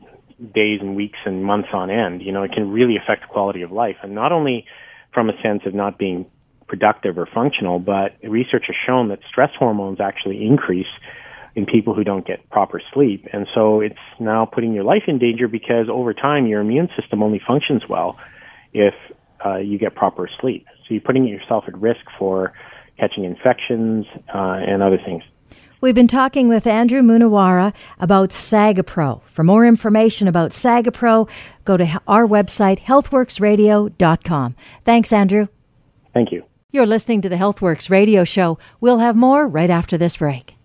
days 0.53 0.79
and 0.81 0.95
weeks 0.95 1.17
and 1.25 1.43
months 1.43 1.69
on 1.73 1.89
end. 1.89 2.21
You 2.21 2.31
know 2.31 2.43
it 2.43 2.51
can 2.53 2.71
really 2.71 2.95
affect 2.95 3.23
the 3.23 3.27
quality 3.27 3.61
of 3.61 3.71
life. 3.71 3.97
And 4.03 4.15
not 4.15 4.31
only 4.31 4.65
from 5.13 5.29
a 5.29 5.33
sense 5.41 5.63
of 5.65 5.73
not 5.73 5.97
being 5.97 6.25
productive 6.67 7.17
or 7.17 7.27
functional 7.33 7.79
but 7.79 8.17
research 8.23 8.65
has 8.67 8.75
shown 8.85 9.09
that 9.09 9.19
stress 9.29 9.51
hormones 9.57 9.99
actually 9.99 10.45
increase 10.45 10.91
in 11.55 11.65
people 11.65 11.95
who 11.95 12.03
don't 12.03 12.25
get 12.27 12.47
proper 12.51 12.79
sleep. 12.93 13.25
And 13.33 13.47
so 13.55 13.81
it's 13.81 13.95
now 14.19 14.45
putting 14.45 14.73
your 14.73 14.83
life 14.83 15.03
in 15.07 15.17
danger 15.17 15.47
because 15.47 15.87
over 15.89 16.13
time 16.13 16.45
your 16.45 16.61
immune 16.61 16.87
system 16.99 17.23
only 17.23 17.41
functions 17.45 17.81
well 17.89 18.15
if 18.77 18.93
uh, 19.45 19.57
you 19.57 19.77
get 19.77 19.95
proper 19.95 20.29
sleep. 20.39 20.65
So 20.87 20.93
you're 20.93 21.01
putting 21.01 21.27
yourself 21.27 21.65
at 21.67 21.77
risk 21.77 22.01
for 22.17 22.53
catching 22.97 23.23
infections 23.23 24.05
uh, 24.33 24.59
and 24.67 24.81
other 24.81 24.97
things. 25.03 25.23
We've 25.79 25.93
been 25.93 26.07
talking 26.07 26.47
with 26.49 26.65
Andrew 26.65 27.01
Munawara 27.01 27.73
about 27.99 28.31
SagaPro. 28.31 29.21
For 29.23 29.43
more 29.43 29.63
information 29.63 30.27
about 30.27 30.51
SagaPro, 30.51 31.29
go 31.65 31.77
to 31.77 32.01
our 32.07 32.25
website, 32.25 32.79
healthworksradio.com. 32.79 34.55
Thanks, 34.83 35.13
Andrew. 35.13 35.47
Thank 36.13 36.31
you. 36.31 36.43
You're 36.71 36.87
listening 36.87 37.21
to 37.21 37.29
the 37.29 37.35
Healthworks 37.35 37.91
radio 37.91 38.23
show. 38.23 38.57
We'll 38.81 38.99
have 38.99 39.15
more 39.15 39.47
right 39.47 39.69
after 39.69 39.97
this 39.97 40.17
break. 40.17 40.56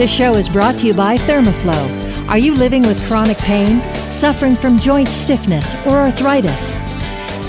This 0.00 0.10
show 0.10 0.32
is 0.36 0.48
brought 0.48 0.78
to 0.78 0.86
you 0.86 0.94
by 0.94 1.18
Thermoflow. 1.18 2.30
Are 2.30 2.38
you 2.38 2.54
living 2.54 2.80
with 2.80 3.06
chronic 3.06 3.36
pain, 3.36 3.82
suffering 3.94 4.56
from 4.56 4.78
joint 4.78 5.08
stiffness, 5.08 5.74
or 5.84 5.98
arthritis? 5.98 6.72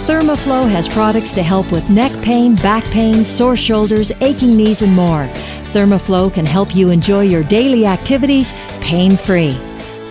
Thermoflow 0.06 0.70
has 0.70 0.90
products 0.90 1.32
to 1.32 1.44
help 1.44 1.72
with 1.72 1.90
neck 1.90 2.12
pain, 2.24 2.58
back 2.58 2.84
pain, 2.92 3.24
sore 3.24 3.56
shoulders, 3.56 4.12
aching 4.20 4.58
knees, 4.58 4.82
and 4.82 4.94
more. 4.94 5.30
Thermoflow 5.72 6.34
can 6.34 6.46
help 6.46 6.76
you 6.76 6.90
enjoy 6.90 7.22
your 7.22 7.46
daily 7.46 7.86
activities 7.86 8.52
pain 8.82 9.16
free. 9.16 9.54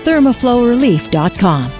ThermoflowRelief.com. 0.04 1.70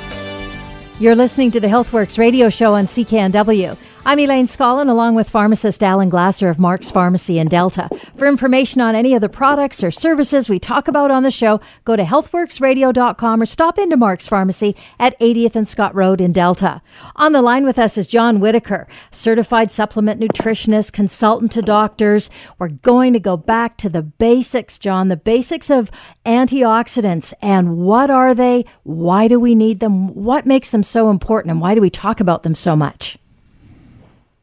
You're 0.99 1.17
listening 1.17 1.53
to 1.53 1.61
the 1.61 1.69
HealthWorks 1.69 2.19
radio 2.19 2.51
show 2.51 2.75
on 2.75 2.85
CKNW. 2.85 3.79
I'm 4.05 4.19
Elaine 4.19 4.47
Scollin, 4.47 4.89
along 4.89 5.15
with 5.15 5.29
pharmacist 5.29 5.83
Alan 5.83 6.09
Glasser 6.09 6.49
of 6.49 6.59
Mark's 6.59 6.91
Pharmacy 6.91 7.39
in 7.39 7.49
Delta. 7.49 7.89
For 8.21 8.27
information 8.27 8.83
on 8.83 8.95
any 8.95 9.15
of 9.15 9.23
the 9.23 9.31
products 9.31 9.83
or 9.83 9.91
services 9.91 10.47
we 10.47 10.59
talk 10.59 10.89
about 10.89 11.11
on 11.11 11.23
the 11.23 11.31
show, 11.31 11.59
go 11.87 11.97
to 11.97 12.03
healthworksradio.com 12.03 13.41
or 13.41 13.47
stop 13.47 13.79
into 13.79 13.97
Mark's 13.97 14.29
Pharmacy 14.29 14.77
at 14.99 15.19
80th 15.21 15.57
and 15.57 15.67
Scott 15.67 15.95
Road 15.95 16.21
in 16.21 16.31
Delta. 16.31 16.83
On 17.17 17.33
the 17.33 17.41
line 17.41 17.65
with 17.65 17.79
us 17.79 17.97
is 17.97 18.07
John 18.07 18.39
Whitaker, 18.39 18.87
certified 19.11 19.71
supplement 19.71 20.21
nutritionist, 20.21 20.93
consultant 20.93 21.53
to 21.53 21.63
doctors. 21.63 22.29
We're 22.59 22.69
going 22.69 23.15
to 23.15 23.21
go 23.21 23.39
back 23.39 23.79
to 23.79 23.89
the 23.89 24.03
basics, 24.03 24.79
John, 24.79 25.09
the 25.09 25.17
basics 25.17 25.71
of 25.71 25.91
antioxidants 26.27 27.33
and 27.41 27.79
what 27.79 28.11
are 28.11 28.35
they? 28.35 28.67
Why 28.83 29.29
do 29.29 29.41
we 29.41 29.55
need 29.55 29.81
them? 29.81 30.15
What 30.15 30.45
makes 30.45 30.73
them 30.73 30.83
so 30.83 31.09
important 31.09 31.53
and 31.53 31.61
why 31.63 31.75
do 31.75 31.81
we 31.81 31.89
talk 31.89 32.21
about 32.21 32.43
them 32.43 32.55
so 32.55 32.77
much? 32.77 33.17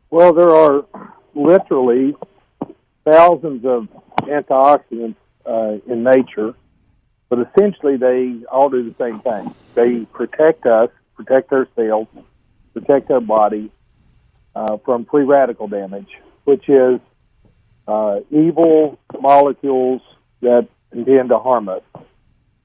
Well, 0.10 0.34
there 0.34 0.50
are 0.50 0.84
literally 1.36 2.16
thousands 3.08 3.63
of 3.65 3.88
antioxidants 4.24 5.15
uh, 5.46 5.78
in 5.88 6.04
nature, 6.04 6.54
but 7.30 7.39
essentially 7.39 7.96
they 7.98 8.46
all 8.52 8.70
do 8.70 8.84
the 8.84 8.96
same 9.00 9.22
thing. 9.22 9.54
They 9.76 10.06
protect 10.12 10.65
us, 10.65 10.90
protect 11.15 11.52
our 11.54 11.67
cells, 11.75 12.08
protect 12.73 13.10
our 13.12 13.21
body 13.21 13.71
uh, 14.56 14.77
from 14.84 15.06
free 15.06 15.23
radical 15.23 15.67
damage, 15.67 16.10
which 16.44 16.67
is 16.67 17.00
uh, 17.88 18.19
evil 18.29 19.00
molecules 19.21 20.02
that 20.42 20.67
intend 20.92 21.29
to 21.29 21.40
harm 21.40 21.69
us, 21.69 21.84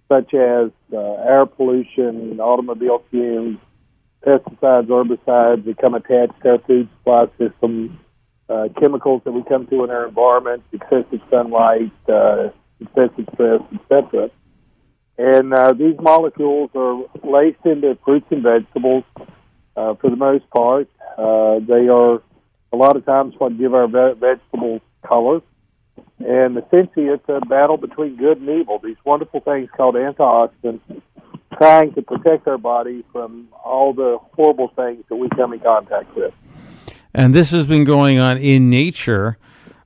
such 0.08 0.34
as 0.34 0.70
uh, 0.92 0.98
air 0.98 1.46
pollution, 1.46 2.40
automobile 2.40 3.04
fumes, 3.10 3.58
pesticides, 4.26 4.86
herbicides 4.86 5.64
become 5.64 5.94
attached 5.94 6.40
to 6.42 6.50
our 6.50 6.58
food 6.58 6.88
supply 6.98 7.26
system, 7.38 7.98
uh, 8.52 8.68
chemicals 8.80 9.22
that 9.24 9.32
we 9.32 9.42
come 9.44 9.66
to 9.68 9.84
in 9.84 9.90
our 9.90 10.06
environment, 10.08 10.62
excessive 10.72 11.20
sunlight, 11.30 11.92
uh, 12.08 12.48
excessive 12.80 13.28
stress, 13.34 13.62
etc. 13.74 14.30
And 15.18 15.54
uh, 15.54 15.72
these 15.72 15.96
molecules 16.00 16.70
are 16.74 17.04
laced 17.22 17.64
into 17.64 17.96
fruits 18.04 18.26
and 18.30 18.42
vegetables 18.42 19.04
uh, 19.76 19.94
for 19.94 20.10
the 20.10 20.16
most 20.16 20.48
part. 20.50 20.88
Uh, 21.16 21.60
they 21.60 21.88
are 21.88 22.22
a 22.72 22.76
lot 22.76 22.96
of 22.96 23.04
times 23.04 23.34
what 23.38 23.58
give 23.58 23.74
our 23.74 23.86
ve- 23.86 24.18
vegetables 24.18 24.80
color. 25.06 25.40
And 26.18 26.56
essentially, 26.58 27.06
it's 27.06 27.28
a 27.28 27.40
battle 27.40 27.76
between 27.76 28.16
good 28.16 28.38
and 28.38 28.48
evil. 28.48 28.80
These 28.82 28.96
wonderful 29.04 29.40
things 29.40 29.68
called 29.76 29.94
antioxidants 29.94 31.02
trying 31.56 31.92
to 31.94 32.02
protect 32.02 32.46
our 32.48 32.58
body 32.58 33.04
from 33.12 33.48
all 33.64 33.92
the 33.92 34.18
horrible 34.34 34.72
things 34.74 35.04
that 35.08 35.16
we 35.16 35.28
come 35.30 35.52
in 35.52 35.60
contact 35.60 36.14
with. 36.16 36.32
And 37.14 37.34
this 37.34 37.50
has 37.50 37.66
been 37.66 37.84
going 37.84 38.18
on 38.18 38.38
in 38.38 38.70
nature 38.70 39.38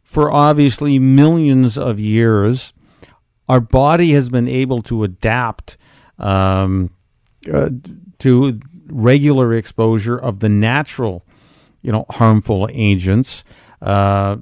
for 0.03 0.31
obviously 0.31 0.99
millions 0.99 1.77
of 1.77 1.99
years. 1.99 2.73
Our 3.49 3.61
body 3.61 4.13
has 4.13 4.29
been 4.29 4.49
able 4.49 4.83
to 4.83 5.05
adapt 5.05 5.77
um, 6.19 6.91
uh, 7.53 7.71
to 8.21 8.59
regular 8.89 9.53
exposure 9.55 10.17
of 10.17 10.41
the 10.41 10.49
natural, 10.49 11.25
you 11.83 11.93
know, 11.93 12.07
harmful 12.11 12.69
agents. 12.73 13.45
Uh, 13.83 14.37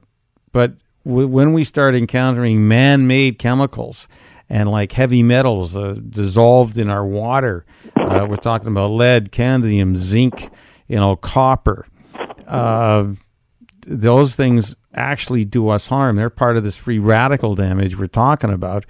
but 0.53 0.75
w- 1.05 1.29
when 1.29 1.53
we 1.53 1.65
start 1.65 1.95
encountering 1.95 2.69
man-made 2.69 3.39
chemicals 3.39 4.09
and 4.49 4.71
like 4.71 4.93
heavy 4.93 5.23
metals 5.23 5.77
uh, 5.77 5.97
dissolved 6.09 6.79
in 6.79 6.89
our 6.91 7.05
water, 7.05 7.65
uh, 7.97 8.27
we're 8.29 8.37
talking 8.37 8.69
about 8.69 8.91
lead, 8.91 9.33
cadmium, 9.33 9.97
zinc, 9.97 10.51
you 10.89 10.97
know, 10.97 11.17
copper. 11.17 11.87
Uh, 12.47 13.15
those 13.87 14.35
things 14.35 14.77
actually 14.95 15.45
do 15.45 15.69
us 15.69 15.89
harm. 15.89 16.17
They're 16.17 16.31
part 16.31 16.57
of 16.57 16.65
this 16.65 16.77
free 16.77 16.99
radical 16.99 17.55
damage 17.55 17.99
we're 17.99 18.07
talking 18.07 18.51
about. 18.51 18.87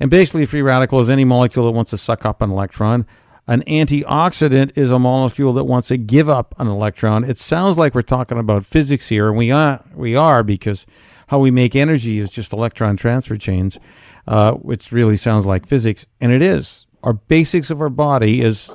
And 0.00 0.10
basically, 0.10 0.46
free 0.46 0.62
radical 0.62 1.00
is 1.00 1.08
any 1.08 1.24
molecule 1.24 1.66
that 1.66 1.72
wants 1.72 1.90
to 1.92 1.98
suck 1.98 2.24
up 2.26 2.42
an 2.42 2.50
electron. 2.50 3.06
An 3.46 3.62
antioxidant 3.62 4.76
is 4.76 4.90
a 4.90 4.98
molecule 4.98 5.52
that 5.52 5.64
wants 5.64 5.88
to 5.88 5.98
give 5.98 6.28
up 6.28 6.54
an 6.58 6.66
electron. 6.66 7.24
It 7.24 7.38
sounds 7.38 7.76
like 7.76 7.94
we're 7.94 8.02
talking 8.02 8.38
about 8.38 8.64
physics 8.64 9.08
here, 9.08 9.28
and 9.28 9.36
we 9.36 9.50
are, 9.50 9.84
we 9.94 10.16
are 10.16 10.42
because 10.42 10.86
how 11.28 11.38
we 11.38 11.50
make 11.50 11.76
energy 11.76 12.18
is 12.18 12.30
just 12.30 12.52
electron 12.52 12.96
transfer 12.96 13.36
chains, 13.36 13.78
uh, 14.26 14.52
which 14.52 14.92
really 14.92 15.16
sounds 15.16 15.46
like 15.46 15.66
physics, 15.66 16.06
and 16.20 16.32
it 16.32 16.40
is. 16.40 16.86
Our 17.02 17.12
basics 17.12 17.70
of 17.70 17.82
our 17.82 17.90
body 17.90 18.40
is 18.40 18.74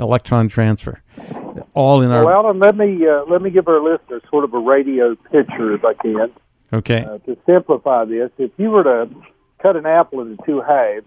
electron 0.00 0.48
transfer, 0.48 1.00
all 1.74 2.02
in 2.02 2.10
our. 2.10 2.24
Well, 2.24 2.46
Alan, 2.46 2.58
let 2.58 2.76
me 2.76 3.06
uh, 3.06 3.24
let 3.28 3.42
me 3.42 3.50
give 3.50 3.68
our 3.68 3.80
listeners 3.80 4.22
sort 4.30 4.44
of 4.44 4.54
a 4.54 4.58
radio 4.58 5.14
picture, 5.14 5.74
if 5.74 5.84
I 5.84 5.94
can. 5.94 6.32
Okay. 6.72 7.04
Uh, 7.04 7.18
to 7.18 7.36
simplify 7.46 8.04
this, 8.04 8.30
if 8.38 8.50
you 8.56 8.70
were 8.70 8.84
to 8.84 9.10
cut 9.60 9.76
an 9.76 9.86
apple 9.86 10.20
into 10.20 10.42
two 10.44 10.60
halves, 10.60 11.06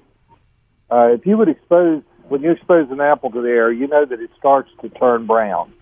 uh, 0.91 1.09
if 1.13 1.25
you 1.25 1.37
would 1.37 1.49
expose 1.49 2.03
when 2.27 2.41
you 2.41 2.51
expose 2.51 2.89
an 2.91 3.01
apple 3.01 3.31
to 3.31 3.41
the 3.41 3.49
air, 3.49 3.71
you 3.71 3.87
know 3.87 4.05
that 4.05 4.19
it 4.19 4.29
starts 4.37 4.69
to 4.81 4.89
turn 4.89 5.25
brown. 5.25 5.73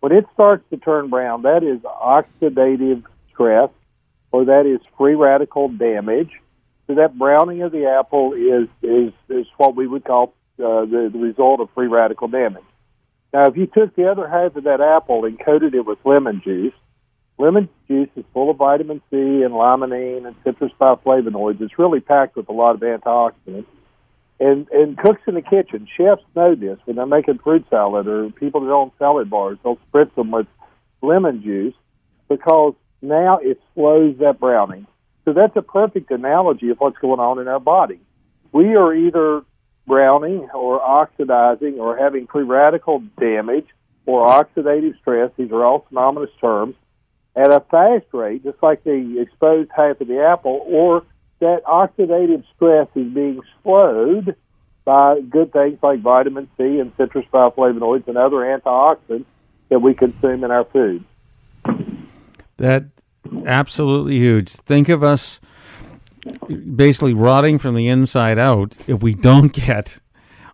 When 0.00 0.12
it 0.12 0.26
starts 0.34 0.64
to 0.70 0.76
turn 0.76 1.10
brown, 1.10 1.42
that 1.42 1.62
is 1.62 1.80
oxidative 1.80 3.04
stress, 3.32 3.70
or 4.32 4.44
that 4.46 4.66
is 4.66 4.80
free 4.98 5.14
radical 5.14 5.68
damage. 5.68 6.30
So 6.86 6.96
that 6.96 7.16
browning 7.16 7.62
of 7.62 7.72
the 7.72 7.86
apple 7.86 8.32
is 8.32 8.68
is 8.82 9.12
is 9.28 9.46
what 9.56 9.76
we 9.76 9.86
would 9.86 10.04
call 10.04 10.34
uh, 10.58 10.84
the, 10.84 11.10
the 11.12 11.18
result 11.18 11.60
of 11.60 11.68
free 11.74 11.86
radical 11.86 12.28
damage. 12.28 12.64
Now, 13.32 13.46
if 13.46 13.56
you 13.56 13.66
took 13.66 13.96
the 13.96 14.10
other 14.10 14.28
half 14.28 14.56
of 14.56 14.64
that 14.64 14.80
apple 14.80 15.24
and 15.24 15.42
coated 15.42 15.74
it 15.74 15.86
with 15.86 15.98
lemon 16.04 16.42
juice, 16.44 16.74
lemon 17.38 17.68
juice 17.88 18.10
is 18.14 18.24
full 18.34 18.50
of 18.50 18.58
vitamin 18.58 19.00
C 19.10 19.16
and 19.16 19.54
limonene 19.54 20.26
and 20.26 20.36
citrus 20.44 20.72
bioflavonoids. 20.80 21.60
It's 21.60 21.78
really 21.78 22.00
packed 22.00 22.36
with 22.36 22.48
a 22.48 22.52
lot 22.52 22.74
of 22.74 22.80
antioxidants. 22.80 23.66
And 24.38 24.68
and 24.70 24.98
cooks 24.98 25.22
in 25.26 25.34
the 25.34 25.42
kitchen, 25.42 25.86
chefs 25.96 26.22
know 26.34 26.54
this 26.54 26.78
when 26.84 26.96
they're 26.96 27.06
making 27.06 27.38
fruit 27.38 27.64
salad 27.70 28.08
or 28.08 28.30
people 28.30 28.60
that 28.62 28.72
own 28.72 28.90
salad 28.98 29.30
bars, 29.30 29.58
they'll 29.62 29.78
spritz 29.92 30.14
them 30.14 30.30
with 30.30 30.46
lemon 31.00 31.42
juice 31.42 31.74
because 32.28 32.74
now 33.00 33.38
it 33.38 33.60
slows 33.74 34.18
that 34.18 34.40
browning. 34.40 34.86
So 35.24 35.32
that's 35.32 35.56
a 35.56 35.62
perfect 35.62 36.10
analogy 36.10 36.70
of 36.70 36.78
what's 36.80 36.98
going 36.98 37.20
on 37.20 37.38
in 37.38 37.46
our 37.46 37.60
body. 37.60 38.00
We 38.50 38.74
are 38.74 38.92
either 38.92 39.42
browning 39.86 40.48
or 40.54 40.80
oxidizing 40.80 41.78
or 41.78 41.96
having 41.96 42.26
free 42.26 42.44
radical 42.44 43.02
damage 43.18 43.66
or 44.06 44.26
oxidative 44.26 44.98
stress. 45.00 45.30
These 45.36 45.50
are 45.52 45.64
all 45.64 45.86
synonymous 45.88 46.30
terms 46.40 46.74
at 47.34 47.50
a 47.50 47.60
fast 47.60 48.06
rate, 48.12 48.44
just 48.44 48.62
like 48.62 48.84
the 48.84 49.20
exposed 49.20 49.70
half 49.74 50.00
of 50.00 50.08
the 50.08 50.22
apple, 50.22 50.64
or 50.66 51.04
that 51.40 51.64
oxidative 51.64 52.44
stress 52.54 52.88
is 52.94 53.12
being 53.12 53.40
slowed 53.62 54.36
by 54.84 55.20
good 55.20 55.52
things 55.52 55.78
like 55.82 56.00
vitamin 56.00 56.48
C 56.56 56.78
and 56.78 56.92
citrus 56.96 57.24
bioflavonoids 57.32 58.06
and 58.08 58.16
other 58.16 58.38
antioxidants 58.38 59.24
that 59.68 59.80
we 59.80 59.94
consume 59.94 60.44
in 60.44 60.50
our 60.50 60.64
food. 60.64 61.04
That 62.58 62.84
absolutely 63.46 64.18
huge. 64.18 64.50
Think 64.50 64.88
of 64.88 65.02
us 65.02 65.40
basically 66.54 67.14
rotting 67.14 67.58
from 67.58 67.74
the 67.74 67.88
inside 67.88 68.38
out 68.38 68.76
if 68.88 69.02
we 69.02 69.14
don't 69.14 69.52
get 69.66 69.98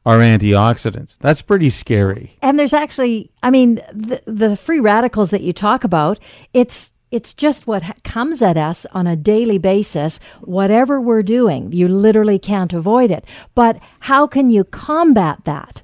our 0.07 0.19
antioxidants. 0.19 1.19
That's 1.19 1.43
pretty 1.43 1.69
scary. 1.71 2.39
And 2.41 2.59
there's 2.59 2.73
actually, 2.73 3.31
I 3.43 3.51
mean, 3.51 3.77
the, 3.93 4.23
the 4.27 4.57
free 4.57 4.81
radicals 4.81 5.31
that 5.31 5.43
you 5.43 5.53
talk 5.53 5.85
about, 5.85 6.19
it's 6.53 6.91
it's 7.11 7.33
just 7.33 7.67
what 7.67 7.83
ha- 7.83 7.95
comes 8.05 8.43
at 8.43 8.57
us 8.57 8.87
on 8.93 9.07
a 9.07 9.17
daily 9.17 9.59
basis. 9.59 10.21
Whatever 10.41 11.01
we're 11.01 11.23
doing, 11.23 11.73
you 11.73 11.89
literally 11.89 12.39
can't 12.39 12.73
avoid 12.73 13.11
it. 13.11 13.25
But 13.55 13.81
how 14.01 14.27
can 14.27 14.51
you 14.51 14.65
combat 14.65 15.45
that? 15.45 15.83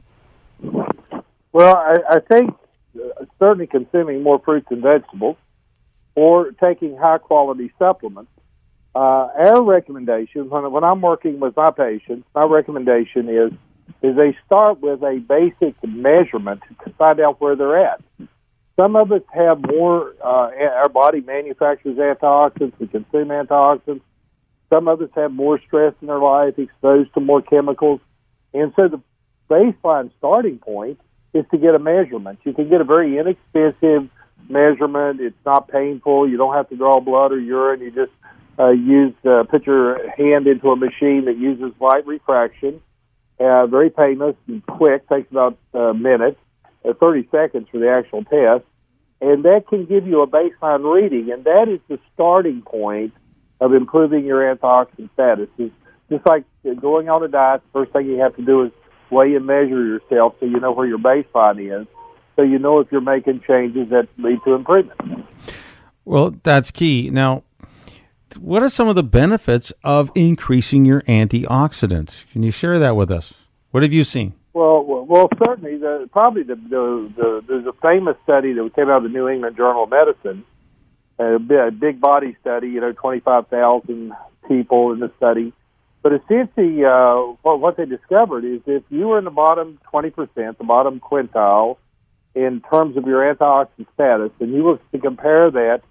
Well, 1.52 1.76
I, 1.76 1.96
I 2.10 2.20
think 2.20 2.54
uh, 2.96 3.24
certainly 3.38 3.66
consuming 3.66 4.22
more 4.22 4.38
fruits 4.38 4.66
and 4.70 4.82
vegetables 4.82 5.36
or 6.14 6.52
taking 6.52 6.96
high 6.96 7.18
quality 7.18 7.72
supplements. 7.78 8.30
Uh, 8.94 9.28
our 9.36 9.62
recommendation 9.62 10.48
when, 10.48 10.70
when 10.70 10.84
I'm 10.84 11.00
working 11.00 11.40
with 11.40 11.56
my 11.56 11.70
patients, 11.70 12.26
my 12.34 12.44
recommendation 12.44 13.28
is 13.28 13.52
is 14.02 14.16
they 14.16 14.36
start 14.46 14.80
with 14.80 15.02
a 15.02 15.18
basic 15.18 15.74
measurement 15.82 16.62
to 16.84 16.90
find 16.94 17.20
out 17.20 17.40
where 17.40 17.56
they're 17.56 17.84
at. 17.84 18.00
Some 18.76 18.96
of 18.96 19.12
us 19.12 19.22
have 19.32 19.60
more, 19.66 20.14
uh, 20.22 20.50
our 20.82 20.88
body 20.88 21.20
manufactures 21.20 21.96
antioxidants, 21.96 22.72
we 22.78 22.86
consume 22.86 23.28
antioxidants. 23.28 24.00
Some 24.72 24.88
of 24.88 25.00
us 25.00 25.10
have 25.14 25.32
more 25.32 25.60
stress 25.66 25.94
in 26.00 26.08
their 26.08 26.18
life, 26.18 26.58
exposed 26.58 27.14
to 27.14 27.20
more 27.20 27.42
chemicals. 27.42 28.00
And 28.52 28.72
so 28.76 28.88
the 28.88 29.00
baseline 29.48 30.10
starting 30.18 30.58
point 30.58 30.98
is 31.32 31.44
to 31.50 31.58
get 31.58 31.74
a 31.74 31.78
measurement. 31.78 32.40
You 32.44 32.52
can 32.52 32.68
get 32.68 32.80
a 32.80 32.84
very 32.84 33.18
inexpensive 33.18 34.08
measurement. 34.48 35.20
It's 35.20 35.36
not 35.44 35.68
painful. 35.68 36.28
You 36.28 36.36
don't 36.36 36.54
have 36.54 36.68
to 36.70 36.76
draw 36.76 37.00
blood 37.00 37.32
or 37.32 37.38
urine. 37.38 37.80
You 37.80 37.90
just 37.90 38.12
uh, 38.58 38.70
use 38.70 39.14
uh, 39.24 39.44
put 39.44 39.66
your 39.66 39.98
hand 40.16 40.46
into 40.46 40.70
a 40.70 40.76
machine 40.76 41.24
that 41.26 41.36
uses 41.36 41.72
light 41.80 42.06
refraction. 42.06 42.80
Uh, 43.40 43.66
very 43.66 43.90
painless 43.90 44.36
and 44.46 44.64
quick. 44.66 45.08
Takes 45.08 45.30
about 45.30 45.58
a 45.72 45.92
minute, 45.92 46.38
uh, 46.84 46.92
30 46.94 47.28
seconds 47.30 47.68
for 47.70 47.78
the 47.78 47.90
actual 47.90 48.22
test, 48.24 48.64
and 49.20 49.44
that 49.44 49.66
can 49.68 49.86
give 49.86 50.06
you 50.06 50.22
a 50.22 50.26
baseline 50.26 50.84
reading. 50.84 51.32
And 51.32 51.44
that 51.44 51.68
is 51.68 51.80
the 51.88 51.98
starting 52.14 52.62
point 52.62 53.12
of 53.60 53.74
improving 53.74 54.24
your 54.24 54.54
antioxidant 54.54 55.12
status. 55.14 55.48
It's 55.58 55.74
just 56.10 56.26
like 56.26 56.44
going 56.80 57.08
on 57.08 57.24
a 57.24 57.28
diet. 57.28 57.62
First 57.72 57.92
thing 57.92 58.06
you 58.06 58.20
have 58.20 58.36
to 58.36 58.42
do 58.42 58.64
is 58.64 58.72
weigh 59.10 59.34
and 59.34 59.46
measure 59.46 59.84
yourself 59.84 60.34
so 60.40 60.46
you 60.46 60.60
know 60.60 60.72
where 60.72 60.86
your 60.86 60.98
baseline 60.98 61.80
is, 61.80 61.86
so 62.36 62.42
you 62.42 62.58
know 62.58 62.80
if 62.80 62.90
you're 62.92 63.00
making 63.00 63.42
changes 63.46 63.88
that 63.90 64.08
lead 64.18 64.38
to 64.44 64.54
improvement. 64.54 65.26
Well, 66.04 66.34
that's 66.42 66.70
key. 66.70 67.10
Now, 67.10 67.43
what 68.38 68.62
are 68.62 68.68
some 68.68 68.88
of 68.88 68.94
the 68.94 69.02
benefits 69.02 69.72
of 69.82 70.10
increasing 70.14 70.84
your 70.84 71.02
antioxidants? 71.02 72.30
Can 72.32 72.42
you 72.42 72.50
share 72.50 72.78
that 72.78 72.96
with 72.96 73.10
us? 73.10 73.46
What 73.70 73.82
have 73.82 73.92
you 73.92 74.04
seen? 74.04 74.34
Well, 74.52 74.84
well, 74.84 75.04
well 75.04 75.28
certainly, 75.44 75.78
the, 75.78 76.08
probably 76.12 76.44
the, 76.44 76.54
the, 76.54 77.12
the 77.16 77.44
there's 77.46 77.66
a 77.66 77.72
famous 77.82 78.16
study 78.22 78.52
that 78.52 78.74
came 78.74 78.88
out 78.88 78.98
of 78.98 79.02
the 79.04 79.08
New 79.08 79.28
England 79.28 79.56
Journal 79.56 79.84
of 79.84 79.90
Medicine, 79.90 80.44
a, 81.18 81.38
bi- 81.38 81.66
a 81.66 81.70
big 81.70 82.00
body 82.00 82.36
study. 82.40 82.68
You 82.68 82.80
know, 82.80 82.92
25,000 82.92 84.12
people 84.46 84.92
in 84.92 85.00
the 85.00 85.10
study. 85.16 85.52
But 86.02 86.12
essentially, 86.12 86.84
uh, 86.84 87.16
what, 87.42 87.60
what 87.60 87.76
they 87.76 87.86
discovered 87.86 88.44
is 88.44 88.60
if 88.66 88.82
you 88.90 89.08
were 89.08 89.18
in 89.18 89.24
the 89.24 89.30
bottom 89.30 89.80
20%, 89.92 90.14
the 90.34 90.64
bottom 90.64 91.00
quintile, 91.00 91.78
in 92.34 92.60
terms 92.70 92.96
of 92.96 93.06
your 93.06 93.22
antioxidant 93.34 93.86
status, 93.94 94.30
and 94.38 94.52
you 94.52 94.64
were 94.64 94.78
to 94.92 94.98
compare 94.98 95.50
that 95.50 95.82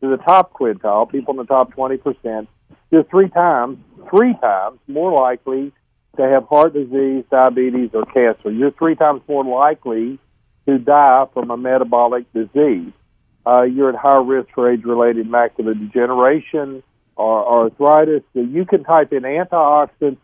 to 0.00 0.08
the 0.08 0.16
top 0.18 0.52
quintile, 0.52 1.10
people 1.10 1.34
in 1.34 1.38
the 1.38 1.44
top 1.44 1.74
20%, 1.74 2.46
you're 2.90 3.04
three 3.04 3.28
times, 3.28 3.78
three 4.10 4.34
times 4.40 4.78
more 4.86 5.12
likely 5.12 5.72
to 6.16 6.22
have 6.22 6.44
heart 6.44 6.74
disease, 6.74 7.24
diabetes, 7.30 7.90
or 7.94 8.04
cancer. 8.06 8.50
You're 8.50 8.72
three 8.72 8.96
times 8.96 9.22
more 9.28 9.44
likely 9.44 10.18
to 10.66 10.78
die 10.78 11.26
from 11.32 11.50
a 11.50 11.56
metabolic 11.56 12.32
disease. 12.32 12.92
Uh, 13.46 13.62
you're 13.62 13.90
at 13.90 13.96
higher 13.96 14.22
risk 14.22 14.48
for 14.54 14.70
age-related 14.70 15.26
macular 15.26 15.78
degeneration 15.78 16.82
or 17.16 17.64
arthritis. 17.64 18.22
So 18.34 18.40
you 18.40 18.64
can 18.64 18.84
type 18.84 19.12
in 19.12 19.22
antioxidants 19.22 20.18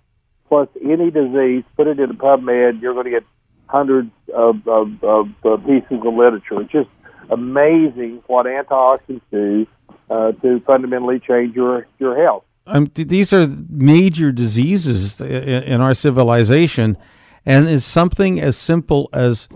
plus 0.49 0.69
any 0.83 1.11
disease, 1.11 1.65
put 1.77 1.87
it 1.87 1.99
in 1.99 2.11
PubMed, 2.11 2.83
you're 2.83 2.93
going 2.93 3.07
to 3.07 3.11
get 3.11 3.25
hundreds 3.67 4.11
of, 4.33 4.67
of, 4.69 5.03
of 5.03 5.29
uh, 5.45 5.57
pieces 5.57 6.01
of 6.05 6.15
literature. 6.15 6.61
It's 6.61 6.73
just 6.73 6.89
amazing 7.31 8.23
what 8.27 8.47
antioxidants 8.47 9.21
do 9.31 9.67
uh, 10.11 10.33
to 10.33 10.61
fundamentally 10.61 11.21
change 11.21 11.55
your, 11.55 11.87
your 11.99 12.23
health. 12.23 12.45
Um, 12.67 12.91
these 12.95 13.33
are 13.33 13.47
major 13.69 14.33
diseases 14.33 15.21
in 15.21 15.81
our 15.81 15.95
civilization, 15.95 16.97
And 17.47 17.69
it's 17.69 17.85
something 17.85 18.41
as 18.41 18.57
simple 18.57 19.11
as 19.13 19.49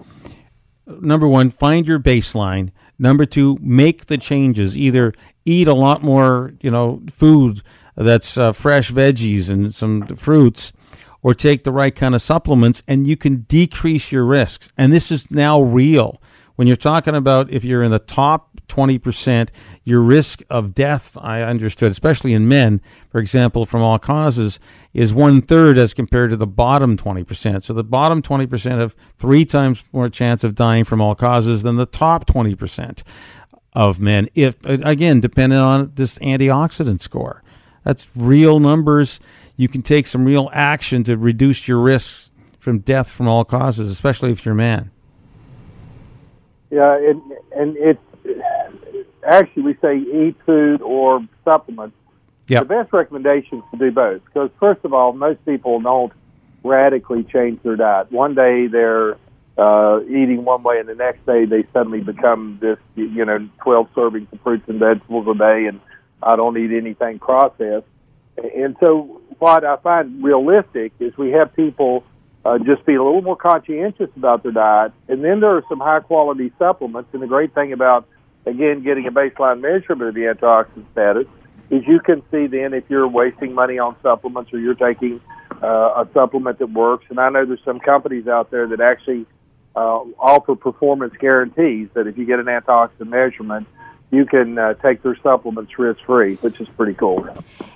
number 0.87 1.27
one, 1.27 1.51
find 1.51 1.87
your 1.87 1.99
baseline. 1.99 2.71
Number 2.99 3.25
two, 3.25 3.59
make 3.61 4.07
the 4.07 4.19
changes. 4.19 4.77
Either 4.77 5.15
eat 5.45 5.69
a 5.69 5.75
lot 5.75 6.03
more, 6.03 6.53
you 6.61 6.71
know, 6.71 7.03
food 7.11 7.63
that's 7.97 8.37
uh, 8.37 8.53
fresh 8.53 8.91
veggies 8.91 9.51
and 9.51 9.75
some 9.75 10.07
fruits, 10.07 10.73
or 11.23 11.35
take 11.35 11.65
the 11.65 11.73
right 11.73 11.95
kind 11.95 12.15
of 12.15 12.23
supplements, 12.23 12.83
and 12.87 13.07
you 13.07 13.17
can 13.17 13.43
decrease 13.43 14.13
your 14.13 14.25
risks. 14.25 14.73
And 14.77 14.93
this 14.93 15.11
is 15.11 15.31
now 15.31 15.61
real. 15.61 16.21
When 16.59 16.67
you're 16.67 16.77
talking 16.77 17.15
about 17.15 17.53
if 17.53 17.63
you're 17.63 17.85
in 17.85 17.93
the 17.93 18.01
top 18.01 18.51
20%, 18.67 19.51
your 19.85 20.01
risk 20.01 20.43
of 20.51 20.75
death, 20.75 21.17
I 21.17 21.43
understood, 21.43 21.93
especially 21.93 22.33
in 22.33 22.49
men, 22.49 22.81
for 23.11 23.21
example, 23.21 23.65
from 23.65 23.81
all 23.81 23.97
causes, 24.01 24.59
is 24.93 25.15
one 25.15 25.41
third 25.41 25.79
as 25.79 25.95
compared 25.95 26.31
to 26.31 26.37
the 26.37 26.49
bottom 26.49 26.97
20%. 26.97 27.63
So 27.63 27.73
the 27.73 27.85
bottom 27.85 28.23
20% 28.23 28.81
have 28.81 28.97
three 29.17 29.45
times 29.45 29.85
more 29.93 30.09
chance 30.09 30.43
of 30.43 30.57
dying 30.57 30.83
from 30.83 31.01
all 31.01 31.15
causes 31.15 31.63
than 31.63 31.77
the 31.77 31.87
top 31.87 32.27
20% 32.27 33.05
of 33.75 34.01
men, 34.01 34.29
if 34.35 34.57
again, 34.67 35.21
depending 35.21 35.61
on 35.61 35.93
this 35.95 36.19
antioxidant 36.19 37.01
score. 37.01 37.45
That's 37.85 38.09
real 38.17 38.59
numbers. 38.59 39.21
You 39.57 39.69
can 39.69 39.83
take 39.83 40.09
some 40.09 40.25
real 40.25 40.51
action 40.53 41.05
to 41.05 41.17
reduce 41.17 41.69
your 41.69 41.79
risks 41.79 42.33
from 42.59 42.81
death 42.81 43.13
from 43.13 43.29
all 43.29 43.45
causes, 43.45 43.91
especially 43.91 44.33
if 44.33 44.45
you're 44.45 44.55
a 44.55 44.57
man. 44.57 44.91
Yeah, 46.71 46.97
and 46.97 47.23
and 47.55 47.77
it's 47.77 48.01
actually 49.27 49.63
we 49.63 49.75
say 49.81 49.97
eat 49.97 50.37
food 50.45 50.83
or 50.83 51.27
supplements. 51.45 51.97
Yep. 52.49 52.63
The 52.63 52.69
best 52.69 52.93
recommendation 52.93 53.59
is 53.59 53.65
to 53.73 53.79
do 53.79 53.91
both 53.91 54.25
because 54.25 54.51
first 54.59 54.85
of 54.85 54.93
all, 54.93 55.13
most 55.13 55.45
people 55.45 55.81
don't 55.81 56.13
radically 56.65 57.25
change 57.25 57.63
their 57.63 57.77
diet. 57.77 58.11
One 58.11 58.35
day 58.35 58.67
they're 58.67 59.17
uh, 59.59 60.01
eating 60.05 60.45
one 60.45 60.63
way, 60.63 60.79
and 60.79 60.89
the 60.89 60.95
next 60.95 61.27
day 61.27 61.45
they 61.45 61.67
suddenly 61.73 62.01
become 62.01 62.59
this, 62.61 62.79
you 62.95 63.25
know, 63.25 63.49
12 63.63 63.89
servings 63.95 64.33
of 64.33 64.41
fruits 64.43 64.65
and 64.69 64.79
vegetables 64.79 65.27
a 65.29 65.37
day, 65.37 65.67
and 65.67 65.81
I 66.23 66.37
don't 66.37 66.57
eat 66.57 66.71
anything 66.77 67.19
processed. 67.19 67.87
And 68.37 68.77
so, 68.81 69.21
what 69.39 69.65
I 69.65 69.77
find 69.77 70.23
realistic 70.23 70.93
is 71.01 71.17
we 71.17 71.31
have 71.33 71.55
people 71.55 72.05
uh, 72.45 72.59
just 72.59 72.85
be 72.87 72.95
a 72.95 73.03
little 73.03 73.23
more 73.23 73.37
conscientious 73.37 74.11
about 74.17 74.43
their 74.43 74.53
diet, 74.53 74.93
and 75.09 75.25
then 75.25 75.41
there 75.41 75.57
are 75.57 75.65
some 75.69 75.81
high 75.81 76.01
quality 76.01 76.53
supplements. 76.59 77.11
And 77.13 77.23
the 77.23 77.27
great 77.27 77.55
thing 77.55 77.73
about 77.73 78.07
again 78.47 78.83
getting 78.83 79.07
a 79.07 79.11
baseline 79.11 79.61
measurement 79.61 80.09
of 80.09 80.15
the 80.15 80.23
antioxidant 80.23 80.91
status 80.93 81.27
is 81.71 81.83
you 81.87 82.01
can 82.01 82.23
see 82.31 82.47
then 82.47 82.73
if 82.73 82.85
you're 82.89 83.07
wasting 83.07 83.53
money 83.53 83.79
on 83.79 83.95
supplements 84.03 84.53
or 84.53 84.59
you're 84.59 84.75
taking 84.75 85.21
uh, 85.63 86.05
a 86.05 86.09
supplement 86.15 86.59
that 86.59 86.71
works. 86.71 87.05
And 87.11 87.19
I 87.19 87.29
know 87.29 87.45
there's 87.45 87.65
some 87.65 87.81
companies 87.81 88.27
out 88.27 88.51
there 88.51 88.67
that 88.69 88.81
actually 88.81 89.27
uh, 89.77 90.01
offer 90.19 90.55
performance 90.55 91.15
guarantees 91.21 91.89
that 91.95 92.07
if 92.07 92.17
you 92.17 92.25
get 92.25 92.39
an 92.39 92.47
antioxidant 92.47 93.09
measurement, 93.09 93.67
you 94.11 94.25
can 94.25 94.59
uh, 94.59 94.75
take 94.75 95.03
their 95.03 95.17
supplements 95.23 95.79
risk 95.79 96.01
free, 96.07 96.37
which 96.37 96.61
is 96.61 96.69
pretty 96.77 96.95
cool. 96.95 97.29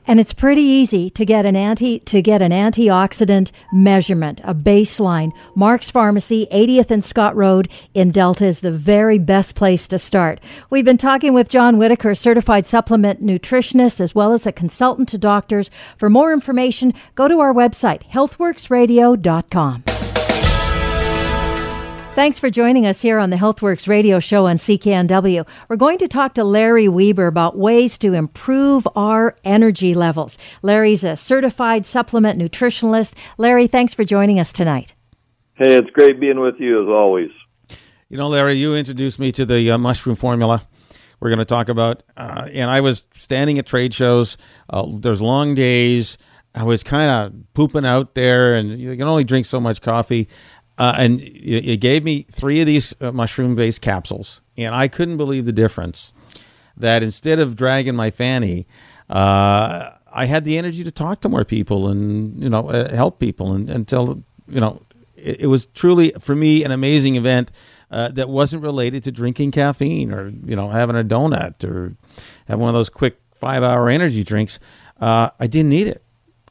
And 0.07 0.19
it's 0.19 0.33
pretty 0.33 0.63
easy 0.63 1.11
to 1.11 1.25
get 1.25 1.47
an 1.47 1.55
anti 1.55 2.01
to 2.01 2.23
get 2.23 2.43
an 2.43 2.51
antioxidant 2.51 3.53
measurement, 3.73 4.41
a 4.43 4.55
baseline. 4.55 5.33
Mark's 5.55 5.91
Pharmacy, 5.91 6.49
80th 6.53 6.91
and 6.91 7.05
Scott 7.05 7.37
Road 7.37 7.69
in 7.95 8.11
Delta 8.11 8.47
is 8.47 8.61
the 8.61 8.73
very 8.73 9.19
best 9.19 9.55
place 9.55 9.87
to 9.89 9.99
start. 9.99 10.41
We've 10.71 10.85
been 10.85 10.99
talking 10.99 11.35
with 11.35 11.49
John 11.49 11.79
Whitaker, 11.79 12.15
certified 12.15 12.67
supplement 12.67 13.25
nutritionist 13.25 14.01
as 14.01 14.15
well 14.15 14.33
as 14.33 14.47
a 14.47 14.53
consultant 14.53 15.09
to 15.11 15.19
doctors. 15.19 15.71
For 15.97 16.11
more 16.11 16.33
information, 16.33 16.95
go 17.15 17.29
to 17.29 17.41
our 17.41 17.55
website 17.55 18.03
healthworksradio.com. 18.11 20.02
Thanks 22.15 22.39
for 22.39 22.51
joining 22.51 22.85
us 22.85 23.01
here 23.01 23.19
on 23.19 23.31
the 23.31 23.37
HealthWorks 23.37 23.89
radio 23.89 24.21
show 24.21 24.47
on 24.47 24.59
CKNW. 24.59 25.49
We're 25.71 25.77
going 25.77 25.97
to 25.97 26.07
talk 26.07 26.35
to 26.35 26.45
Larry 26.45 26.87
Weber 26.87 27.27
about 27.27 27.57
ways 27.57 27.97
to 27.99 28.13
improve 28.13 28.87
our 28.95 29.35
energy 29.45 29.95
levels. 29.95 30.37
Larry's 30.61 31.05
a 31.05 31.17
certified 31.17 31.87
supplement 31.87 32.39
nutritionalist. 32.39 33.15
Larry, 33.39 33.67
thanks 33.67 33.95
for 33.95 34.05
joining 34.05 34.39
us 34.39 34.53
tonight. 34.53 34.93
Hey, 35.55 35.75
it's 35.75 35.89
great 35.89 36.21
being 36.21 36.39
with 36.39 36.57
you 36.59 36.83
as 36.83 36.89
always. 36.91 37.31
You 38.11 38.19
know, 38.19 38.29
Larry, 38.29 38.55
you 38.55 38.75
introduced 38.75 39.19
me 39.19 39.33
to 39.33 39.47
the 39.47 39.71
uh, 39.71 39.79
mushroom 39.79 40.15
formula. 40.15 40.69
We're 41.19 41.31
going 41.31 41.39
to 41.39 41.47
talk 41.47 41.71
about, 41.71 42.03
uh, 42.19 42.47
and 42.53 42.71
I 42.71 42.83
was 42.83 43.07
standing 43.15 43.59
at 43.59 43.65
trade 43.65 43.95
shows. 43.95 44.37
Uh, 44.69 44.85
there's 44.87 45.23
long 45.23 45.55
days. 45.55 46.19
I 46.55 46.65
was 46.65 46.83
kind 46.83 47.11
of 47.11 47.55
pooping 47.55 47.87
out 47.87 48.15
there, 48.15 48.55
and 48.57 48.79
you 48.79 48.95
can 48.97 49.09
only 49.09 49.25
drink 49.25 49.47
so 49.47 49.59
much 49.59 49.81
coffee. 49.81 50.29
Uh, 50.79 50.95
and 50.97 51.21
it, 51.21 51.81
gave 51.81 52.03
me 52.03 52.23
three 52.31 52.61
of 52.61 52.67
these 52.67 52.95
uh, 53.01 53.13
mushroom 53.13 53.55
based 53.55 53.83
capsules, 53.83 54.41
and 54.57 54.75
I 54.75 54.89
couldn't 54.89 55.19
believe 55.19 55.45
the 55.45 55.53
difference. 55.53 56.13
That 56.79 57.03
instead 57.03 57.39
of 57.39 57.55
dragging 57.55 57.95
my 57.95 58.11
fanny, 58.11 58.67
uh, 59.11 59.91
I 60.13 60.27
had 60.27 60.45
the 60.45 60.57
energy 60.59 60.85
to 60.85 60.91
talk 60.91 61.21
to 61.21 61.29
more 61.29 61.45
people 61.45 61.89
and 61.89 62.43
you 62.43 62.49
know 62.49 62.69
uh, 62.69 62.95
help 62.95 63.19
people 63.19 63.53
and 63.53 63.69
until 63.71 64.23
you 64.49 64.61
know 64.61 64.83
it, 65.17 65.41
it, 65.41 65.47
was 65.47 65.67
truly 65.67 66.13
for 66.21 66.35
me 66.35 66.65
an 66.65 66.71
amazing 66.71 67.17
event 67.17 67.53
uh, 67.91 68.09
that 68.09 68.29
wasn't 68.29 68.63
related 68.63 69.05
to 69.05 69.13
drinking 69.13 69.51
caffeine 69.51 70.13
or 70.13 70.29
you 70.29 70.57
know 70.57 70.71
having 70.71 70.97
a 70.97 71.05
donut 71.05 71.63
or 71.65 71.95
having 72.47 72.61
one 72.61 72.69
of 72.69 72.75
those 72.75 72.91
quick 72.91 73.21
five 73.35 73.63
hour 73.63 73.89
energy 73.89 74.25
drinks. 74.25 74.59
Uh, 75.01 75.31
I 75.39 75.47
didn't 75.47 75.71
need 75.71 75.89
it, 75.89 76.03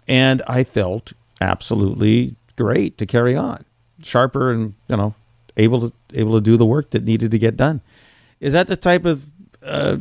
and 0.07 0.41
I 0.47 0.63
felt 0.63 1.13
absolutely 1.39 2.35
great 2.55 2.97
to 2.99 3.05
carry 3.05 3.35
on 3.35 3.65
sharper 4.03 4.51
and 4.51 4.73
you 4.87 4.97
know 4.97 5.13
able 5.57 5.89
to 5.89 5.93
able 6.13 6.33
to 6.35 6.41
do 6.41 6.57
the 6.57 6.65
work 6.65 6.91
that 6.91 7.03
needed 7.03 7.31
to 7.31 7.39
get 7.39 7.57
done. 7.57 7.81
Is 8.39 8.53
that 8.53 8.67
the 8.67 8.75
type 8.75 9.05
of 9.05 9.25
uh, 9.63 9.97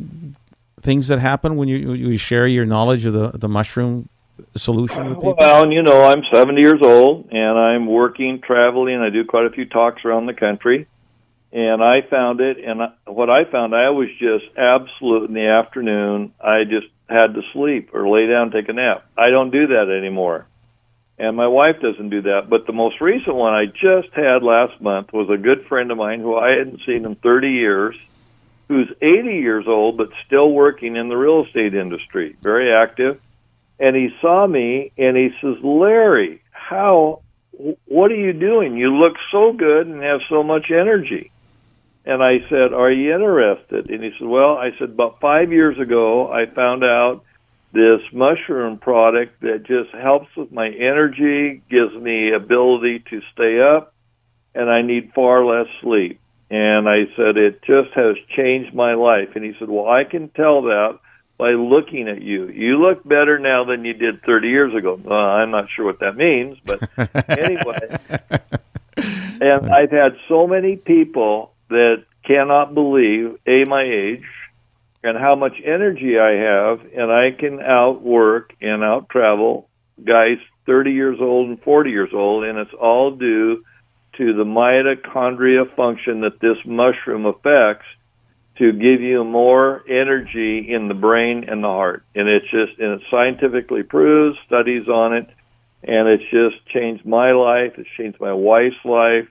things 0.81 1.07
that 1.09 1.19
happen 1.19 1.55
when 1.55 1.67
you 1.67 1.93
you 1.93 2.17
share 2.17 2.47
your 2.47 2.65
knowledge 2.65 3.05
of 3.05 3.13
the 3.13 3.29
the 3.37 3.49
mushroom 3.49 4.09
solution 4.55 5.09
with 5.09 5.17
people? 5.17 5.35
Well, 5.37 5.71
you 5.71 5.83
know, 5.83 6.03
I'm 6.03 6.23
70 6.31 6.59
years 6.59 6.81
old 6.81 7.29
and 7.31 7.59
I'm 7.59 7.85
working, 7.85 8.41
traveling. 8.41 8.97
I 8.97 9.09
do 9.09 9.23
quite 9.25 9.45
a 9.45 9.51
few 9.51 9.65
talks 9.65 10.03
around 10.03 10.25
the 10.25 10.33
country, 10.33 10.87
and 11.51 11.83
I 11.83 12.01
found 12.01 12.41
it. 12.41 12.57
And 12.57 12.81
what 13.05 13.29
I 13.29 13.45
found, 13.45 13.75
I 13.75 13.89
was 13.91 14.09
just 14.19 14.45
absolute 14.57 15.29
in 15.29 15.33
the 15.33 15.47
afternoon. 15.47 16.33
I 16.39 16.63
just 16.63 16.87
had 17.07 17.33
to 17.35 17.41
sleep 17.53 17.93
or 17.93 18.07
lay 18.09 18.27
down, 18.27 18.43
and 18.43 18.51
take 18.51 18.69
a 18.69 18.73
nap. 18.73 19.05
I 19.17 19.29
don't 19.29 19.51
do 19.51 19.67
that 19.67 19.95
anymore 19.95 20.47
and 21.21 21.37
my 21.37 21.47
wife 21.47 21.75
doesn't 21.79 22.09
do 22.09 22.23
that. 22.23 22.49
But 22.49 22.65
the 22.65 22.73
most 22.73 22.99
recent 22.99 23.35
one 23.35 23.53
I 23.53 23.67
just 23.67 24.11
had 24.15 24.41
last 24.41 24.81
month 24.81 25.13
was 25.13 25.29
a 25.29 25.37
good 25.37 25.67
friend 25.69 25.91
of 25.91 25.97
mine 25.97 26.19
who 26.19 26.35
I 26.35 26.57
hadn't 26.57 26.81
seen 26.83 27.05
in 27.05 27.13
30 27.13 27.47
years, 27.47 27.95
who's 28.67 28.91
80 28.99 29.29
years 29.29 29.65
old 29.67 29.97
but 29.97 30.09
still 30.25 30.51
working 30.51 30.95
in 30.95 31.09
the 31.09 31.15
real 31.15 31.45
estate 31.45 31.75
industry, 31.75 32.35
very 32.41 32.73
active. 32.73 33.21
And 33.79 33.95
he 33.95 34.09
saw 34.19 34.47
me 34.47 34.93
and 34.97 35.15
he 35.15 35.29
says, 35.41 35.63
"Larry, 35.63 36.41
how? 36.51 37.21
What 37.85 38.11
are 38.11 38.15
you 38.15 38.33
doing? 38.33 38.77
You 38.77 38.89
look 38.95 39.13
so 39.31 39.53
good 39.53 39.85
and 39.85 40.01
have 40.01 40.21
so 40.27 40.41
much 40.41 40.71
energy." 40.71 41.29
And 42.03 42.23
I 42.23 42.39
said, 42.49 42.73
"Are 42.73 42.91
you 42.91 43.13
interested?" 43.13 43.91
And 43.91 44.03
he 44.03 44.11
said, 44.17 44.27
"Well," 44.27 44.57
I 44.57 44.71
said, 44.79 44.89
"About 44.89 45.19
five 45.19 45.51
years 45.51 45.77
ago, 45.77 46.31
I 46.31 46.47
found 46.47 46.83
out." 46.83 47.21
This 47.73 48.01
mushroom 48.11 48.77
product 48.77 49.41
that 49.41 49.63
just 49.65 49.95
helps 49.95 50.27
with 50.35 50.51
my 50.51 50.67
energy, 50.67 51.61
gives 51.69 51.93
me 51.95 52.33
ability 52.33 53.03
to 53.09 53.21
stay 53.33 53.61
up, 53.61 53.93
and 54.53 54.69
I 54.69 54.81
need 54.81 55.11
far 55.15 55.45
less 55.45 55.67
sleep. 55.81 56.19
And 56.49 56.89
I 56.89 57.05
said, 57.15 57.37
it 57.37 57.61
just 57.61 57.93
has 57.95 58.15
changed 58.35 58.73
my 58.75 58.93
life. 58.95 59.29
And 59.35 59.45
he 59.45 59.53
said, 59.57 59.69
well, 59.69 59.87
I 59.87 60.03
can 60.03 60.27
tell 60.29 60.63
that 60.63 60.99
by 61.37 61.51
looking 61.51 62.09
at 62.09 62.21
you. 62.21 62.49
You 62.49 62.81
look 62.81 63.07
better 63.07 63.39
now 63.39 63.63
than 63.63 63.85
you 63.85 63.93
did 63.93 64.21
30 64.23 64.47
years 64.49 64.75
ago. 64.75 64.99
Uh, 65.03 65.13
I'm 65.13 65.49
not 65.49 65.69
sure 65.73 65.85
what 65.85 66.01
that 66.01 66.17
means, 66.17 66.57
but 66.65 66.81
anyway. 67.29 67.97
and 69.41 69.73
I've 69.73 69.91
had 69.91 70.17
so 70.27 70.45
many 70.45 70.75
people 70.75 71.53
that 71.69 72.03
cannot 72.25 72.73
believe, 72.73 73.37
A, 73.47 73.63
my 73.63 73.83
age, 73.83 74.25
and 75.03 75.17
how 75.17 75.35
much 75.35 75.53
energy 75.63 76.19
I 76.19 76.31
have, 76.31 76.81
and 76.95 77.11
I 77.11 77.31
can 77.31 77.59
outwork 77.59 78.53
and 78.61 78.83
out 78.83 79.09
travel 79.09 79.67
guys 80.03 80.37
30 80.65 80.91
years 80.91 81.17
old 81.19 81.49
and 81.49 81.61
40 81.61 81.89
years 81.89 82.11
old, 82.13 82.43
and 82.43 82.57
it's 82.57 82.73
all 82.79 83.11
due 83.11 83.63
to 84.17 84.33
the 84.33 84.43
mitochondria 84.43 85.73
function 85.75 86.21
that 86.21 86.39
this 86.39 86.57
mushroom 86.65 87.25
affects 87.25 87.85
to 88.57 88.71
give 88.73 89.01
you 89.01 89.23
more 89.23 89.83
energy 89.89 90.71
in 90.71 90.87
the 90.87 90.93
brain 90.93 91.45
and 91.47 91.63
the 91.63 91.67
heart. 91.67 92.03
And 92.13 92.27
it's 92.27 92.45
just, 92.51 92.79
and 92.79 93.01
it's 93.01 93.09
scientifically 93.09 93.83
proved, 93.83 94.37
studies 94.45 94.87
on 94.87 95.13
it, 95.13 95.27
and 95.83 96.07
it's 96.07 96.29
just 96.29 96.65
changed 96.67 97.05
my 97.05 97.31
life, 97.31 97.73
it's 97.77 97.89
changed 97.97 98.19
my 98.19 98.33
wife's 98.33 98.83
life, 98.85 99.27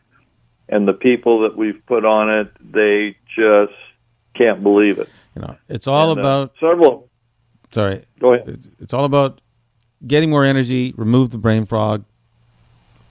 and 0.69 0.89
the 0.89 0.95
people 0.95 1.43
that 1.43 1.57
we've 1.57 1.81
put 1.87 2.05
on 2.05 2.31
it, 2.41 2.51
they 2.73 3.17
just 3.37 3.79
can't 4.35 4.63
believe 4.63 4.99
it. 4.99 5.09
You 5.41 5.47
know, 5.47 5.57
it's 5.69 5.87
all 5.87 6.13
and, 6.13 6.21
uh, 6.21 6.23
about 6.23 6.51
uh, 6.51 6.61
several. 6.61 7.09
Sorry, 7.73 8.05
go 8.19 8.35
ahead. 8.35 8.67
It's 8.81 8.93
all 8.93 9.05
about 9.05 9.41
getting 10.07 10.29
more 10.31 10.45
energy, 10.45 10.93
remove 10.97 11.31
the 11.31 11.39
brain 11.39 11.65
fog, 11.67 12.05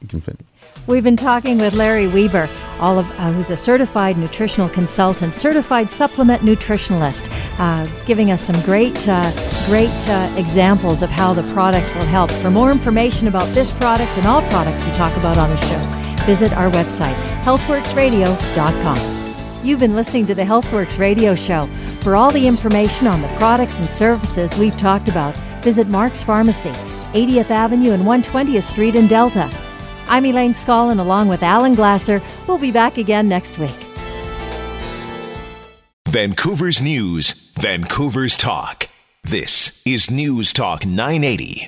You 0.02 0.08
can 0.08 0.22
finish. 0.22 0.42
We've 0.88 1.04
been 1.04 1.18
talking 1.18 1.58
with 1.58 1.76
Larry 1.76 2.08
Weber, 2.08 2.48
all 2.80 3.00
of, 3.00 3.20
uh, 3.20 3.32
who's 3.32 3.50
a 3.50 3.58
certified 3.58 4.18
nutritional 4.18 4.70
consultant, 4.70 5.34
certified 5.34 5.90
supplement 5.90 6.42
nutritionalist, 6.42 7.30
uh, 7.60 7.86
giving 8.06 8.32
us 8.32 8.42
some 8.42 8.60
great, 8.62 9.08
uh, 9.08 9.32
great 9.68 9.90
uh, 10.08 10.34
examples 10.38 11.02
of 11.02 11.10
how 11.10 11.34
the 11.34 11.44
product 11.54 11.94
will 11.96 12.06
help. 12.06 12.32
For 12.32 12.50
more 12.52 12.72
information 12.72 13.28
about 13.28 13.48
this 13.54 13.72
product 13.74 14.12
and 14.18 14.26
all 14.26 14.42
products 14.50 14.84
we 14.84 14.92
talk 14.92 15.16
about 15.18 15.38
on 15.38 15.50
the 15.50 15.62
show, 15.62 16.26
visit 16.26 16.54
our 16.54 16.70
website, 16.72 17.16
healthworksradio.com. 17.44 19.19
You've 19.62 19.80
been 19.80 19.96
listening 19.96 20.26
to 20.28 20.36
the 20.36 20.44
HealthWorks 20.44 20.98
radio 20.98 21.36
show. 21.36 21.66
For 22.02 22.16
all 22.16 22.32
the 22.32 22.48
information 22.48 23.08
on 23.08 23.22
the 23.22 23.28
products 23.38 23.78
and 23.80 23.90
services 23.90 24.58
we've 24.58 24.78
talked 24.78 25.10
about, 25.10 25.36
visit 25.62 25.88
Mark's 25.88 26.24
Pharmacy, 26.24 26.70
80th 26.70 27.52
Avenue 27.52 27.92
and 27.92 28.04
120th 28.04 28.64
Street 28.64 28.96
in 28.96 29.08
Delta. 29.08 29.50
I'm 30.08 30.26
Elaine 30.26 30.54
Scollin 30.54 31.00
along 31.00 31.28
with 31.28 31.44
Alan 31.44 31.76
Glasser. 31.76 32.22
We'll 32.48 32.58
be 32.58 32.72
back 32.72 32.98
again 32.98 33.28
next 33.28 33.58
week. 33.60 33.76
Vancouver's 36.08 36.82
News, 36.82 37.54
Vancouver's 37.60 38.38
Talk. 38.38 38.88
This 39.24 39.86
is 39.86 40.10
News 40.10 40.54
Talk 40.54 40.86
980, 40.86 41.68